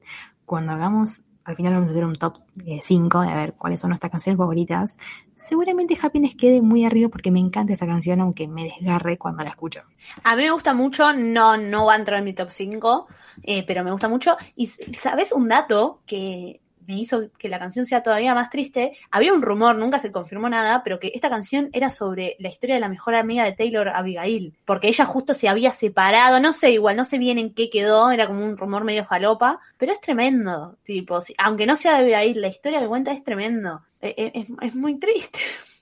cuando 0.46 0.74
hagamos, 0.74 1.22
al 1.46 1.56
final 1.56 1.74
vamos 1.74 1.90
a 1.90 1.92
hacer 1.92 2.06
un 2.06 2.16
top 2.16 2.38
5 2.82 3.22
de 3.22 3.30
a 3.30 3.36
ver 3.36 3.54
cuáles 3.54 3.80
son 3.80 3.90
nuestras 3.90 4.12
canciones 4.12 4.38
favoritas, 4.38 4.96
seguramente 5.36 5.98
Happiness 6.02 6.36
quede 6.36 6.62
muy 6.62 6.86
arriba 6.86 7.10
porque 7.10 7.32
me 7.32 7.40
encanta 7.40 7.74
esa 7.74 7.86
canción 7.86 8.22
aunque 8.22 8.48
me 8.48 8.64
desgarre 8.64 9.18
cuando 9.18 9.44
la 9.44 9.50
escucho. 9.50 9.82
A 10.24 10.36
mí 10.36 10.44
me 10.44 10.52
gusta 10.52 10.74
mucho, 10.74 11.14
no, 11.14 11.58
no 11.58 11.86
va 11.86 11.94
a 11.94 11.98
entrar 11.98 12.20
en 12.20 12.26
mi 12.26 12.34
top 12.34 12.50
5, 12.50 13.08
eh, 13.44 13.64
pero 13.66 13.84
me 13.84 13.92
gusta 13.92 14.08
mucho. 14.08 14.38
Y 14.56 14.68
sabes 14.68 15.32
un 15.32 15.48
dato 15.50 16.02
que 16.06 16.62
me 16.88 16.98
hizo 17.00 17.30
que 17.38 17.50
la 17.50 17.60
canción 17.60 17.86
sea 17.86 18.04
todavía 18.04 18.34
más 18.36 18.50
triste. 18.50 18.94
Había 19.12 19.34
un 19.34 19.42
rumor, 19.42 19.78
nunca 19.78 20.00
se 20.00 20.12
confirmó 20.12 20.50
nada, 20.50 20.84
pero 20.84 21.00
que 21.00 21.12
esta 21.14 21.30
canción 21.30 21.70
era 21.74 21.92
sobre 21.92 22.36
la 22.40 22.50
historia 22.50 22.76
de 22.76 22.82
la 22.82 22.90
mejor 22.90 23.16
amiga 23.16 23.44
de 23.44 23.54
Taylor, 23.54 23.90
Abigail, 23.90 24.58
porque 24.66 24.88
ella 24.88 25.06
justo 25.06 25.34
se 25.34 25.48
había 25.50 25.72
separado, 25.72 26.40
no 26.40 26.54
sé, 26.54 26.72
igual 26.72 26.98
no 26.98 27.06
sé 27.06 27.18
bien 27.18 27.38
en 27.38 27.54
qué 27.54 27.70
quedó, 27.70 28.12
era 28.12 28.28
como 28.28 28.44
un 28.44 28.58
rumor 28.58 28.84
medio 28.84 29.06
falopa, 29.06 29.60
pero 29.78 29.92
es 29.92 30.02
tremendo, 30.02 30.78
tipo, 30.84 31.20
aunque 31.38 31.66
no 31.66 31.76
sea 31.76 31.94
de 31.94 32.00
Abigail, 32.00 32.42
la 32.42 32.48
historia 32.48 32.80
que 32.80 32.88
cuenta 32.88 33.12
es 33.12 33.24
tremendo, 33.24 33.82
Eh, 34.02 34.14
eh, 34.18 34.32
es, 34.36 34.52
es 34.62 34.76
muy 34.76 35.00
triste. 35.00 35.40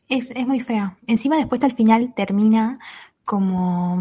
Es, 0.07 0.29
es 0.31 0.45
muy 0.45 0.59
fea. 0.59 0.97
Encima 1.07 1.37
después 1.37 1.63
al 1.63 1.71
final 1.71 2.13
termina 2.13 2.77
como, 3.25 3.97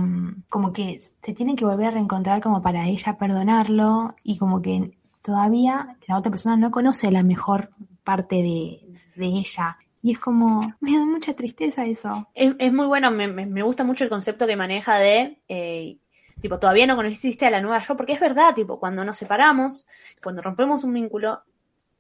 como 0.49 0.73
que 0.73 0.99
se 0.99 1.33
tienen 1.33 1.57
que 1.57 1.65
volver 1.65 1.87
a 1.89 1.91
reencontrar 1.93 2.41
como 2.43 2.61
para 2.63 2.87
ella 2.87 3.17
perdonarlo 3.17 4.15
y 4.25 4.39
como 4.39 4.61
que 4.61 4.99
todavía 5.23 5.97
la 6.07 6.19
otra 6.19 6.31
persona 6.31 6.57
no 6.57 6.71
conoce 6.71 7.11
la 7.11 7.23
mejor 7.23 7.71
parte 8.05 8.37
de, 8.37 8.81
de 9.17 9.27
ella. 9.27 9.79
Y 10.03 10.13
es 10.13 10.19
como, 10.19 10.75
me 10.81 10.97
da 10.97 11.05
mucha 11.05 11.35
tristeza 11.35 11.85
eso. 11.87 12.29
Es, 12.35 12.55
es 12.59 12.73
muy 12.73 12.87
bueno, 12.87 13.11
me, 13.11 13.29
me- 13.29 13.63
gusta 13.63 13.85
mucho 13.85 14.05
el 14.05 14.11
concepto 14.11 14.47
que 14.47 14.57
maneja 14.57 14.97
de, 14.99 15.43
eh, 15.49 15.99
tipo, 16.41 16.59
todavía 16.59 16.87
no 16.87 16.97
conociste 16.97 17.47
a 17.47 17.51
la 17.51 17.61
nueva 17.61 17.81
yo, 17.81 17.97
porque 17.97 18.13
es 18.15 18.21
verdad, 18.21 18.55
tipo, 18.55 18.79
cuando 18.81 19.05
nos 19.05 19.17
separamos, 19.19 19.87
cuando 20.23 20.43
rompemos 20.43 20.85
un 20.85 20.95
vínculo, 20.95 21.43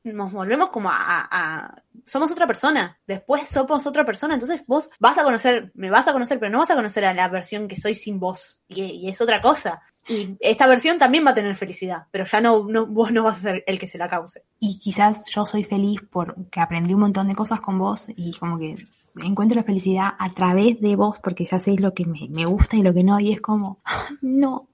nos 0.04 0.32
volvemos 0.32 0.70
como 0.70 0.88
a, 0.90 1.82
somos 2.06 2.30
otra 2.30 2.46
persona, 2.46 2.98
después 3.06 3.48
somos 3.48 3.86
otra 3.86 4.04
persona, 4.04 4.34
entonces 4.34 4.64
vos 4.66 4.90
vas 4.98 5.18
a 5.18 5.24
conocer, 5.24 5.70
me 5.74 5.90
vas 5.90 6.08
a 6.08 6.12
conocer, 6.12 6.38
pero 6.38 6.50
no 6.50 6.58
vas 6.58 6.70
a 6.70 6.74
conocer 6.74 7.04
a 7.04 7.14
la 7.14 7.28
versión 7.28 7.68
que 7.68 7.76
soy 7.76 7.94
sin 7.94 8.18
vos, 8.18 8.60
y, 8.68 9.08
es 9.08 9.20
otra 9.20 9.40
cosa. 9.40 9.82
Y 10.08 10.36
esta 10.40 10.66
versión 10.66 10.98
también 10.98 11.26
va 11.26 11.32
a 11.32 11.34
tener 11.34 11.54
felicidad, 11.54 12.06
pero 12.10 12.24
ya 12.24 12.40
no, 12.40 12.64
vos 12.64 13.12
no 13.12 13.22
vas 13.22 13.36
a 13.36 13.50
ser 13.50 13.64
el 13.66 13.78
que 13.78 13.86
se 13.86 13.98
la 13.98 14.08
cause. 14.08 14.42
Y 14.58 14.78
quizás 14.78 15.26
yo 15.26 15.44
soy 15.44 15.62
feliz 15.62 16.00
porque 16.10 16.60
aprendí 16.60 16.94
un 16.94 17.00
montón 17.00 17.28
de 17.28 17.34
cosas 17.34 17.60
con 17.60 17.78
vos 17.78 18.08
y 18.16 18.32
como 18.38 18.58
que 18.58 18.76
encuentro 19.22 19.56
la 19.56 19.62
felicidad 19.62 20.14
a 20.18 20.30
través 20.30 20.80
de 20.80 20.96
vos 20.96 21.18
porque 21.22 21.44
ya 21.44 21.60
sé 21.60 21.76
lo 21.76 21.92
que 21.92 22.06
me 22.06 22.46
gusta 22.46 22.76
y 22.76 22.82
lo 22.82 22.94
que 22.94 23.04
no, 23.04 23.20
y 23.20 23.32
es 23.32 23.42
como, 23.42 23.80
no, 24.22 24.69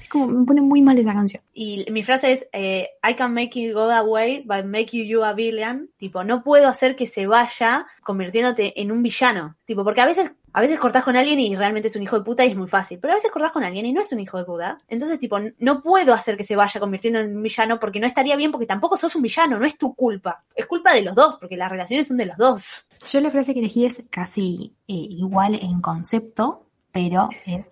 es 0.00 0.08
como, 0.08 0.26
me 0.26 0.44
pone 0.44 0.60
muy 0.60 0.82
mal 0.82 0.98
esa 0.98 1.12
canción. 1.12 1.42
Y 1.52 1.84
mi 1.90 2.02
frase 2.02 2.32
es, 2.32 2.48
eh, 2.52 2.90
I 3.08 3.14
can 3.14 3.34
make 3.34 3.60
you 3.60 3.74
go 3.74 3.90
away, 3.90 4.42
but 4.46 4.64
make 4.64 4.96
you, 4.96 5.04
you 5.04 5.24
a 5.24 5.32
villain. 5.32 5.90
Tipo, 5.96 6.24
no 6.24 6.42
puedo 6.42 6.68
hacer 6.68 6.96
que 6.96 7.06
se 7.06 7.26
vaya 7.26 7.86
convirtiéndote 8.02 8.80
en 8.80 8.92
un 8.92 9.02
villano. 9.02 9.56
Tipo, 9.64 9.84
porque 9.84 10.00
a 10.00 10.06
veces, 10.06 10.32
a 10.52 10.60
veces 10.60 10.78
cortás 10.78 11.04
con 11.04 11.16
alguien 11.16 11.38
y 11.38 11.54
realmente 11.54 11.88
es 11.88 11.96
un 11.96 12.02
hijo 12.02 12.18
de 12.18 12.24
puta 12.24 12.44
y 12.44 12.50
es 12.50 12.56
muy 12.56 12.68
fácil. 12.68 12.98
Pero 13.00 13.12
a 13.12 13.16
veces 13.16 13.30
cortás 13.30 13.52
con 13.52 13.64
alguien 13.64 13.86
y 13.86 13.92
no 13.92 14.00
es 14.00 14.12
un 14.12 14.20
hijo 14.20 14.38
de 14.38 14.44
puta. 14.44 14.78
Entonces, 14.88 15.18
tipo, 15.18 15.38
no 15.58 15.82
puedo 15.82 16.14
hacer 16.14 16.36
que 16.36 16.44
se 16.44 16.56
vaya 16.56 16.80
convirtiendo 16.80 17.20
en 17.20 17.36
un 17.36 17.42
villano 17.42 17.78
porque 17.78 18.00
no 18.00 18.06
estaría 18.06 18.36
bien 18.36 18.50
porque 18.50 18.66
tampoco 18.66 18.96
sos 18.96 19.14
un 19.16 19.22
villano, 19.22 19.58
no 19.58 19.66
es 19.66 19.76
tu 19.76 19.94
culpa. 19.94 20.44
Es 20.54 20.66
culpa 20.66 20.94
de 20.94 21.02
los 21.02 21.14
dos, 21.14 21.36
porque 21.38 21.56
las 21.56 21.70
relaciones 21.70 22.08
son 22.08 22.16
de 22.16 22.26
los 22.26 22.36
dos. 22.36 22.86
Yo 23.08 23.20
la 23.20 23.30
frase 23.30 23.54
que 23.54 23.60
elegí 23.60 23.86
es 23.86 24.02
casi 24.10 24.74
eh, 24.88 24.94
igual 24.94 25.54
en 25.54 25.80
concepto, 25.80 26.66
pero 26.92 27.28
es 27.46 27.66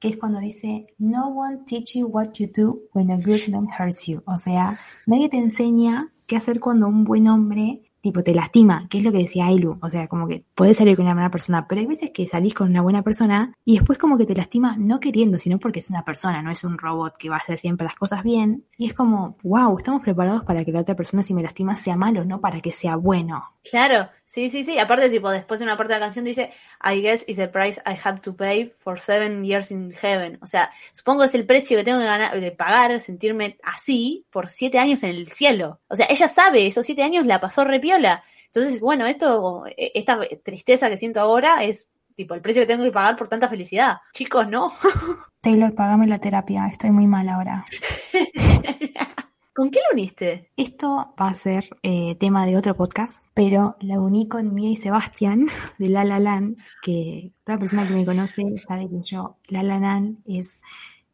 es 0.00 0.16
cuando 0.16 0.38
dice 0.38 0.86
No 0.98 1.28
one 1.28 1.60
teach 1.66 1.94
you 1.96 2.06
what 2.06 2.28
to 2.38 2.44
do 2.54 2.82
when 2.92 3.10
a 3.10 3.16
good 3.16 3.48
man 3.48 3.68
hurts 3.68 4.06
you. 4.06 4.22
O 4.26 4.36
sea, 4.36 4.78
nadie 5.06 5.28
te 5.28 5.38
enseña 5.38 6.10
qué 6.26 6.36
hacer 6.36 6.60
cuando 6.60 6.86
un 6.86 7.04
buen 7.04 7.28
hombre 7.28 7.82
tipo 8.00 8.22
te 8.22 8.34
lastima, 8.34 8.86
que 8.88 8.98
es 8.98 9.04
lo 9.04 9.12
que 9.12 9.18
decía 9.18 9.46
Ailu. 9.46 9.78
O 9.82 9.90
sea, 9.90 10.06
como 10.08 10.26
que 10.26 10.44
podés 10.54 10.76
salir 10.76 10.96
con 10.96 11.04
una 11.04 11.14
mala 11.14 11.30
persona, 11.30 11.66
pero 11.66 11.80
hay 11.80 11.86
veces 11.86 12.10
que 12.10 12.26
salís 12.26 12.54
con 12.54 12.68
una 12.68 12.80
buena 12.80 13.02
persona 13.02 13.54
y 13.64 13.74
después 13.74 13.98
como 13.98 14.16
que 14.16 14.26
te 14.26 14.34
lastima 14.34 14.76
no 14.78 15.00
queriendo, 15.00 15.38
sino 15.38 15.58
porque 15.58 15.80
es 15.80 15.90
una 15.90 16.04
persona, 16.04 16.42
no 16.42 16.50
es 16.50 16.64
un 16.64 16.78
robot 16.78 17.16
que 17.18 17.28
va 17.28 17.36
a 17.36 17.40
hacer 17.40 17.58
siempre 17.58 17.84
las 17.86 17.96
cosas 17.96 18.22
bien. 18.22 18.64
Y 18.76 18.86
es 18.86 18.94
como, 18.94 19.36
wow, 19.42 19.76
estamos 19.78 20.02
preparados 20.02 20.44
para 20.44 20.64
que 20.64 20.72
la 20.72 20.80
otra 20.80 20.94
persona 20.94 21.22
si 21.22 21.34
me 21.34 21.42
lastima 21.42 21.76
sea 21.76 21.96
malo, 21.96 22.24
no 22.24 22.40
para 22.40 22.60
que 22.60 22.72
sea 22.72 22.96
bueno. 22.96 23.42
Claro, 23.68 24.08
sí, 24.28 24.50
sí, 24.50 24.62
sí. 24.62 24.78
Aparte, 24.78 25.08
tipo, 25.08 25.30
después 25.30 25.58
de 25.58 25.64
una 25.64 25.76
parte 25.76 25.94
de 25.94 25.98
la 25.98 26.06
canción 26.06 26.24
dice, 26.24 26.52
I 26.84 27.00
guess 27.00 27.24
is 27.26 27.38
the 27.38 27.48
price 27.48 27.80
I 27.84 27.98
have 28.04 28.20
to 28.20 28.36
pay 28.36 28.72
for 28.78 29.00
seven 29.00 29.44
years 29.44 29.72
in 29.72 29.92
heaven. 29.92 30.38
O 30.42 30.46
sea, 30.46 30.70
supongo 30.92 31.24
es 31.24 31.34
el 31.34 31.46
precio 31.46 31.76
que 31.76 31.84
tengo 31.84 31.98
que 31.98 32.04
ganar, 32.04 32.38
de 32.38 32.52
pagar, 32.52 33.00
sentirme 33.00 33.58
así 33.64 34.26
por 34.30 34.48
siete 34.48 34.78
años 34.78 35.02
en 35.02 35.10
el 35.10 35.32
cielo. 35.32 35.80
O 35.88 35.96
sea, 35.96 36.06
ella 36.08 36.28
sabe, 36.28 36.66
esos 36.66 36.86
siete 36.86 37.02
años 37.02 37.26
la 37.26 37.40
pasó 37.40 37.64
repiola. 37.64 38.22
Entonces, 38.46 38.80
bueno, 38.80 39.06
esto, 39.06 39.64
e, 39.66 39.92
esta 39.94 40.20
tristeza 40.44 40.88
que 40.88 40.98
siento 40.98 41.20
ahora 41.20 41.64
es 41.64 41.90
tipo 42.14 42.34
el 42.34 42.42
precio 42.42 42.62
que 42.62 42.66
tengo 42.66 42.84
que 42.84 42.92
pagar 42.92 43.16
por 43.16 43.28
tanta 43.28 43.48
felicidad. 43.48 43.98
Chicos, 44.12 44.46
no. 44.48 44.72
Taylor, 45.40 45.74
pagame 45.74 46.06
la 46.06 46.18
terapia, 46.18 46.68
estoy 46.70 46.90
muy 46.90 47.06
mal 47.06 47.28
ahora. 47.28 47.64
¿Con 49.58 49.72
qué 49.72 49.80
lo 49.90 49.94
uniste? 49.94 50.52
Esto 50.56 51.14
va 51.20 51.26
a 51.30 51.34
ser 51.34 51.68
eh, 51.82 52.14
tema 52.14 52.46
de 52.46 52.56
otro 52.56 52.76
podcast, 52.76 53.26
pero 53.34 53.74
la 53.80 53.98
uní 53.98 54.28
con 54.28 54.54
Mía 54.54 54.70
y 54.70 54.76
Sebastián 54.76 55.48
de 55.78 55.88
La 55.88 56.04
La 56.04 56.40
que 56.80 57.32
toda 57.42 57.58
persona 57.58 57.84
que 57.84 57.92
me 57.92 58.06
conoce 58.06 58.44
sabe 58.58 58.88
que 58.88 59.00
yo, 59.02 59.38
La 59.48 59.64
La 59.64 59.80
Land 59.80 60.18
es 60.26 60.60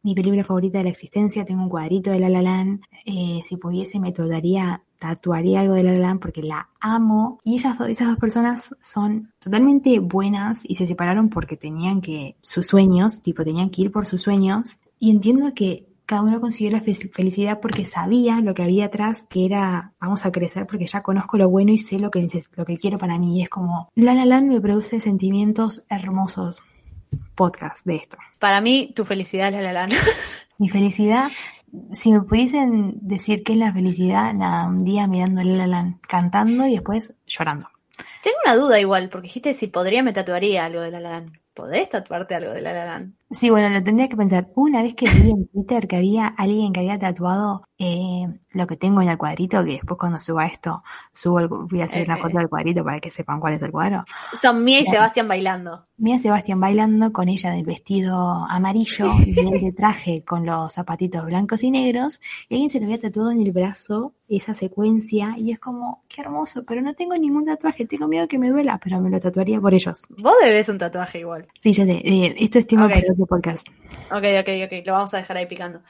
mi 0.03 0.13
película 0.13 0.43
favorita 0.43 0.77
de 0.77 0.83
la 0.83 0.89
existencia, 0.91 1.43
tengo 1.43 1.63
un 1.63 1.69
cuadrito 1.69 2.11
de 2.11 2.19
La 2.19 2.29
La 2.29 2.43
Land, 2.43 2.81
eh, 3.03 3.41
si 3.43 3.57
pudiese 3.57 3.99
me 3.99 4.11
tatuaría, 4.11 4.83
tatuaría 4.99 5.61
algo 5.61 5.73
de 5.73 5.81
La 5.81 5.93
La 5.93 6.15
porque 6.21 6.43
la 6.43 6.69
amo, 6.79 7.39
y 7.43 7.55
esas 7.55 7.79
dos 7.79 8.17
personas 8.19 8.75
son 8.79 9.33
totalmente 9.39 9.97
buenas 9.97 10.61
y 10.63 10.75
se 10.75 10.85
separaron 10.85 11.29
porque 11.29 11.57
tenían 11.57 11.99
que, 11.99 12.35
sus 12.41 12.67
sueños, 12.67 13.23
tipo 13.23 13.43
tenían 13.43 13.71
que 13.71 13.81
ir 13.81 13.91
por 13.91 14.05
sus 14.05 14.21
sueños, 14.21 14.81
y 14.99 15.09
entiendo 15.09 15.51
que 15.55 15.94
cada 16.05 16.21
uno 16.21 16.39
consiguió 16.41 16.71
la 16.71 16.81
fe- 16.81 16.93
felicidad 17.11 17.59
porque 17.61 17.85
sabía 17.85 18.39
lo 18.41 18.53
que 18.53 18.63
había 18.63 18.85
atrás, 18.85 19.25
que 19.29 19.45
era 19.45 19.93
vamos 19.99 20.25
a 20.25 20.31
crecer 20.31 20.65
porque 20.67 20.87
ya 20.87 21.01
conozco 21.01 21.37
lo 21.37 21.49
bueno 21.49 21.71
y 21.71 21.77
sé 21.77 21.99
lo 21.99 22.11
que 22.11 22.27
lo 22.55 22.65
que 22.65 22.77
quiero 22.77 22.97
para 22.97 23.17
mí. 23.19 23.39
Y 23.39 23.43
es 23.43 23.49
como 23.49 23.89
La 23.95 24.13
La 24.13 24.25
Land 24.25 24.47
me 24.49 24.61
produce 24.61 24.99
sentimientos 24.99 25.83
hermosos. 25.89 26.63
Podcast 27.35 27.85
de 27.85 27.95
esto. 27.97 28.17
Para 28.39 28.61
mí, 28.61 28.91
tu 28.95 29.05
felicidad 29.05 29.49
es 29.49 29.55
la 29.55 29.61
la 29.61 29.73
Land. 29.73 29.93
Mi 30.57 30.69
felicidad, 30.69 31.29
si 31.91 32.11
me 32.11 32.21
pudiesen 32.21 32.95
decir 33.01 33.43
qué 33.43 33.53
es 33.53 33.59
la 33.59 33.73
felicidad, 33.73 34.33
nada, 34.33 34.67
un 34.67 34.79
día 34.83 35.07
mirando 35.07 35.41
La 35.43 35.55
La 35.55 35.67
Land, 35.67 35.99
cantando 36.07 36.65
y 36.67 36.71
después 36.73 37.13
llorando. 37.25 37.67
Tengo 38.25 38.37
una 38.43 38.55
duda 38.55 38.79
igual, 38.79 39.09
porque 39.09 39.27
dijiste 39.27 39.53
si 39.53 39.67
podría 39.67 40.01
me 40.01 40.11
tatuaría 40.11 40.65
algo 40.65 40.81
de 40.81 40.89
la 40.89 40.99
la 40.99 41.09
Land. 41.11 41.31
¿Podés 41.53 41.87
tatuarte 41.89 42.35
algo 42.35 42.51
de 42.51 42.61
la 42.61 42.73
la 42.73 42.85
Land? 42.85 43.13
Sí, 43.31 43.49
bueno, 43.49 43.69
lo 43.69 43.81
tendría 43.83 44.09
que 44.09 44.17
pensar. 44.17 44.49
Una 44.55 44.81
vez 44.81 44.95
que 44.95 45.05
vi 45.09 45.29
en 45.31 45.47
Twitter 45.47 45.87
que 45.87 45.95
había 45.97 46.27
alguien 46.27 46.73
que 46.73 46.79
había 46.81 46.99
tatuado 46.99 47.61
eh, 47.77 48.27
lo 48.51 48.67
que 48.67 48.77
tengo 48.77 49.01
en 49.01 49.09
el 49.09 49.17
cuadrito, 49.17 49.63
que 49.63 49.73
después 49.73 49.97
cuando 49.99 50.19
suba 50.19 50.47
esto, 50.47 50.81
subo 51.13 51.39
el- 51.39 51.47
voy 51.47 51.81
a 51.81 51.87
subir 51.87 52.05
una 52.07 52.17
Eh, 52.17 52.21
foto 52.21 52.37
del 52.39 52.49
cuadrito 52.49 52.83
para 52.83 52.99
que 52.99 53.09
sepan 53.11 53.39
cuál 53.39 53.53
es 53.53 53.61
el 53.61 53.71
cuadro. 53.71 54.03
Son 54.41 54.63
Mía 54.63 54.79
y. 54.81 54.85
Sebastián 54.85 55.27
bailando. 55.27 55.85
Mira 55.97 56.17
a 56.17 56.19
Sebastián 56.19 56.59
bailando 56.59 57.13
con 57.13 57.29
ella 57.29 57.51
del 57.51 57.63
vestido 57.65 58.17
amarillo 58.49 59.07
y 59.25 59.39
él 59.39 59.61
de 59.61 59.71
traje 59.71 60.23
con 60.25 60.45
los 60.45 60.73
zapatitos 60.73 61.25
blancos 61.25 61.63
y 61.63 61.71
negros, 61.71 62.19
y 62.49 62.55
alguien 62.55 62.69
se 62.69 62.79
lo 62.79 62.85
había 62.85 62.99
tatuado 62.99 63.31
en 63.31 63.41
el 63.41 63.51
brazo 63.53 64.13
esa 64.27 64.53
secuencia, 64.53 65.35
y 65.37 65.51
es 65.51 65.59
como, 65.59 66.03
qué 66.09 66.21
hermoso, 66.21 66.65
pero 66.65 66.81
no 66.81 66.95
tengo 66.95 67.15
ningún 67.15 67.45
tatuaje, 67.45 67.85
tengo 67.85 68.07
miedo 68.15 68.27
que 68.27 68.39
me 68.39 68.49
duela, 68.49 68.79
pero 68.83 68.99
me 69.01 69.09
lo 69.09 69.19
tatuaría 69.19 69.59
por 69.59 69.73
ellos. 69.73 70.05
Vos 70.09 70.33
debes 70.41 70.69
un 70.69 70.77
tatuaje 70.77 71.19
igual. 71.19 71.47
Sí, 71.59 71.73
ya 71.73 71.85
sé, 71.85 72.01
eh, 72.03 72.33
esto 72.39 72.59
es 72.59 72.67
tema 72.67 72.85
Ok. 72.85 72.93
para 72.93 73.11
otro 73.11 73.25
podcast. 73.25 73.67
Ok, 74.11 74.23
ok, 74.39 74.49
ok, 74.65 74.85
lo 74.85 74.93
vamos 74.93 75.13
a 75.13 75.17
dejar 75.17 75.37
ahí 75.37 75.45
picando. 75.47 75.81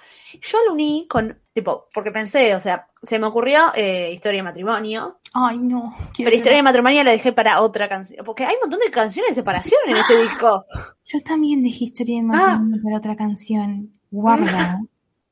Yo 0.42 0.58
lo 0.66 0.74
uní 0.74 1.06
con, 1.10 1.38
tipo, 1.54 1.88
porque 1.94 2.12
pensé, 2.12 2.56
o 2.56 2.60
sea, 2.60 2.88
se 3.04 3.20
me 3.20 3.28
ocurrió 3.28 3.60
eh, 3.76 4.12
historia 4.12 4.40
de 4.40 4.44
matrimonio, 4.44 5.20
Ay, 5.34 5.60
no. 5.60 5.96
pero 6.18 6.36
historia 6.36 6.58
de 6.58 6.64
matrimonio 6.64 7.04
la 7.04 7.12
dejé 7.12 7.32
para 7.32 7.62
otra 7.62 7.88
canción, 7.88 8.26
porque 8.26 8.44
hay 8.46 8.56
un 8.56 8.62
montón 8.62 8.80
de 8.80 8.90
canciones 8.92 9.32
de 9.32 9.36
separación 9.36 9.80
en 9.88 9.98
este 9.98 10.22
disco. 10.22 10.66
Yo 11.06 11.20
también 11.22 11.62
dejé 11.64 11.84
historia 11.86 12.16
de 12.22 12.28
Ah. 12.34 12.58
matrimonio 12.58 12.82
para 12.84 12.98
otra 12.98 13.16
canción. 13.16 13.92
Guarda. 14.12 14.80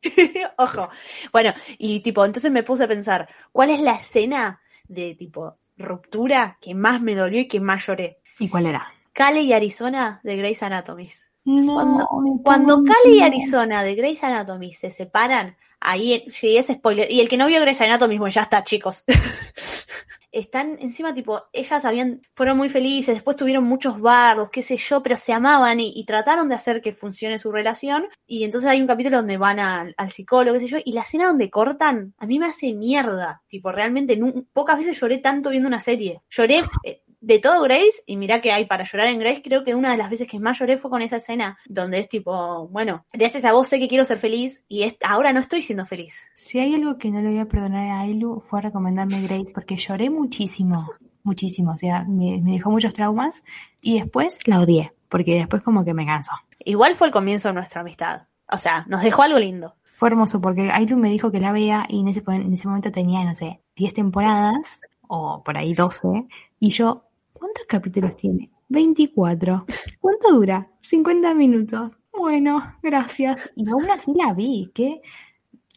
Ojo. 0.57 0.89
Bueno, 1.31 1.53
y 1.77 2.01
tipo, 2.01 2.25
entonces 2.25 2.51
me 2.51 2.63
puse 2.63 2.83
a 2.83 2.87
pensar, 2.87 3.27
¿cuál 3.51 3.69
es 3.69 3.79
la 3.79 3.93
escena 3.95 4.59
de 4.87 5.15
tipo 5.15 5.57
ruptura 5.77 6.57
que 6.61 6.75
más 6.75 7.01
me 7.01 7.15
dolió 7.15 7.39
y 7.39 7.47
que 7.47 7.59
más 7.59 7.85
lloré? 7.87 8.19
¿Y 8.39 8.49
cuál 8.49 8.65
era? 8.67 8.87
Cale 9.13 9.41
y 9.41 9.53
Arizona 9.53 10.19
de 10.23 10.37
Grey's 10.37 10.63
Anatomy. 10.63 11.07
No, 11.45 11.73
Cuando- 11.75 12.07
Cuando 12.43 12.83
Cale 12.83 13.15
y. 13.17 13.21
Arizona 13.21 13.83
de 13.83 13.95
Grey's 13.95 14.23
Anatomy 14.23 14.71
se 14.73 14.89
separan, 14.91 15.57
ahí, 15.79 16.25
sí, 16.29 16.57
es 16.57 16.67
spoiler. 16.67 17.11
Y 17.11 17.19
el 17.19 17.27
que 17.29 17.37
no 17.37 17.47
vio 17.47 17.59
Grey's 17.61 17.81
Anatomy, 17.81 18.17
bueno, 18.17 18.33
ya 18.33 18.43
está, 18.43 18.63
chicos. 18.63 19.03
Están 20.33 20.77
encima, 20.79 21.13
tipo, 21.13 21.43
ellas 21.53 21.85
habían, 21.85 22.21
fueron 22.35 22.57
muy 22.57 22.67
felices, 22.67 23.13
después 23.13 23.37
tuvieron 23.37 23.63
muchos 23.63 24.01
bardos, 24.01 24.49
qué 24.49 24.63
sé 24.63 24.75
yo, 24.75 25.01
pero 25.01 25.15
se 25.15 25.31
amaban 25.31 25.79
y, 25.79 26.03
trataron 26.05 26.49
de 26.49 26.55
hacer 26.55 26.81
que 26.81 26.91
funcione 26.91 27.39
su 27.39 27.51
relación. 27.51 28.07
Y 28.25 28.43
entonces 28.43 28.69
hay 28.69 28.81
un 28.81 28.87
capítulo 28.87 29.17
donde 29.17 29.37
van 29.37 29.59
al, 29.59 29.93
psicólogo, 30.09 30.55
qué 30.55 30.59
sé 30.59 30.67
yo, 30.67 30.77
y 30.83 30.91
la 30.93 31.01
escena 31.01 31.27
donde 31.27 31.49
cortan, 31.49 32.13
a 32.17 32.25
mí 32.25 32.39
me 32.39 32.47
hace 32.47 32.73
mierda. 32.73 33.43
Tipo, 33.47 33.71
realmente, 33.71 34.19
pocas 34.51 34.77
veces 34.77 34.99
lloré 34.99 35.19
tanto 35.19 35.51
viendo 35.51 35.67
una 35.67 35.79
serie. 35.79 36.23
Lloré 36.29 36.61
eh, 36.83 37.03
de 37.25 37.39
todo 37.39 37.61
Grace, 37.63 38.03
y 38.05 38.17
mirá 38.17 38.41
que 38.41 38.51
hay 38.51 38.65
para 38.65 38.83
llorar 38.83 39.07
en 39.07 39.17
Grace, 39.17 39.41
creo 39.41 39.63
que 39.63 39.73
una 39.75 39.91
de 39.91 39.97
las 39.97 40.09
veces 40.09 40.27
que 40.27 40.39
más 40.41 40.59
lloré 40.59 40.77
fue 40.77 40.91
con 40.91 41.01
esa 41.01 41.17
escena, 41.17 41.57
donde 41.65 41.99
es 41.99 42.09
tipo, 42.09 42.67
bueno, 42.67 43.05
gracias 43.13 43.45
a 43.45 43.53
vos 43.53 43.67
sé 43.69 43.79
que 43.79 43.87
quiero 43.87 44.03
ser 44.03 44.17
feliz, 44.17 44.65
y 44.67 44.83
es- 44.83 44.97
ahora 45.07 45.31
no 45.31 45.39
estoy 45.39 45.61
siendo 45.61 45.85
feliz. 45.85 46.27
Si 46.35 46.59
hay 46.59 46.75
algo 46.75 46.97
que 46.97 47.11
no 47.11 47.21
le 47.21 47.29
voy 47.29 47.39
a 47.39 47.45
perdonar 47.47 47.89
a 47.89 48.01
Ailu 48.01 48.41
fue 48.41 48.59
recomendarme 48.61 49.21
Grace 49.21 49.51
porque 49.53 49.77
lloré 49.77 50.09
muchísimo, 50.09 50.89
muchísimo, 51.23 51.71
o 51.71 51.77
sea, 51.77 52.03
me, 52.03 52.41
me 52.41 52.51
dejó 52.51 52.69
muchos 52.71 52.93
traumas 52.93 53.43
y 53.81 53.99
después 53.99 54.39
la 54.45 54.59
odié, 54.59 54.93
porque 55.07 55.35
después 55.35 55.61
como 55.61 55.85
que 55.85 55.93
me 55.93 56.05
cansó. 56.05 56.33
Igual 56.65 56.95
fue 56.95 57.07
el 57.07 57.13
comienzo 57.13 57.47
de 57.47 57.53
nuestra 57.53 57.81
amistad. 57.81 58.23
O 58.51 58.57
sea, 58.57 58.85
nos 58.89 59.01
dejó 59.01 59.21
algo 59.21 59.39
lindo. 59.39 59.75
Fue 59.95 60.09
hermoso 60.09 60.41
porque 60.41 60.69
Ailu 60.73 60.97
me 60.97 61.09
dijo 61.09 61.31
que 61.31 61.39
la 61.39 61.53
vea 61.53 61.85
y 61.87 62.01
en 62.01 62.09
ese, 62.09 62.21
en 62.27 62.51
ese 62.53 62.67
momento 62.67 62.91
tenía, 62.91 63.23
no 63.23 63.33
sé, 63.33 63.61
10 63.77 63.93
temporadas 63.93 64.81
o 65.07 65.41
por 65.43 65.57
ahí 65.57 65.73
12 65.73 66.27
y 66.59 66.69
yo, 66.71 67.05
¿cuántos 67.43 67.65
capítulos 67.65 68.15
tiene? 68.15 68.49
24. 68.69 69.65
¿Cuánto 69.99 70.31
dura? 70.31 70.69
50 70.79 71.33
minutos. 71.33 71.91
Bueno, 72.13 72.77
gracias. 72.81 73.37
Y 73.57 73.69
aún 73.69 73.89
así 73.91 74.13
la 74.13 74.33
vi, 74.33 74.71
qué, 74.73 75.01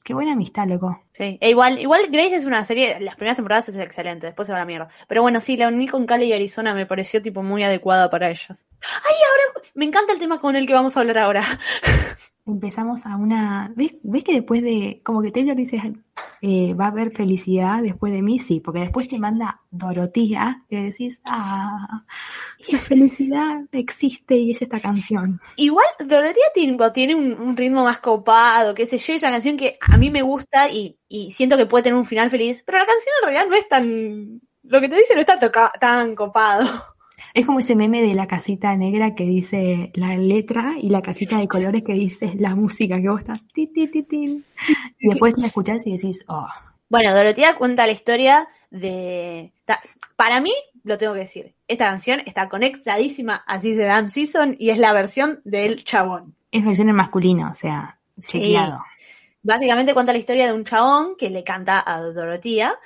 qué 0.04 0.14
buena 0.14 0.34
amistad, 0.34 0.68
loco. 0.68 1.00
Sí, 1.10 1.38
e 1.40 1.50
igual, 1.50 1.80
igual 1.80 2.06
Grace 2.08 2.36
es 2.36 2.44
una 2.44 2.64
serie, 2.64 3.00
las 3.00 3.16
primeras 3.16 3.34
temporadas 3.34 3.68
es 3.68 3.76
excelente, 3.78 4.26
después 4.26 4.46
se 4.46 4.52
va 4.52 4.58
a 4.58 4.60
la 4.60 4.66
mierda. 4.66 4.88
Pero 5.08 5.22
bueno, 5.22 5.40
sí, 5.40 5.56
la 5.56 5.66
uní 5.66 5.88
con 5.88 6.06
Cali 6.06 6.26
y 6.26 6.32
Arizona 6.34 6.72
me 6.72 6.86
pareció 6.86 7.20
tipo 7.20 7.42
muy 7.42 7.64
adecuada 7.64 8.10
para 8.10 8.30
ellas. 8.30 8.68
Ay, 8.82 9.16
ahora 9.28 9.66
me 9.74 9.86
encanta 9.86 10.12
el 10.12 10.20
tema 10.20 10.40
con 10.40 10.54
el 10.54 10.68
que 10.68 10.72
vamos 10.72 10.96
a 10.96 11.00
hablar 11.00 11.18
ahora. 11.18 11.42
Empezamos 12.46 13.06
a 13.06 13.16
una... 13.16 13.72
¿Ves, 13.74 13.96
¿Ves 14.04 14.22
que 14.22 14.34
después 14.34 14.62
de... 14.62 15.00
Como 15.04 15.20
que 15.20 15.32
Taylor 15.32 15.56
dice, 15.56 15.94
eh, 16.42 16.74
va 16.74 16.84
a 16.86 16.88
haber 16.88 17.10
felicidad 17.10 17.82
después 17.82 18.12
de 18.12 18.22
mí? 18.22 18.38
Sí, 18.38 18.60
porque 18.60 18.80
después 18.80 19.08
te 19.08 19.18
manda 19.18 19.62
Dorotía 19.70 20.64
y 20.68 20.76
decís, 20.76 21.20
ah, 21.24 22.04
la 22.70 22.78
felicidad 22.78 23.62
existe 23.72 24.36
y 24.36 24.52
es 24.52 24.62
esta 24.62 24.78
canción. 24.78 25.40
Igual 25.56 25.86
Dorotea 25.98 26.52
tiene, 26.54 26.76
tiene 26.94 27.14
un, 27.16 27.32
un 27.32 27.56
ritmo 27.56 27.82
más 27.82 27.98
copado, 27.98 28.74
qué 28.74 28.86
sé 28.86 28.98
yo, 28.98 29.14
es 29.14 29.22
una 29.24 29.32
canción 29.32 29.56
que 29.56 29.76
a 29.80 29.98
mí 29.98 30.10
me 30.12 30.22
gusta 30.22 30.70
y, 30.70 30.98
y 31.08 31.32
siento 31.32 31.56
que 31.56 31.66
puede 31.66 31.82
tener 31.84 31.98
un 31.98 32.04
final 32.04 32.30
feliz, 32.30 32.62
pero 32.64 32.78
la 32.78 32.86
canción 32.86 33.12
en 33.20 33.28
realidad 33.28 33.50
no 33.50 33.56
es 33.56 33.68
tan... 33.68 34.40
Lo 34.62 34.80
que 34.80 34.88
te 34.88 34.96
dice 34.96 35.14
no 35.14 35.20
está 35.20 35.38
toca- 35.38 35.72
tan 35.80 36.14
copado. 36.14 36.68
Es 37.36 37.44
como 37.44 37.58
ese 37.58 37.76
meme 37.76 38.00
de 38.00 38.14
la 38.14 38.26
casita 38.26 38.74
negra 38.78 39.14
que 39.14 39.24
dice 39.24 39.92
la 39.94 40.16
letra 40.16 40.76
y 40.80 40.88
la 40.88 41.02
casita 41.02 41.36
de 41.36 41.46
colores 41.46 41.82
que 41.82 41.92
dice 41.92 42.32
la 42.38 42.54
música, 42.54 42.98
que 42.98 43.10
vos 43.10 43.20
estás 43.20 43.46
ti, 43.52 43.66
ti, 43.66 43.88
ti, 43.88 44.04
ti. 44.04 44.42
Y 44.98 45.08
después 45.10 45.36
la 45.36 45.48
escuchás 45.48 45.86
y 45.86 45.92
decís, 45.92 46.24
oh, 46.28 46.48
Bueno, 46.88 47.14
Dorotea 47.14 47.56
cuenta 47.56 47.86
la 47.86 47.92
historia 47.92 48.48
de... 48.70 49.52
Para 50.16 50.40
mí, 50.40 50.54
lo 50.82 50.96
tengo 50.96 51.12
que 51.12 51.20
decir, 51.20 51.54
esta 51.68 51.84
canción 51.84 52.22
está 52.24 52.48
conectadísima 52.48 53.44
a 53.46 53.58
de 53.58 53.76
Damn 53.84 54.08
Season 54.08 54.56
y 54.58 54.70
es 54.70 54.78
la 54.78 54.94
versión 54.94 55.42
del 55.44 55.84
chabón. 55.84 56.34
es 56.50 56.64
versión 56.64 56.88
en 56.88 56.94
masculino, 56.94 57.50
o 57.50 57.54
sea, 57.54 57.98
Sí. 58.18 58.40
chequeado. 58.40 58.82
Básicamente 59.42 59.92
cuenta 59.92 60.12
la 60.14 60.18
historia 60.18 60.46
de 60.46 60.54
un 60.54 60.64
chabón 60.64 61.16
que 61.18 61.28
le 61.28 61.44
canta 61.44 61.84
a 61.86 62.00
Dorotea 62.00 62.78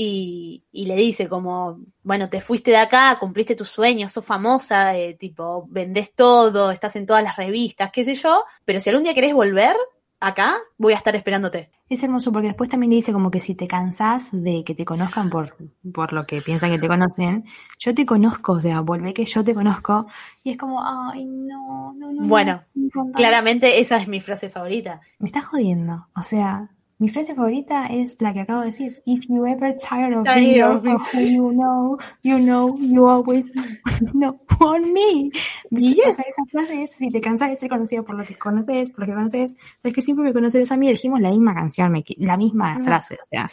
y, 0.00 0.62
y 0.70 0.86
le 0.86 0.94
dice 0.94 1.28
como, 1.28 1.80
bueno, 2.04 2.28
te 2.28 2.40
fuiste 2.40 2.70
de 2.70 2.76
acá, 2.76 3.16
cumpliste 3.18 3.56
tus 3.56 3.68
sueños, 3.68 4.12
sos 4.12 4.24
famosa, 4.24 4.96
eh, 4.96 5.14
tipo, 5.14 5.66
vendés 5.70 6.14
todo, 6.14 6.70
estás 6.70 6.94
en 6.94 7.04
todas 7.04 7.24
las 7.24 7.34
revistas, 7.34 7.90
qué 7.92 8.04
sé 8.04 8.14
yo, 8.14 8.44
pero 8.64 8.78
si 8.78 8.90
algún 8.90 9.02
día 9.02 9.12
querés 9.12 9.34
volver 9.34 9.74
acá, 10.20 10.58
voy 10.76 10.92
a 10.92 10.96
estar 10.96 11.16
esperándote. 11.16 11.72
Es 11.88 12.00
hermoso 12.04 12.30
porque 12.30 12.46
después 12.46 12.70
también 12.70 12.90
le 12.90 12.96
dice 12.96 13.12
como 13.12 13.32
que 13.32 13.40
si 13.40 13.56
te 13.56 13.66
cansás 13.66 14.28
de 14.30 14.62
que 14.62 14.76
te 14.76 14.84
conozcan 14.84 15.30
por, 15.30 15.56
por 15.92 16.12
lo 16.12 16.28
que 16.28 16.42
piensan 16.42 16.70
que 16.70 16.78
te 16.78 16.86
conocen, 16.86 17.44
yo 17.80 17.92
te 17.92 18.06
conozco, 18.06 18.52
o 18.52 18.60
sea, 18.60 18.82
volvé 18.82 19.12
que 19.12 19.24
yo 19.24 19.42
te 19.42 19.52
conozco. 19.52 20.06
Y 20.44 20.52
es 20.52 20.56
como, 20.56 20.80
ay, 20.80 21.24
no, 21.24 21.92
no, 21.98 22.12
no. 22.12 22.22
no, 22.22 22.28
Bueno, 22.28 22.62
no, 22.72 22.90
no, 22.94 23.04
no. 23.06 23.12
Claramente 23.12 23.80
esa 23.80 23.96
es 23.96 24.06
mi 24.06 24.20
frase 24.20 24.48
favorita. 24.48 25.00
Me 25.18 25.26
estás 25.26 25.44
jodiendo. 25.46 26.06
O 26.14 26.22
sea, 26.22 26.70
mi 26.98 27.08
frase 27.08 27.34
favorita 27.34 27.86
es 27.86 28.16
la 28.20 28.32
que 28.32 28.40
acabo 28.40 28.60
de 28.60 28.66
decir. 28.66 29.02
If 29.06 29.26
you 29.28 29.46
ever 29.46 29.74
tired 29.76 30.14
of 30.16 30.24
being 30.34 30.62
of 30.62 30.84
who 30.84 31.20
you 31.20 31.52
know, 31.52 31.98
you 32.22 32.38
know, 32.38 32.76
you 32.78 33.06
always 33.06 33.50
know 34.12 34.38
want 34.60 34.92
me. 34.92 35.30
Yes. 35.70 36.08
O 36.08 36.12
sea, 36.12 36.24
esa 36.28 36.44
frase 36.50 36.82
es, 36.82 36.92
si 36.92 37.10
te 37.10 37.20
cansas 37.20 37.50
de 37.50 37.56
ser 37.56 37.68
conocida 37.68 38.02
por 38.02 38.16
lo 38.16 38.24
que 38.24 38.36
conoces, 38.36 38.90
por 38.90 39.00
lo 39.00 39.06
que 39.06 39.14
conoces, 39.14 39.56
sabes 39.80 39.94
que 39.94 40.00
siempre 40.00 40.24
me 40.24 40.32
conoces 40.32 40.70
a 40.70 40.76
mí, 40.76 40.88
elegimos 40.88 41.20
la 41.20 41.30
misma 41.30 41.54
canción, 41.54 42.02
la 42.18 42.36
misma 42.36 42.80
frase, 42.80 43.14
o 43.14 43.26
sea, 43.30 43.50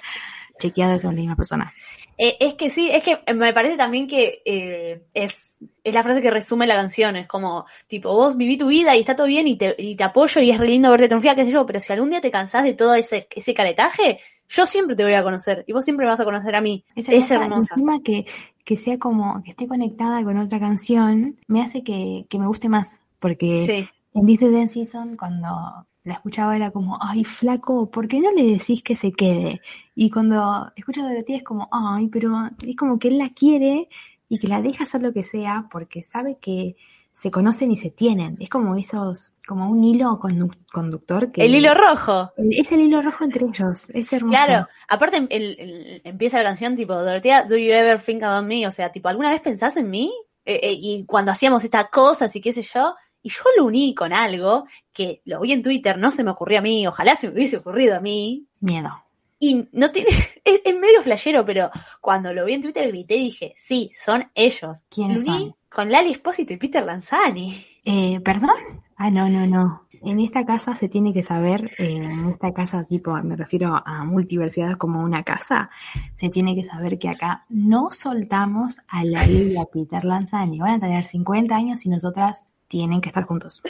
chequeado 0.59 0.99
son 0.99 1.15
la 1.15 1.21
misma 1.21 1.35
persona. 1.35 1.71
Eh, 2.17 2.37
es 2.39 2.53
que 2.53 2.69
sí, 2.69 2.89
es 2.91 3.03
que 3.03 3.19
me 3.33 3.51
parece 3.53 3.77
también 3.77 4.07
que 4.07 4.41
eh, 4.45 5.03
es, 5.13 5.57
es 5.83 5.93
la 5.93 6.03
frase 6.03 6.21
que 6.21 6.31
resume 6.31 6.65
la 6.67 6.75
canción. 6.75 7.15
Es 7.15 7.27
como, 7.27 7.65
tipo, 7.87 8.13
vos 8.13 8.37
viví 8.37 8.57
tu 8.57 8.67
vida 8.67 8.95
y 8.95 9.01
está 9.01 9.15
todo 9.15 9.27
bien 9.27 9.47
y 9.47 9.57
te, 9.57 9.75
y 9.77 9.95
te 9.95 10.03
apoyo 10.03 10.41
y 10.41 10.49
es 10.51 10.57
re 10.59 10.67
lindo 10.67 10.89
verte 10.91 11.07
triunfar, 11.07 11.35
qué 11.35 11.45
sé 11.45 11.51
yo, 11.51 11.65
pero 11.65 11.79
si 11.79 11.91
algún 11.93 12.09
día 12.09 12.21
te 12.21 12.31
cansás 12.31 12.63
de 12.63 12.73
todo 12.73 12.95
ese, 12.95 13.27
ese 13.35 13.53
caretaje, 13.53 14.19
yo 14.47 14.65
siempre 14.65 14.95
te 14.95 15.03
voy 15.03 15.13
a 15.13 15.23
conocer 15.23 15.63
y 15.67 15.73
vos 15.73 15.83
siempre 15.83 16.05
me 16.05 16.11
vas 16.11 16.19
a 16.19 16.25
conocer 16.25 16.55
a 16.55 16.61
mí. 16.61 16.85
Es 16.95 17.09
Es 17.09 17.31
hermosa. 17.31 17.43
hermosa. 17.43 17.73
Encima 17.75 17.99
que, 18.03 18.25
que 18.63 18.77
sea 18.77 18.97
como, 18.97 19.43
que 19.43 19.49
esté 19.49 19.67
conectada 19.67 20.23
con 20.23 20.37
otra 20.37 20.59
canción, 20.59 21.37
me 21.47 21.61
hace 21.61 21.83
que, 21.83 22.25
que 22.29 22.39
me 22.39 22.47
guste 22.47 22.69
más, 22.69 23.01
porque 23.19 23.65
Sí. 23.65 23.89
En 24.13 24.25
This 24.25 24.39
Dance 24.39 24.75
Season, 24.75 25.17
cuando 25.17 25.85
la 26.05 26.13
escuchaba 26.13 26.55
era 26.55 26.71
como, 26.71 26.97
ay, 27.01 27.25
flaco, 27.25 27.91
¿por 27.91 28.07
qué 28.07 28.19
no 28.21 28.31
le 28.31 28.43
decís 28.43 28.81
que 28.83 28.95
se 28.95 29.11
quede? 29.11 29.59
Y 29.95 30.09
cuando 30.11 30.71
escucho 30.75 31.01
a 31.01 31.09
Dorotía 31.09 31.37
es 31.37 31.43
como, 31.43 31.67
ay, 31.71 32.07
pero 32.07 32.31
es 32.65 32.75
como 32.77 32.97
que 32.99 33.09
él 33.09 33.17
la 33.17 33.29
quiere 33.29 33.89
y 34.29 34.39
que 34.39 34.47
la 34.47 34.61
deja 34.61 34.83
hacer 34.85 35.01
lo 35.03 35.11
que 35.11 35.23
sea 35.23 35.67
porque 35.71 36.03
sabe 36.03 36.37
que 36.39 36.75
se 37.11 37.31
conocen 37.31 37.71
y 37.71 37.77
se 37.77 37.89
tienen. 37.91 38.37
Es 38.39 38.49
como 38.49 38.75
esos, 38.75 39.35
como 39.47 39.69
un 39.69 39.83
hilo 39.83 40.19
condu- 40.19 40.55
conductor 40.71 41.31
que... 41.31 41.43
El 41.45 41.55
hilo 41.55 41.73
rojo. 41.73 42.31
Es 42.51 42.71
el 42.71 42.81
hilo 42.81 43.01
rojo 43.01 43.23
entre 43.23 43.45
ellos, 43.47 43.89
es 43.89 44.13
hermoso. 44.13 44.35
Claro, 44.45 44.67
aparte 44.89 45.17
el- 45.17 45.27
el- 45.59 46.01
empieza 46.03 46.37
la 46.37 46.43
canción 46.43 46.75
tipo, 46.75 46.93
Dorotea, 46.93 47.45
do 47.45 47.57
you 47.57 47.71
ever 47.71 47.99
think 48.01 48.21
about 48.21 48.45
me? 48.45 48.67
O 48.67 48.71
sea, 48.71 48.91
tipo, 48.91 49.07
¿alguna 49.09 49.31
vez 49.31 49.41
pensás 49.41 49.75
en 49.77 49.89
mí? 49.89 50.13
Eh, 50.47 50.59
eh, 50.61 50.75
y 50.77 51.05
cuando 51.05 51.31
hacíamos 51.31 51.63
estas 51.63 51.89
cosas 51.89 52.35
y 52.35 52.41
qué 52.41 52.53
sé 52.53 52.61
yo, 52.61 52.93
y 53.25 53.29
yo 53.29 53.41
lo 53.57 53.65
uní 53.65 53.95
con 53.95 54.13
algo 54.13 54.67
que 54.93 55.23
lo 55.25 55.41
vi 55.41 55.51
en 55.51 55.63
Twitter, 55.63 55.97
no 55.97 56.11
se 56.11 56.23
me 56.23 56.29
ocurrió 56.29 56.59
a 56.59 56.61
mí, 56.61 56.85
ojalá 56.85 57.15
se 57.15 57.27
me 57.27 57.33
hubiese 57.33 57.57
ocurrido 57.57 57.97
a 57.97 57.99
mí, 57.99 58.45
Miedo. 58.59 58.91
y 59.39 59.67
no 59.71 59.89
tiene, 59.89 60.09
es, 60.43 60.61
es 60.63 60.79
medio 60.79 61.01
flashero, 61.01 61.43
pero 61.43 61.71
cuando 62.01 62.31
lo 62.33 62.45
vi 62.45 62.53
en 62.53 62.61
Twitter 62.61 62.87
grité 62.87 63.15
y 63.15 63.23
dije, 63.23 63.55
sí, 63.57 63.89
son 63.99 64.29
ellos. 64.35 64.85
¿Quiénes 64.89 65.27
uní 65.27 65.39
son? 65.39 65.55
Con 65.69 65.91
Lali 65.91 66.11
Espósito 66.11 66.53
y 66.53 66.57
Peter 66.57 66.85
Lanzani. 66.85 67.65
Eh, 67.83 68.19
¿Perdón? 68.19 68.83
Ah, 68.95 69.09
no, 69.09 69.27
no, 69.27 69.47
no. 69.47 69.87
En 70.03 70.19
esta 70.19 70.45
casa 70.45 70.75
se 70.75 70.87
tiene 70.87 71.11
que 71.11 71.23
saber, 71.23 71.71
eh, 71.79 71.95
en 71.95 72.29
esta 72.29 72.53
casa 72.53 72.83
tipo, 72.83 73.11
me 73.23 73.35
refiero 73.35 73.81
a 73.83 74.03
multiversidad 74.03 74.77
como 74.77 75.01
una 75.01 75.23
casa, 75.23 75.71
se 76.13 76.29
tiene 76.29 76.53
que 76.53 76.63
saber 76.63 76.99
que 76.99 77.09
acá 77.09 77.43
no 77.49 77.89
soltamos 77.89 78.81
a 78.87 79.03
Lali 79.03 79.53
y 79.53 79.57
a 79.57 79.65
Peter 79.65 80.05
Lanzani. 80.05 80.59
Van 80.59 80.75
a 80.75 80.79
tener 80.79 81.03
50 81.03 81.55
años 81.55 81.87
y 81.87 81.89
nosotras 81.89 82.45
tienen 82.67 83.01
que 83.01 83.09
estar 83.09 83.23
juntos. 83.23 83.61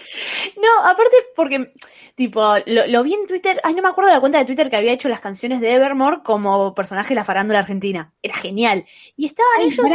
No, 0.61 0.83
aparte 0.85 1.15
porque, 1.35 1.73
tipo, 2.15 2.41
lo, 2.65 2.87
lo 2.87 3.03
vi 3.03 3.13
en 3.13 3.27
Twitter, 3.27 3.59
ay, 3.63 3.73
no 3.75 3.81
me 3.81 3.89
acuerdo 3.89 4.09
de 4.09 4.15
la 4.15 4.21
cuenta 4.21 4.37
de 4.39 4.45
Twitter 4.45 4.69
que 4.69 4.77
había 4.77 4.93
hecho 4.93 5.09
las 5.09 5.19
canciones 5.19 5.59
de 5.61 5.73
Evermore 5.73 6.21
como 6.23 6.73
personaje 6.73 7.09
de 7.09 7.15
la 7.15 7.25
farándula 7.25 7.59
argentina. 7.59 8.13
Era 8.21 8.35
genial. 8.35 8.85
Y 9.15 9.25
estaban 9.25 9.51
Ay, 9.59 9.67
ellos, 9.67 9.85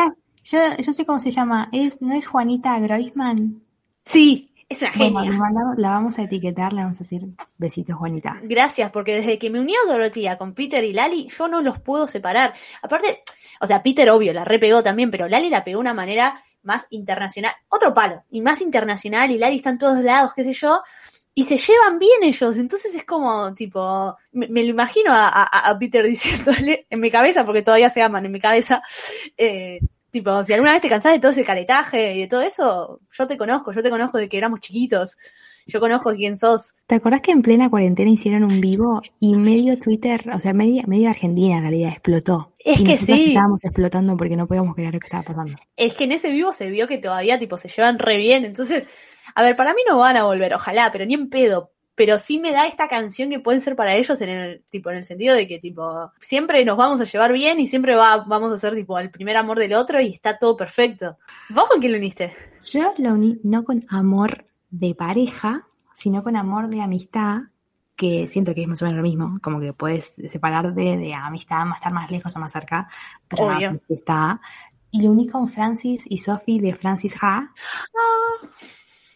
yo, 0.44 0.58
yo 0.78 0.92
sé 0.92 1.06
cómo 1.06 1.20
se 1.20 1.30
llama. 1.30 1.68
Es, 1.72 2.00
¿No 2.00 2.14
es 2.14 2.26
Juanita 2.26 2.78
Groisman? 2.78 3.62
sí, 4.04 4.50
es 4.70 4.82
una 4.82 4.92
genia. 4.92 5.32
la 5.76 5.90
vamos 5.90 6.18
a 6.20 6.22
etiquetar, 6.22 6.72
le 6.72 6.82
vamos 6.82 6.96
a 7.00 7.02
decir 7.02 7.26
besitos, 7.58 7.96
Juanita. 7.96 8.38
Gracias, 8.44 8.90
porque 8.92 9.16
desde 9.16 9.36
que 9.36 9.50
me 9.50 9.58
unió 9.58 9.76
Dorotía 9.88 10.38
con 10.38 10.54
Peter 10.54 10.84
y 10.84 10.92
Lali, 10.92 11.28
yo 11.28 11.48
no 11.48 11.60
los 11.60 11.80
puedo 11.80 12.06
separar. 12.06 12.54
Aparte, 12.80 13.20
o 13.60 13.66
sea, 13.66 13.82
Peter 13.82 14.08
obvio 14.10 14.32
la 14.32 14.44
repegó 14.44 14.82
también, 14.82 15.10
pero 15.10 15.28
Lali 15.28 15.50
la 15.50 15.64
pegó 15.64 15.78
de 15.78 15.80
una 15.80 15.94
manera 15.94 16.40
más 16.62 16.86
internacional, 16.90 17.52
otro 17.68 17.92
palo, 17.94 18.24
y 18.30 18.40
más 18.40 18.60
internacional, 18.60 19.30
y 19.30 19.38
Lali 19.38 19.56
está 19.56 19.70
en 19.70 19.78
todos 19.78 20.02
lados, 20.02 20.32
qué 20.34 20.44
sé 20.44 20.52
yo, 20.52 20.82
y 21.34 21.44
se 21.44 21.56
llevan 21.58 21.98
bien 21.98 22.22
ellos, 22.22 22.56
entonces 22.58 22.94
es 22.94 23.04
como, 23.04 23.54
tipo, 23.54 24.16
me, 24.32 24.46
lo 24.48 24.70
imagino 24.70 25.12
a, 25.12 25.28
a- 25.28 25.78
Peter 25.78 26.04
diciéndole 26.06 26.86
en 26.90 27.00
mi 27.00 27.10
cabeza, 27.10 27.44
porque 27.46 27.62
todavía 27.62 27.88
se 27.88 28.02
aman 28.02 28.26
en 28.26 28.32
mi 28.32 28.40
cabeza, 28.40 28.82
eh, 29.36 29.80
tipo, 30.10 30.44
si 30.44 30.52
alguna 30.52 30.72
vez 30.72 30.82
te 30.82 30.88
cansás 30.88 31.12
de 31.12 31.20
todo 31.20 31.30
ese 31.32 31.44
caretaje 31.44 32.14
y 32.14 32.20
de 32.20 32.26
todo 32.26 32.42
eso, 32.42 33.00
yo 33.10 33.26
te 33.26 33.36
conozco, 33.38 33.72
yo 33.72 33.82
te 33.82 33.90
conozco 33.90 34.18
de 34.18 34.28
que 34.28 34.38
éramos 34.38 34.60
chiquitos, 34.60 35.16
yo 35.66 35.80
conozco 35.80 36.12
quién 36.12 36.36
sos, 36.36 36.74
¿Te 36.86 36.96
acordás 36.96 37.20
que 37.20 37.30
en 37.30 37.42
plena 37.42 37.70
cuarentena 37.70 38.10
hicieron 38.10 38.44
un 38.44 38.60
vivo 38.60 39.00
y 39.20 39.34
medio 39.36 39.78
Twitter, 39.78 40.28
o 40.34 40.40
sea, 40.40 40.52
media, 40.52 40.84
medio 40.86 41.08
Argentina 41.08 41.56
en 41.56 41.62
realidad 41.62 41.92
explotó? 41.92 42.52
Es 42.58 42.80
y 42.80 42.84
que 42.84 42.96
sí. 42.96 43.28
estábamos 43.28 43.62
explotando 43.64 44.16
porque 44.16 44.36
no 44.36 44.46
podíamos 44.46 44.74
creer 44.74 44.94
lo 44.94 45.00
que 45.00 45.06
estaba 45.06 45.22
pasando. 45.22 45.56
es 45.76 45.94
que 45.94 46.04
en 46.04 46.12
ese 46.12 46.30
vivo 46.30 46.52
se 46.52 46.68
vio 46.68 46.88
que 46.88 46.98
todavía 46.98 47.38
tipo 47.38 47.56
se 47.56 47.68
llevan 47.68 47.98
re 47.98 48.16
bien, 48.16 48.44
entonces, 48.44 48.86
a 49.34 49.42
ver, 49.42 49.56
para 49.56 49.72
mí 49.72 49.82
no 49.88 49.98
van 49.98 50.16
a 50.16 50.24
volver, 50.24 50.54
ojalá, 50.54 50.90
pero 50.92 51.06
ni 51.06 51.14
en 51.14 51.30
pedo. 51.30 51.70
Pero 51.94 52.18
sí 52.18 52.38
me 52.38 52.52
da 52.52 52.66
esta 52.66 52.88
canción 52.88 53.28
que 53.28 53.40
pueden 53.40 53.60
ser 53.60 53.76
para 53.76 53.94
ellos 53.94 54.18
en 54.22 54.30
el, 54.30 54.64
tipo, 54.70 54.90
en 54.90 54.96
el 54.96 55.04
sentido 55.04 55.34
de 55.34 55.46
que 55.46 55.58
tipo, 55.58 56.10
siempre 56.18 56.64
nos 56.64 56.78
vamos 56.78 57.00
a 57.00 57.04
llevar 57.04 57.30
bien 57.32 57.60
y 57.60 57.66
siempre 57.66 57.94
va, 57.94 58.24
vamos 58.26 58.50
a 58.52 58.58
ser 58.58 58.74
tipo 58.74 58.98
el 58.98 59.10
primer 59.10 59.36
amor 59.36 59.58
del 59.58 59.74
otro 59.74 60.00
y 60.00 60.06
está 60.06 60.38
todo 60.38 60.56
perfecto. 60.56 61.18
¿Vos 61.50 61.68
con 61.68 61.78
quién 61.78 61.92
lo 61.92 61.98
uniste? 61.98 62.34
Yo 62.64 62.94
lo 62.96 63.10
uní 63.10 63.38
no 63.42 63.64
con 63.64 63.84
amor 63.90 64.46
de 64.70 64.94
pareja, 64.94 65.66
sino 65.92 66.22
con 66.22 66.36
amor 66.36 66.68
de 66.68 66.80
amistad, 66.80 67.42
que 67.96 68.28
siento 68.28 68.54
que 68.54 68.62
es 68.62 68.68
más 68.68 68.80
o 68.80 68.86
menos 68.86 68.96
lo 68.96 69.02
mismo, 69.02 69.38
como 69.42 69.60
que 69.60 69.74
puedes 69.74 70.14
separarte 70.30 70.96
de 70.96 71.14
amistad, 71.14 71.66
más 71.66 71.78
estar 71.78 71.92
más 71.92 72.10
lejos 72.10 72.34
o 72.34 72.40
más 72.40 72.52
cerca, 72.52 72.88
pero 73.28 73.46
Obvio. 73.46 73.80
está. 73.88 74.40
Y 74.90 75.02
lo 75.02 75.10
uní 75.10 75.28
con 75.28 75.48
Francis 75.48 76.04
y 76.08 76.18
Sophie 76.18 76.60
de 76.60 76.74
Francis 76.74 77.16
Ha, 77.20 77.52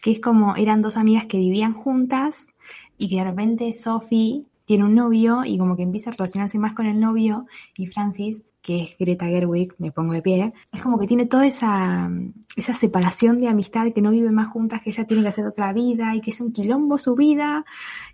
que 0.01 0.11
es 0.11 0.21
como 0.21 0.55
eran 0.55 0.83
dos 0.83 0.97
amigas 0.97 1.25
que 1.25 1.39
vivían 1.39 1.73
juntas 1.73 2.45
y 2.97 3.09
que 3.09 3.15
de 3.17 3.23
repente 3.23 3.73
Sophie 3.73 4.45
tiene 4.65 4.83
un 4.83 4.95
novio 4.95 5.43
y 5.43 5.57
como 5.57 5.75
que 5.75 5.83
empieza 5.83 6.11
a 6.11 6.13
relacionarse 6.13 6.59
más 6.59 6.73
con 6.73 6.85
el 6.85 6.99
novio 6.99 7.47
y 7.75 7.87
Francis, 7.87 8.43
que 8.65 8.81
es 8.83 8.97
Greta 8.97 9.27
Gerwig, 9.27 9.73
me 9.77 9.91
pongo 9.91 10.13
de 10.13 10.21
pie, 10.23 10.51
es 10.73 10.81
como 10.81 10.97
que 10.97 11.05
tiene 11.05 11.27
toda 11.27 11.45
esa, 11.45 12.09
esa 12.55 12.73
separación 12.73 13.39
de 13.39 13.47
amistad, 13.47 13.91
que 13.93 14.01
no 14.01 14.09
viven 14.09 14.33
más 14.33 14.47
juntas, 14.49 14.81
que 14.81 14.89
ella 14.89 15.05
tiene 15.05 15.21
que 15.21 15.29
hacer 15.29 15.45
otra 15.45 15.71
vida 15.71 16.15
y 16.15 16.21
que 16.21 16.31
es 16.31 16.41
un 16.41 16.51
quilombo 16.51 16.97
su 16.97 17.13
vida 17.15 17.63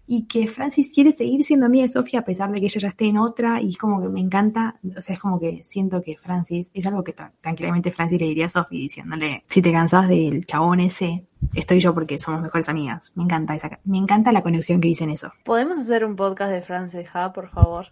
y 0.06 0.28
que 0.28 0.48
Francis 0.50 0.92
quiere 0.94 1.14
seguir 1.14 1.46
siendo 1.46 1.68
amiga 1.68 1.84
de 1.84 1.88
Sofía 1.88 2.20
a 2.20 2.26
pesar 2.26 2.52
de 2.52 2.60
que 2.60 2.66
ella 2.66 2.82
ya 2.82 2.88
esté 2.90 3.06
en 3.06 3.18
otra 3.18 3.62
y 3.62 3.70
es 3.70 3.78
como 3.78 4.02
que 4.02 4.10
me 4.10 4.20
encanta, 4.20 4.76
o 4.98 5.02
sea, 5.02 5.16
es 5.16 5.22
como 5.22 5.40
que 5.40 5.62
siento 5.64 6.02
que 6.02 6.18
Francis, 6.18 6.70
es 6.74 6.86
algo 6.86 7.04
que 7.04 7.16
tra- 7.16 7.32
tranquilamente 7.40 7.92
Francis 7.92 8.20
le 8.20 8.28
diría 8.28 8.48
a 8.48 8.50
Sofía 8.50 8.80
diciéndole, 8.80 9.44
si 9.48 9.62
te 9.62 9.72
cansás 9.72 10.10
del 10.10 10.46
chabón 10.46 10.82
ese, 10.82 11.26
estoy 11.54 11.80
yo 11.80 11.94
porque 11.94 12.20
somos 12.20 12.42
mejores 12.42 12.68
amigas. 12.68 13.14
Me 13.16 13.24
encanta 13.24 13.56
esa, 13.56 13.80
me 13.86 13.98
encanta 13.98 14.32
la 14.34 14.44
conexión 14.44 14.82
que 14.82 14.90
dicen 14.90 15.10
eso. 15.10 15.32
¿Podemos 15.46 15.78
hacer 15.80 16.04
un 16.04 16.16
podcast 16.18 16.52
de 16.52 16.62
Frances 16.62 17.10
Ha, 17.14 17.32
por 17.32 17.50
favor? 17.50 17.88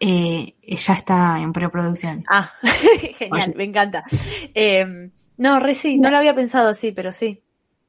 Eh, 0.00 0.54
ya 0.62 0.94
está 0.94 1.38
en 1.40 1.52
preproducción. 1.52 2.24
Ah, 2.28 2.52
genial, 3.18 3.48
Oye. 3.48 3.54
me 3.56 3.64
encanta. 3.64 4.04
Eh, 4.54 5.10
no, 5.36 5.60
re 5.60 5.74
sí, 5.74 5.98
no 5.98 6.10
lo 6.10 6.18
había 6.18 6.34
pensado 6.34 6.70
así, 6.70 6.92
pero 6.92 7.12
sí. 7.12 7.42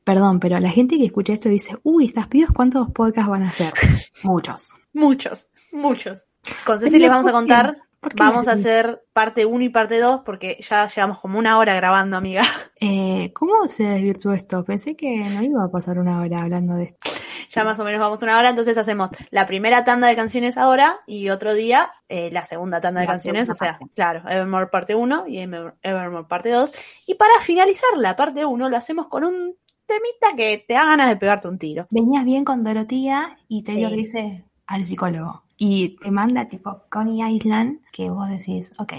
Perdón, 0.04 0.40
pero 0.40 0.60
la 0.60 0.70
gente 0.70 0.98
que 0.98 1.06
escucha 1.06 1.34
esto 1.34 1.50
dice, 1.50 1.78
uy, 1.84 2.06
estas 2.06 2.28
pibas, 2.28 2.52
¿cuántos 2.52 2.92
podcasts 2.92 3.30
van 3.30 3.44
a 3.44 3.50
hacer? 3.50 3.74
Muchos. 4.24 4.74
Muchos, 4.94 5.48
muchos. 5.72 6.28
Con 6.66 6.80
Ceci 6.80 7.00
les 7.00 7.10
vamos 7.10 7.26
a 7.26 7.32
contar 7.32 7.68
¿Por 7.68 7.76
qué 7.76 7.82
Vamos 8.16 8.48
a 8.48 8.54
hacer 8.54 9.04
parte 9.14 9.46
1 9.46 9.64
y 9.64 9.70
parte 9.70 10.00
2 10.00 10.22
porque 10.26 10.58
ya 10.68 10.88
llevamos 10.90 11.20
como 11.20 11.40
una 11.40 11.58
hora 11.58 11.74
grabando, 11.74 12.18
amiga. 12.18 12.44
Eh, 12.80 13.32
¿Cómo 13.34 13.68
se 13.70 13.84
desvirtuó 13.84 14.34
esto? 14.34 14.66
Pensé 14.66 14.96
que 14.96 15.18
no 15.18 15.42
iba 15.42 15.64
a 15.64 15.70
pasar 15.72 16.00
una 16.00 16.20
hora 16.22 16.42
hablando 16.42 16.76
de 16.76 16.84
esto. 16.86 17.10
Ya 17.50 17.64
más 17.64 17.80
o 17.80 17.84
menos 17.84 18.00
vamos 18.02 18.22
una 18.24 18.38
hora, 18.40 18.50
entonces 18.50 18.78
hacemos 18.78 19.10
la 19.30 19.46
primera 19.46 19.84
tanda 19.86 20.08
de 20.08 20.16
canciones 20.16 20.58
ahora 20.58 21.00
y 21.06 21.30
otro 21.30 21.54
día 21.54 21.92
eh, 22.10 22.30
la 22.32 22.44
segunda 22.46 22.82
tanda 22.82 23.00
de 23.02 23.06
La 23.06 23.12
canciones, 23.14 23.50
o 23.50 23.54
sea, 23.54 23.78
parte. 23.78 23.94
claro, 23.96 24.28
Evermore 24.28 24.68
parte 24.68 24.96
1 24.96 25.28
y 25.28 25.38
Ever- 25.38 25.76
Evermore 25.84 26.26
parte 26.28 26.50
2. 26.50 26.74
Y 27.08 27.16
para 27.16 27.34
finalizar 27.44 27.90
la 27.98 28.16
parte 28.16 28.44
1 28.46 28.70
lo 28.70 28.76
hacemos 28.78 29.08
con 29.08 29.24
un 29.24 29.56
temita 29.86 30.36
que 30.36 30.64
te 30.68 30.74
da 30.74 30.86
ganas 30.86 31.10
de 31.10 31.18
pegarte 31.18 31.48
un 31.48 31.60
tiro. 31.60 31.86
Venías 31.92 32.26
bien 32.26 32.44
con 32.44 32.64
Dorotía 32.64 33.38
y 33.48 33.64
Taylor 33.64 33.92
Sí. 33.92 33.98
dice 33.98 34.46
al 34.66 34.86
psicólogo. 34.86 35.43
Y 35.58 35.98
te 35.98 36.12
manda 36.12 36.48
tipo 36.48 36.84
Coney 36.90 37.22
Island 37.36 37.80
que 37.92 38.10
vos 38.10 38.30
decís, 38.30 38.74
ok. 38.78 38.94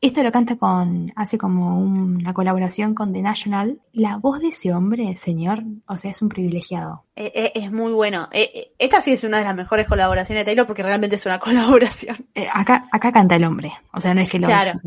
Esto 0.00 0.22
lo 0.22 0.30
canta 0.30 0.54
con, 0.56 1.12
hace 1.16 1.38
como 1.38 1.80
un- 1.80 2.18
una 2.20 2.32
colaboración 2.32 2.94
con 2.94 3.12
The 3.12 3.20
National. 3.20 3.80
La 3.92 4.16
voz 4.16 4.38
de 4.38 4.48
ese 4.48 4.72
hombre, 4.72 5.16
señor, 5.16 5.64
o 5.88 5.96
sea, 5.96 6.12
es 6.12 6.22
un 6.22 6.28
privilegiado. 6.28 7.02
Eh, 7.16 7.32
eh, 7.34 7.52
es 7.56 7.72
muy 7.72 7.92
bueno. 7.92 8.28
Eh, 8.30 8.70
esta 8.78 9.00
sí 9.00 9.12
es 9.12 9.24
una 9.24 9.38
de 9.38 9.44
las 9.44 9.56
mejores 9.56 9.88
colaboraciones 9.88 10.42
de 10.42 10.44
Taylor 10.44 10.68
porque 10.68 10.84
realmente 10.84 11.16
es 11.16 11.26
una 11.26 11.40
colaboración. 11.40 12.16
Acá, 12.52 12.88
acá 12.92 13.10
canta 13.10 13.34
el 13.34 13.44
hombre, 13.44 13.72
o 13.92 14.00
sea, 14.00 14.14
no 14.14 14.20
es 14.20 14.30
que 14.30 14.38
lo 14.38 14.46
Claro. 14.46 14.80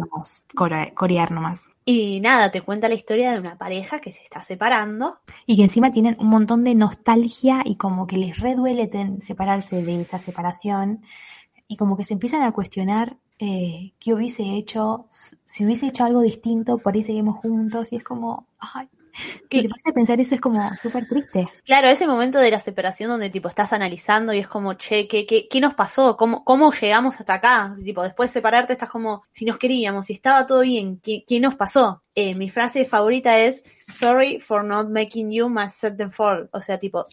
core- 0.55 0.93
corear 0.93 1.31
nomás. 1.31 1.67
Y 1.83 2.21
nada, 2.21 2.49
te 2.51 2.61
cuenta 2.61 2.87
la 2.87 2.95
historia 2.95 3.33
de 3.33 3.39
una 3.39 3.57
pareja 3.57 3.99
que 3.99 4.13
se 4.13 4.21
está 4.23 4.41
separando. 4.43 5.17
Y 5.45 5.57
que 5.57 5.63
encima 5.63 5.91
tienen 5.91 6.15
un 6.19 6.27
montón 6.27 6.63
de 6.63 6.73
nostalgia 6.75 7.63
y 7.65 7.75
como 7.75 8.07
que 8.07 8.15
les 8.17 8.39
reduele 8.39 8.89
separarse 9.21 9.83
de 9.83 9.99
esa 10.01 10.19
separación 10.19 11.01
y 11.71 11.77
como 11.77 11.95
que 11.95 12.03
se 12.03 12.13
empiezan 12.13 12.43
a 12.43 12.51
cuestionar 12.51 13.15
eh, 13.39 13.93
qué 13.97 14.13
hubiese 14.13 14.43
hecho, 14.43 15.07
si 15.45 15.65
hubiese 15.65 15.87
hecho 15.87 16.03
algo 16.03 16.19
distinto, 16.19 16.77
por 16.77 16.93
ahí 16.93 17.01
seguimos 17.01 17.37
juntos 17.37 17.93
y 17.93 17.95
es 17.95 18.03
como, 18.03 18.45
ay, 18.59 18.89
si 19.49 19.69
te 19.69 19.93
pensar 19.93 20.19
eso 20.19 20.35
es 20.35 20.41
como 20.41 20.61
súper 20.81 21.07
triste. 21.07 21.47
Claro, 21.63 21.87
ese 21.87 22.07
momento 22.07 22.39
de 22.39 22.51
la 22.51 22.59
separación 22.59 23.09
donde 23.09 23.29
tipo 23.29 23.47
estás 23.47 23.71
analizando 23.71 24.33
y 24.33 24.39
es 24.39 24.49
como, 24.49 24.73
che, 24.73 25.07
¿qué, 25.07 25.25
qué, 25.25 25.47
qué 25.47 25.61
nos 25.61 25.73
pasó? 25.73 26.17
¿Cómo, 26.17 26.43
¿Cómo 26.43 26.73
llegamos 26.73 27.17
hasta 27.21 27.35
acá? 27.35 27.73
Tipo, 27.81 28.03
después 28.03 28.29
de 28.29 28.33
separarte 28.33 28.73
estás 28.73 28.89
como, 28.89 29.23
si 29.31 29.45
nos 29.45 29.57
queríamos, 29.57 30.07
si 30.07 30.13
estaba 30.13 30.45
todo 30.45 30.63
bien, 30.63 30.99
¿qué, 31.01 31.23
qué 31.25 31.39
nos 31.39 31.55
pasó? 31.55 32.03
Eh, 32.15 32.35
mi 32.35 32.49
frase 32.49 32.83
favorita 32.83 33.39
es, 33.39 33.63
sorry 33.87 34.41
for 34.41 34.65
not 34.65 34.89
making 34.89 35.31
you 35.31 35.47
my 35.47 35.69
set 35.69 35.95
the 35.95 36.09
fall. 36.09 36.49
O 36.51 36.59
sea, 36.59 36.77
tipo, 36.77 37.07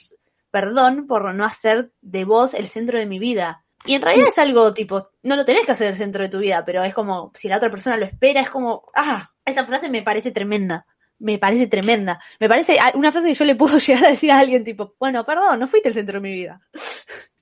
perdón 0.50 1.06
por 1.06 1.32
no 1.32 1.44
hacer 1.44 1.92
de 2.00 2.24
vos 2.24 2.54
el 2.54 2.66
centro 2.66 2.98
de 2.98 3.06
mi 3.06 3.20
vida. 3.20 3.64
Y 3.86 3.94
en 3.94 4.02
realidad 4.02 4.28
es 4.28 4.38
algo 4.38 4.72
tipo, 4.74 5.08
no 5.22 5.36
lo 5.36 5.44
tenés 5.44 5.64
que 5.64 5.72
hacer 5.72 5.88
el 5.88 5.96
centro 5.96 6.22
de 6.22 6.28
tu 6.28 6.38
vida, 6.38 6.64
pero 6.64 6.82
es 6.84 6.94
como, 6.94 7.30
si 7.34 7.48
la 7.48 7.56
otra 7.56 7.70
persona 7.70 7.96
lo 7.96 8.04
espera, 8.04 8.40
es 8.42 8.50
como, 8.50 8.84
ah, 8.94 9.30
esa 9.44 9.64
frase 9.64 9.88
me 9.88 10.02
parece 10.02 10.30
tremenda. 10.30 10.84
Me 11.20 11.38
parece 11.38 11.66
tremenda. 11.66 12.20
Me 12.38 12.48
parece 12.48 12.78
ah, 12.80 12.92
una 12.94 13.10
frase 13.12 13.28
que 13.28 13.34
yo 13.34 13.44
le 13.44 13.54
puedo 13.56 13.78
llegar 13.86 14.04
a 14.04 14.10
decir 14.10 14.30
a 14.30 14.38
alguien 14.38 14.64
tipo, 14.64 14.94
bueno, 14.98 15.24
perdón, 15.24 15.58
no 15.60 15.68
fuiste 15.68 15.88
el 15.88 15.94
centro 15.94 16.20
de 16.20 16.28
mi 16.28 16.34
vida. 16.34 16.60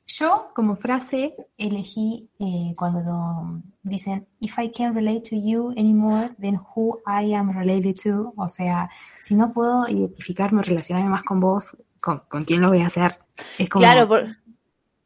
Yo 0.09 0.49
como 0.55 0.77
frase 0.77 1.35
elegí 1.59 2.31
eh, 2.39 2.75
cuando 2.77 3.61
dicen, 3.83 4.27
if 4.41 4.57
I 4.59 4.71
can't 4.71 4.95
relate 4.95 5.29
to 5.31 5.37
you 5.37 5.73
anymore, 5.77 6.31
then 6.41 6.61
who 6.75 7.01
I 7.07 7.35
am 7.35 7.51
related 7.59 7.97
to. 8.05 8.33
O 8.37 8.49
sea, 8.49 8.89
si 9.21 9.35
no 9.35 9.53
puedo 9.53 9.89
identificarme 9.89 10.61
o 10.61 10.63
relacionarme 10.63 11.11
más 11.11 11.25
con 11.25 11.41
vos, 11.41 11.77
¿con, 12.01 12.21
con 12.29 12.45
quién 12.45 12.61
lo 12.63 12.69
voy 12.69 12.83
a 12.83 12.87
hacer? 12.87 13.19
Es 13.59 13.69
como 13.69 13.83
Claro, 13.83 14.07
por- 14.07 14.29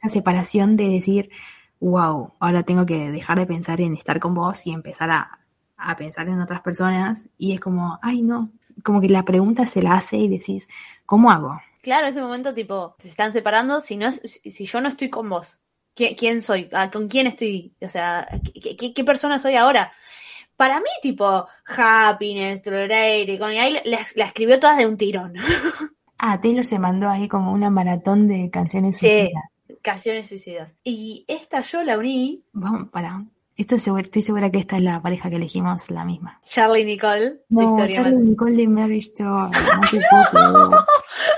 esa 0.01 0.09
separación 0.13 0.77
de 0.77 0.89
decir, 0.89 1.31
wow, 1.81 2.33
ahora 2.41 2.63
tengo 2.63 2.87
que 2.87 3.11
dejar 3.11 3.39
de 3.39 3.47
pensar 3.47 3.81
en 3.81 3.95
estar 3.95 4.19
con 4.21 4.35
vos 4.35 4.67
y 4.67 4.73
empezar 4.73 5.11
a, 5.11 5.41
a 5.77 5.97
pensar 5.97 6.29
en 6.29 6.41
otras 6.41 6.61
personas. 6.63 7.27
Y 7.39 7.53
es 7.53 7.61
como, 7.61 7.99
ay 8.03 8.23
no, 8.23 8.51
como 8.85 9.01
que 9.01 9.09
la 9.09 9.25
pregunta 9.25 9.67
se 9.67 9.83
la 9.83 9.95
hace 9.95 10.17
y 10.17 10.29
decís, 10.29 10.69
¿cómo 11.07 11.31
hago? 11.31 11.61
claro, 11.83 12.07
ese 12.09 12.21
momento 12.21 12.53
tipo, 12.53 12.95
se 12.99 13.09
están 13.09 13.33
separando, 13.33 13.81
si 13.81 13.97
no, 13.97 14.13
si, 14.13 14.51
si 14.51 14.67
yo 14.67 14.81
no 14.83 14.89
estoy 14.91 15.09
con 15.09 15.31
vos, 15.31 15.59
¿qué- 15.95 16.15
¿quién 16.15 16.43
soy? 16.43 16.69
¿Con 16.93 17.09
quién 17.09 17.27
estoy? 17.27 17.73
O 17.81 17.89
sea, 17.89 18.27
¿qué, 18.63 18.77
qué- 18.77 18.93
qué 18.93 19.05
persona 19.05 19.39
soy 19.39 19.55
ahora? 19.57 19.91
Para 20.57 20.79
mí, 20.81 20.91
tipo, 21.03 21.47
Happiness, 21.67 22.61
Tolerate, 22.63 23.39
con 23.39 23.55
la, 23.55 23.69
la 24.15 24.25
escribió 24.27 24.61
todas 24.61 24.77
de 24.79 24.87
un 24.87 24.97
tirón. 24.97 25.35
Ah, 26.23 26.39
Taylor 26.39 26.67
se 26.67 26.79
mandó 26.79 27.09
ahí 27.09 27.29
como 27.29 27.51
una 27.51 27.71
maratón 27.71 28.27
de 28.29 28.51
canciones 28.51 28.99
Sí. 28.99 29.09
suicidas. 29.09 29.45
Canciones 29.83 30.29
suicidas. 30.29 30.75
Y 30.85 31.25
esta 31.29 31.63
yo 31.63 31.83
la 31.83 31.99
uní, 31.99 32.45
Vamos, 32.53 32.89
para. 32.91 33.25
Esto 33.61 33.75
es 33.75 33.87
estoy 33.87 34.23
segura 34.23 34.49
que 34.51 34.59
esta 34.59 34.77
es 34.79 34.83
la 34.83 35.03
pareja 35.03 35.29
que 35.29 35.37
elegimos, 35.37 35.91
la 35.91 36.03
misma. 36.03 36.41
Charlie 36.49 36.83
Nicole, 36.83 37.43
No, 37.51 37.77
Charlie 37.91 38.17
Nicole 38.17 38.57
de 38.57 38.67
Mary 38.69 38.99
Story. 39.01 39.51
No 39.53 39.91
te 39.91 40.01
puedo 40.11 40.85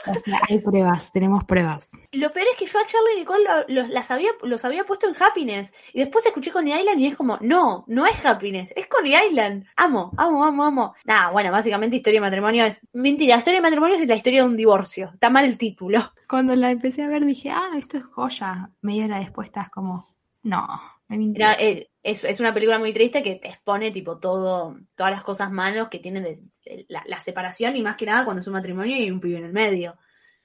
hay 0.48 0.58
pruebas, 0.60 1.10
tenemos 1.10 1.42
pruebas. 1.42 1.92
Lo 2.12 2.32
peor 2.32 2.46
es 2.52 2.56
que 2.56 2.66
yo 2.66 2.78
a 2.78 2.86
Charlie 2.86 3.18
Nicole 3.18 3.42
lo- 3.44 3.74
los, 3.82 3.88
las 3.90 4.10
había, 4.12 4.30
los 4.42 4.64
había 4.64 4.84
puesto 4.84 5.08
en 5.08 5.16
Happiness. 5.20 5.72
Y 5.92 5.98
después 5.98 6.24
escuché 6.24 6.52
Coney 6.52 6.78
Island 6.78 7.00
y 7.00 7.06
es 7.08 7.16
como, 7.16 7.38
no, 7.40 7.84
no 7.88 8.06
es 8.06 8.24
Happiness, 8.24 8.72
es 8.76 8.86
Coney 8.86 9.14
Island. 9.28 9.66
Amo, 9.76 10.12
amo, 10.16 10.44
amo, 10.44 10.64
amo. 10.64 10.94
Nada, 11.04 11.32
bueno, 11.32 11.50
básicamente 11.50 11.96
historia 11.96 12.20
de 12.20 12.26
matrimonio 12.26 12.64
es. 12.64 12.80
Mentira, 12.92 13.36
historia 13.36 13.58
de 13.58 13.62
matrimonio 13.62 13.96
es 13.96 14.06
la 14.06 14.14
historia 14.14 14.42
de 14.44 14.48
un 14.48 14.56
divorcio. 14.56 15.10
Está 15.14 15.28
mal 15.28 15.44
el 15.44 15.58
título. 15.58 16.12
Cuando 16.28 16.54
la 16.54 16.70
empecé 16.70 17.02
a 17.02 17.08
ver 17.08 17.24
dije, 17.24 17.50
ah, 17.50 17.70
esto 17.76 17.96
es 17.96 18.04
joya. 18.04 18.70
Media 18.80 19.06
hora 19.06 19.18
después 19.18 19.46
estás 19.46 19.68
como, 19.70 20.06
no, 20.44 20.66
me. 21.08 21.32
Era, 21.34 21.54
eh, 21.54 21.88
es, 22.02 22.24
es 22.24 22.40
una 22.40 22.52
película 22.52 22.78
muy 22.78 22.92
triste 22.92 23.22
que 23.22 23.36
te 23.36 23.48
expone 23.48 23.90
tipo 23.90 24.18
todo, 24.18 24.76
todas 24.96 25.12
las 25.12 25.22
cosas 25.22 25.50
malas 25.52 25.88
que 25.88 25.98
tiene 26.00 26.20
de- 26.20 26.40
de 26.64 26.86
la, 26.88 27.02
la 27.06 27.20
separación 27.20 27.76
y 27.76 27.82
más 27.82 27.96
que 27.96 28.06
nada 28.06 28.24
cuando 28.24 28.40
es 28.40 28.46
un 28.46 28.54
matrimonio 28.54 28.96
y 28.96 29.02
hay 29.02 29.10
un 29.10 29.20
pibe 29.20 29.38
en 29.38 29.44
el 29.44 29.52
medio. 29.52 29.96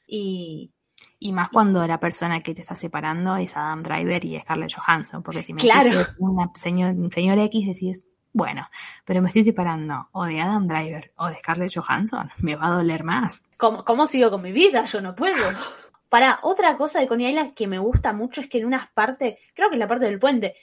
Y 0.06 0.72
Y 1.20 1.32
más 1.34 1.50
cuando 1.50 1.86
la 1.88 2.00
persona 2.00 2.42
que 2.42 2.54
te 2.54 2.62
está 2.62 2.76
separando 2.76 3.36
es 3.38 3.58
Adam 3.58 3.82
Driver 3.84 4.24
y 4.24 4.40
Scarlett 4.40 4.74
Johansson. 4.76 5.24
Porque 5.24 5.42
si 5.44 5.54
me 5.54 5.60
Claro. 5.62 5.92
una 6.20 6.52
señor, 6.56 6.96
señor 7.14 7.40
X 7.40 7.68
decís, 7.68 8.04
bueno, 8.34 8.70
pero 9.04 9.22
me 9.24 9.30
estoy 9.30 9.44
separando 9.44 10.10
o 10.12 10.26
de 10.26 10.40
Adam 10.40 10.68
Driver 10.68 11.12
o 11.18 11.28
de 11.28 11.36
Scarlett 11.38 11.74
Johansson, 11.76 12.30
me 12.38 12.56
va 12.56 12.68
a 12.68 12.72
doler 12.72 13.04
más. 13.04 13.44
¿Cómo, 13.58 13.84
cómo 13.84 14.06
sigo 14.06 14.30
con 14.30 14.44
mi 14.44 14.52
vida? 14.52 14.86
Yo 14.86 15.02
no 15.02 15.16
puedo. 15.16 15.36
Para 16.10 16.40
otra 16.44 16.78
cosa 16.78 17.00
de 17.00 17.08
Coney 17.08 17.30
Island 17.30 17.54
que 17.56 17.68
me 17.68 17.80
gusta 17.80 18.14
mucho 18.14 18.40
es 18.42 18.48
que 18.48 18.60
en 18.60 18.66
unas 18.66 18.90
partes, 18.92 19.40
creo 19.54 19.70
que 19.70 19.76
es 19.76 19.80
la 19.80 19.88
parte 19.88 20.06
del 20.06 20.20
puente, 20.20 20.56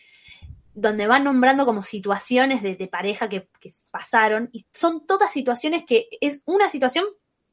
donde 0.75 1.07
van 1.07 1.25
nombrando 1.25 1.65
como 1.67 1.83
situaciones 1.83 2.63
de, 2.63 2.77
de 2.77 2.89
pareja 2.89 3.29
que, 3.29 3.49
que 3.61 3.71
pasaron, 3.91 4.51
y 4.53 4.67
son 4.73 5.07
todas 5.07 5.31
situaciones 5.33 5.85
que 5.87 6.09
es 6.21 6.43
una 6.47 6.69
situación 6.69 7.05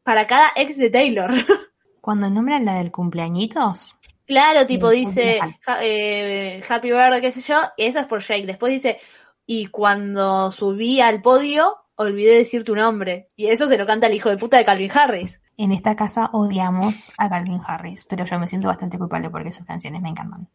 para 0.03 0.25
cada 0.27 0.51
ex 0.55 0.77
de 0.77 0.89
Taylor. 0.89 1.31
Cuando 2.01 2.29
nombran 2.29 2.65
la 2.65 2.73
del 2.75 2.91
cumpleañitos, 2.91 3.95
claro, 4.25 4.65
tipo 4.65 4.89
dice 4.89 5.39
ja- 5.61 5.79
eh, 5.83 6.63
Happy 6.67 6.89
Birthday, 6.91 7.21
qué 7.21 7.31
sé 7.31 7.41
yo, 7.41 7.61
eso 7.77 7.99
es 7.99 8.05
por 8.07 8.21
Jake. 8.21 8.47
Después 8.47 8.73
dice, 8.73 8.97
y 9.45 9.67
cuando 9.67 10.51
subí 10.51 10.99
al 11.01 11.21
podio, 11.21 11.75
olvidé 11.95 12.37
decir 12.37 12.63
tu 12.65 12.75
nombre. 12.75 13.27
Y 13.35 13.47
eso 13.47 13.67
se 13.67 13.77
lo 13.77 13.85
canta 13.85 14.07
el 14.07 14.15
hijo 14.15 14.29
de 14.29 14.37
puta 14.37 14.57
de 14.57 14.65
Calvin 14.65 14.91
Harris. 14.91 15.41
en 15.57 15.71
esta 15.71 15.95
casa 15.95 16.31
odiamos 16.33 17.11
a 17.19 17.29
Calvin 17.29 17.61
Harris, 17.67 18.07
pero 18.09 18.25
yo 18.25 18.39
me 18.39 18.47
siento 18.47 18.67
bastante 18.67 18.97
culpable 18.97 19.29
porque 19.29 19.51
sus 19.51 19.65
canciones 19.67 20.01
me 20.01 20.09
encantan. 20.09 20.47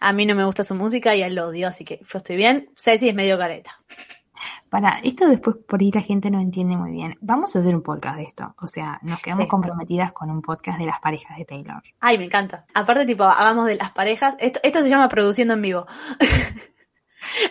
A 0.00 0.12
mí 0.12 0.26
no 0.26 0.34
me 0.34 0.44
gusta 0.44 0.64
su 0.64 0.74
música 0.74 1.14
y 1.14 1.22
él 1.22 1.34
lo 1.34 1.48
odio, 1.48 1.68
así 1.68 1.84
que 1.84 2.00
yo 2.08 2.18
estoy 2.18 2.36
bien. 2.36 2.70
Ceci 2.76 3.08
es 3.08 3.14
medio 3.14 3.38
careta. 3.38 3.78
Para 4.68 4.98
esto 5.04 5.28
después 5.28 5.56
por 5.68 5.80
ahí 5.80 5.90
la 5.94 6.00
gente 6.00 6.30
no 6.30 6.40
entiende 6.40 6.76
muy 6.76 6.90
bien. 6.90 7.16
Vamos 7.20 7.54
a 7.54 7.60
hacer 7.60 7.74
un 7.76 7.82
podcast 7.82 8.16
de 8.16 8.24
esto. 8.24 8.54
O 8.60 8.66
sea, 8.66 8.98
nos 9.02 9.20
quedamos 9.20 9.44
Sí. 9.44 9.48
comprometidas 9.48 10.12
con 10.12 10.30
un 10.30 10.42
podcast 10.42 10.78
de 10.78 10.86
las 10.86 10.98
parejas 11.00 11.38
de 11.38 11.44
Taylor. 11.44 11.82
Ay, 12.00 12.18
me 12.18 12.24
encanta. 12.24 12.66
Aparte, 12.74 13.06
tipo, 13.06 13.22
hagamos 13.24 13.66
de 13.66 13.76
las 13.76 13.92
parejas. 13.92 14.36
Esto, 14.40 14.58
esto 14.64 14.82
se 14.82 14.88
llama 14.88 15.08
produciendo 15.08 15.54
en 15.54 15.62
vivo. 15.62 15.86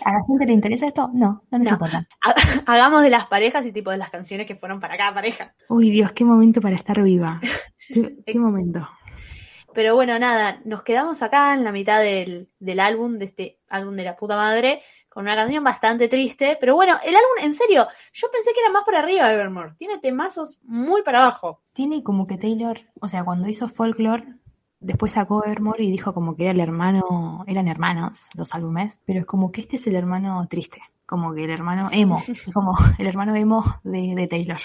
¿A 0.06 0.12
la 0.12 0.20
gente 0.28 0.46
le 0.46 0.54
interesa 0.54 0.86
esto? 0.88 1.10
No, 1.14 1.44
no 1.50 1.58
nos 1.58 1.68
No. 1.68 1.74
importa. 1.74 2.08
Ha- 2.24 2.74
Hagamos 2.74 3.02
de 3.02 3.10
las 3.10 3.26
parejas 3.28 3.66
y 3.66 3.72
tipo 3.72 3.90
de 3.90 3.98
las 3.98 4.10
canciones 4.12 4.46
que 4.46 4.56
fueron 4.56 4.80
para 4.80 4.98
cada 4.98 5.14
pareja. 5.14 5.56
Uy, 5.70 5.90
Dios, 5.90 6.12
qué 6.12 6.26
momento 6.26 6.62
para 6.62 6.76
estar 6.76 7.02
viva. 7.02 7.40
Qué, 7.88 8.16
qué 8.26 8.40
momento. 8.40 8.88
Pero 9.74 9.96
bueno, 9.96 10.18
nada, 10.20 10.62
nos 10.66 10.84
quedamos 10.84 11.22
acá 11.22 11.54
en 11.54 11.64
la 11.64 11.72
mitad 11.72 12.02
del, 12.02 12.50
del 12.60 12.80
álbum, 12.80 13.18
de 13.18 13.26
este 13.26 13.60
álbum 13.68 13.96
de 13.96 14.04
la 14.04 14.16
puta 14.16 14.36
madre, 14.36 14.82
con 15.10 15.24
una 15.24 15.36
canción 15.36 15.64
bastante 15.64 16.08
triste. 16.08 16.58
Pero 16.60 16.76
bueno, 16.76 16.96
el 17.04 17.16
álbum, 17.16 17.38
en 17.42 17.54
serio, 17.54 17.88
yo 18.14 18.32
pensé 18.32 18.52
que 18.54 18.62
era 18.62 18.72
más 18.72 18.84
para 18.84 19.00
arriba 19.00 19.32
Evermore. 19.32 19.76
Tiene 19.78 20.00
temazos 20.00 20.60
muy 20.64 21.02
para 21.04 21.20
abajo. 21.20 21.62
Tiene 21.74 22.04
como 22.04 22.28
que 22.28 22.38
Taylor, 22.38 22.80
o 23.00 23.10
sea, 23.10 23.24
cuando 23.24 23.48
hizo 23.48 23.70
Folklore, 23.70 24.26
después 24.80 25.14
sacó 25.14 25.46
Evermore 25.46 25.84
y 25.84 25.92
dijo 25.92 26.14
como 26.14 26.36
que 26.36 26.44
era 26.44 26.52
el 26.52 26.60
hermano, 26.60 27.44
eran 27.48 27.68
hermanos 27.68 28.30
los 28.36 28.54
álbumes, 28.54 29.02
pero 29.06 29.22
es 29.22 29.26
como 29.26 29.52
que 29.52 29.62
este 29.62 29.78
es 29.78 29.88
el 29.88 29.96
hermano 29.96 30.46
triste, 30.50 30.82
como 31.06 31.34
que 31.34 31.44
el 31.44 31.50
hermano 31.50 31.90
emo, 31.92 32.22
como 32.54 32.76
el 32.98 33.08
hermano 33.08 33.36
emo 33.36 33.64
de, 33.84 34.16
de 34.16 34.28
Taylor. 34.28 34.60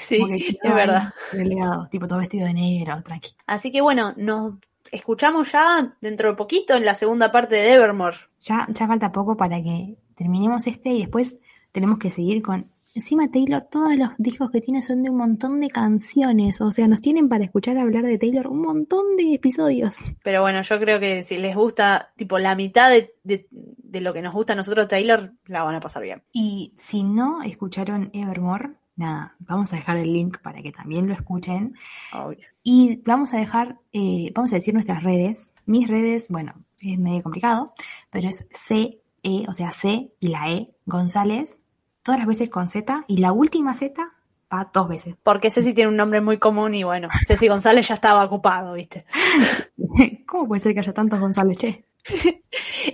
Sí, 0.00 0.18
Como 0.18 0.32
que 0.32 0.58
es 0.62 0.74
verdad. 0.74 1.12
Relegado, 1.32 1.88
tipo 1.88 2.06
todo 2.06 2.18
vestido 2.18 2.46
de 2.46 2.54
negro, 2.54 3.02
tranqui. 3.02 3.34
Así 3.46 3.70
que 3.70 3.80
bueno, 3.80 4.14
nos 4.16 4.54
escuchamos 4.90 5.52
ya 5.52 5.96
dentro 6.00 6.30
de 6.30 6.34
poquito 6.34 6.74
en 6.74 6.84
la 6.84 6.94
segunda 6.94 7.32
parte 7.32 7.56
de 7.56 7.72
Evermore. 7.72 8.16
Ya, 8.40 8.66
ya 8.70 8.86
falta 8.86 9.12
poco 9.12 9.36
para 9.36 9.62
que 9.62 9.96
terminemos 10.14 10.66
este 10.66 10.90
y 10.90 11.00
después 11.00 11.38
tenemos 11.72 11.98
que 11.98 12.10
seguir 12.10 12.42
con... 12.42 12.71
Encima 12.94 13.30
Taylor, 13.30 13.62
todos 13.64 13.96
los 13.96 14.10
discos 14.18 14.50
que 14.50 14.60
tiene 14.60 14.82
son 14.82 15.02
de 15.02 15.08
un 15.10 15.16
montón 15.16 15.60
de 15.60 15.68
canciones, 15.70 16.60
o 16.60 16.70
sea, 16.72 16.88
nos 16.88 17.00
tienen 17.00 17.28
para 17.28 17.44
escuchar 17.44 17.78
hablar 17.78 18.04
de 18.04 18.18
Taylor 18.18 18.48
un 18.48 18.60
montón 18.60 19.16
de 19.16 19.32
episodios. 19.34 19.96
Pero 20.22 20.42
bueno, 20.42 20.60
yo 20.60 20.78
creo 20.78 21.00
que 21.00 21.22
si 21.22 21.38
les 21.38 21.56
gusta, 21.56 22.12
tipo, 22.16 22.38
la 22.38 22.54
mitad 22.54 22.90
de, 22.90 23.14
de- 23.24 23.48
de 23.50 24.00
lo 24.02 24.12
que 24.12 24.20
nos 24.22 24.34
gusta 24.34 24.52
a 24.52 24.56
nosotros 24.56 24.88
Taylor, 24.88 25.32
la 25.46 25.62
van 25.62 25.74
a 25.74 25.80
pasar 25.80 26.02
bien. 26.02 26.22
Y 26.32 26.74
si 26.76 27.02
no 27.02 27.42
escucharon 27.42 28.10
Evermore, 28.12 28.72
nada, 28.96 29.36
vamos 29.38 29.72
a 29.72 29.76
dejar 29.76 29.96
el 29.96 30.12
link 30.12 30.38
para 30.42 30.60
que 30.62 30.70
también 30.72 31.06
lo 31.08 31.14
escuchen. 31.14 31.74
Obvio. 32.12 32.40
Y 32.62 32.96
vamos 33.06 33.32
a 33.32 33.38
dejar, 33.38 33.78
eh, 33.94 34.30
vamos 34.34 34.52
a 34.52 34.56
decir 34.56 34.74
nuestras 34.74 35.02
redes. 35.02 35.54
Mis 35.64 35.88
redes, 35.88 36.28
bueno, 36.28 36.52
es 36.78 36.98
medio 36.98 37.22
complicado, 37.22 37.72
pero 38.10 38.28
es 38.28 38.46
C, 38.50 38.98
E, 39.22 39.46
o 39.48 39.54
sea, 39.54 39.70
C 39.70 40.12
y 40.20 40.28
la 40.28 40.50
E, 40.52 40.74
González, 40.84 41.61
todas 42.02 42.18
las 42.18 42.28
veces 42.28 42.50
con 42.50 42.68
Z, 42.68 43.04
y 43.08 43.18
la 43.18 43.32
última 43.32 43.74
Z 43.74 44.10
va 44.52 44.70
dos 44.72 44.88
veces. 44.88 45.16
Porque 45.22 45.50
Ceci 45.50 45.74
tiene 45.74 45.90
un 45.90 45.96
nombre 45.96 46.20
muy 46.20 46.38
común 46.38 46.74
y 46.74 46.84
bueno, 46.84 47.08
Ceci 47.26 47.48
González 47.48 47.88
ya 47.88 47.94
estaba 47.94 48.24
ocupado, 48.24 48.74
¿viste? 48.74 49.06
¿Cómo 50.26 50.48
puede 50.48 50.60
ser 50.60 50.74
que 50.74 50.80
haya 50.80 50.92
tantos 50.92 51.20
González, 51.20 51.58
che? 51.58 51.84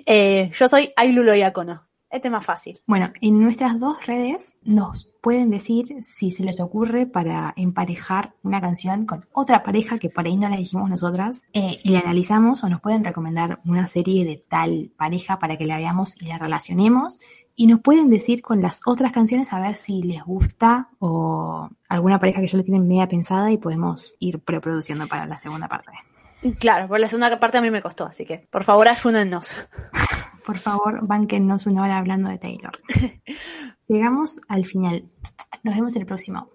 Eh, 0.06 0.50
yo 0.54 0.68
soy 0.68 0.92
Ailulo 0.96 1.34
Iacono. 1.34 1.88
Este 2.10 2.28
es 2.28 2.32
más 2.32 2.44
fácil. 2.44 2.78
Bueno, 2.86 3.10
en 3.20 3.38
nuestras 3.38 3.78
dos 3.78 4.06
redes 4.06 4.56
nos 4.64 5.10
pueden 5.20 5.50
decir 5.50 6.02
si 6.02 6.30
se 6.30 6.42
les 6.42 6.58
ocurre 6.58 7.06
para 7.06 7.52
emparejar 7.56 8.34
una 8.42 8.62
canción 8.62 9.04
con 9.04 9.26
otra 9.32 9.62
pareja 9.62 9.98
que 9.98 10.08
por 10.08 10.24
ahí 10.24 10.36
no 10.36 10.48
la 10.48 10.56
dijimos 10.56 10.88
nosotras 10.88 11.42
eh, 11.52 11.78
y 11.82 11.90
la 11.90 12.00
analizamos 12.00 12.64
o 12.64 12.68
nos 12.70 12.80
pueden 12.80 13.04
recomendar 13.04 13.60
una 13.66 13.86
serie 13.86 14.24
de 14.24 14.36
tal 14.36 14.90
pareja 14.96 15.38
para 15.38 15.58
que 15.58 15.66
la 15.66 15.76
veamos 15.76 16.14
y 16.18 16.26
la 16.26 16.38
relacionemos 16.38 17.18
y 17.60 17.66
nos 17.66 17.80
pueden 17.80 18.08
decir 18.08 18.40
con 18.40 18.62
las 18.62 18.80
otras 18.86 19.10
canciones 19.10 19.52
a 19.52 19.60
ver 19.60 19.74
si 19.74 20.00
les 20.00 20.22
gusta 20.22 20.90
o 21.00 21.68
alguna 21.88 22.20
pareja 22.20 22.40
que 22.40 22.46
ya 22.46 22.56
lo 22.56 22.62
tienen 22.62 22.86
media 22.86 23.08
pensada 23.08 23.50
y 23.50 23.58
podemos 23.58 24.14
ir 24.20 24.38
preproduciendo 24.38 25.08
para 25.08 25.26
la 25.26 25.36
segunda 25.36 25.66
parte. 25.66 25.90
Claro, 26.60 26.86
por 26.86 27.00
la 27.00 27.08
segunda 27.08 27.40
parte 27.40 27.58
a 27.58 27.60
mí 27.60 27.72
me 27.72 27.82
costó, 27.82 28.06
así 28.06 28.24
que 28.24 28.46
por 28.48 28.62
favor 28.62 28.86
ayúdennos. 28.86 29.56
Por 30.46 30.56
favor, 30.56 31.06
banquennos 31.06 31.66
una 31.66 31.82
hora 31.82 31.98
hablando 31.98 32.30
de 32.30 32.38
Taylor. 32.38 32.80
Llegamos 33.86 34.40
al 34.48 34.64
final. 34.64 35.04
Nos 35.62 35.74
vemos 35.74 35.94
en 35.94 36.00
el 36.00 36.06
próximo. 36.06 36.48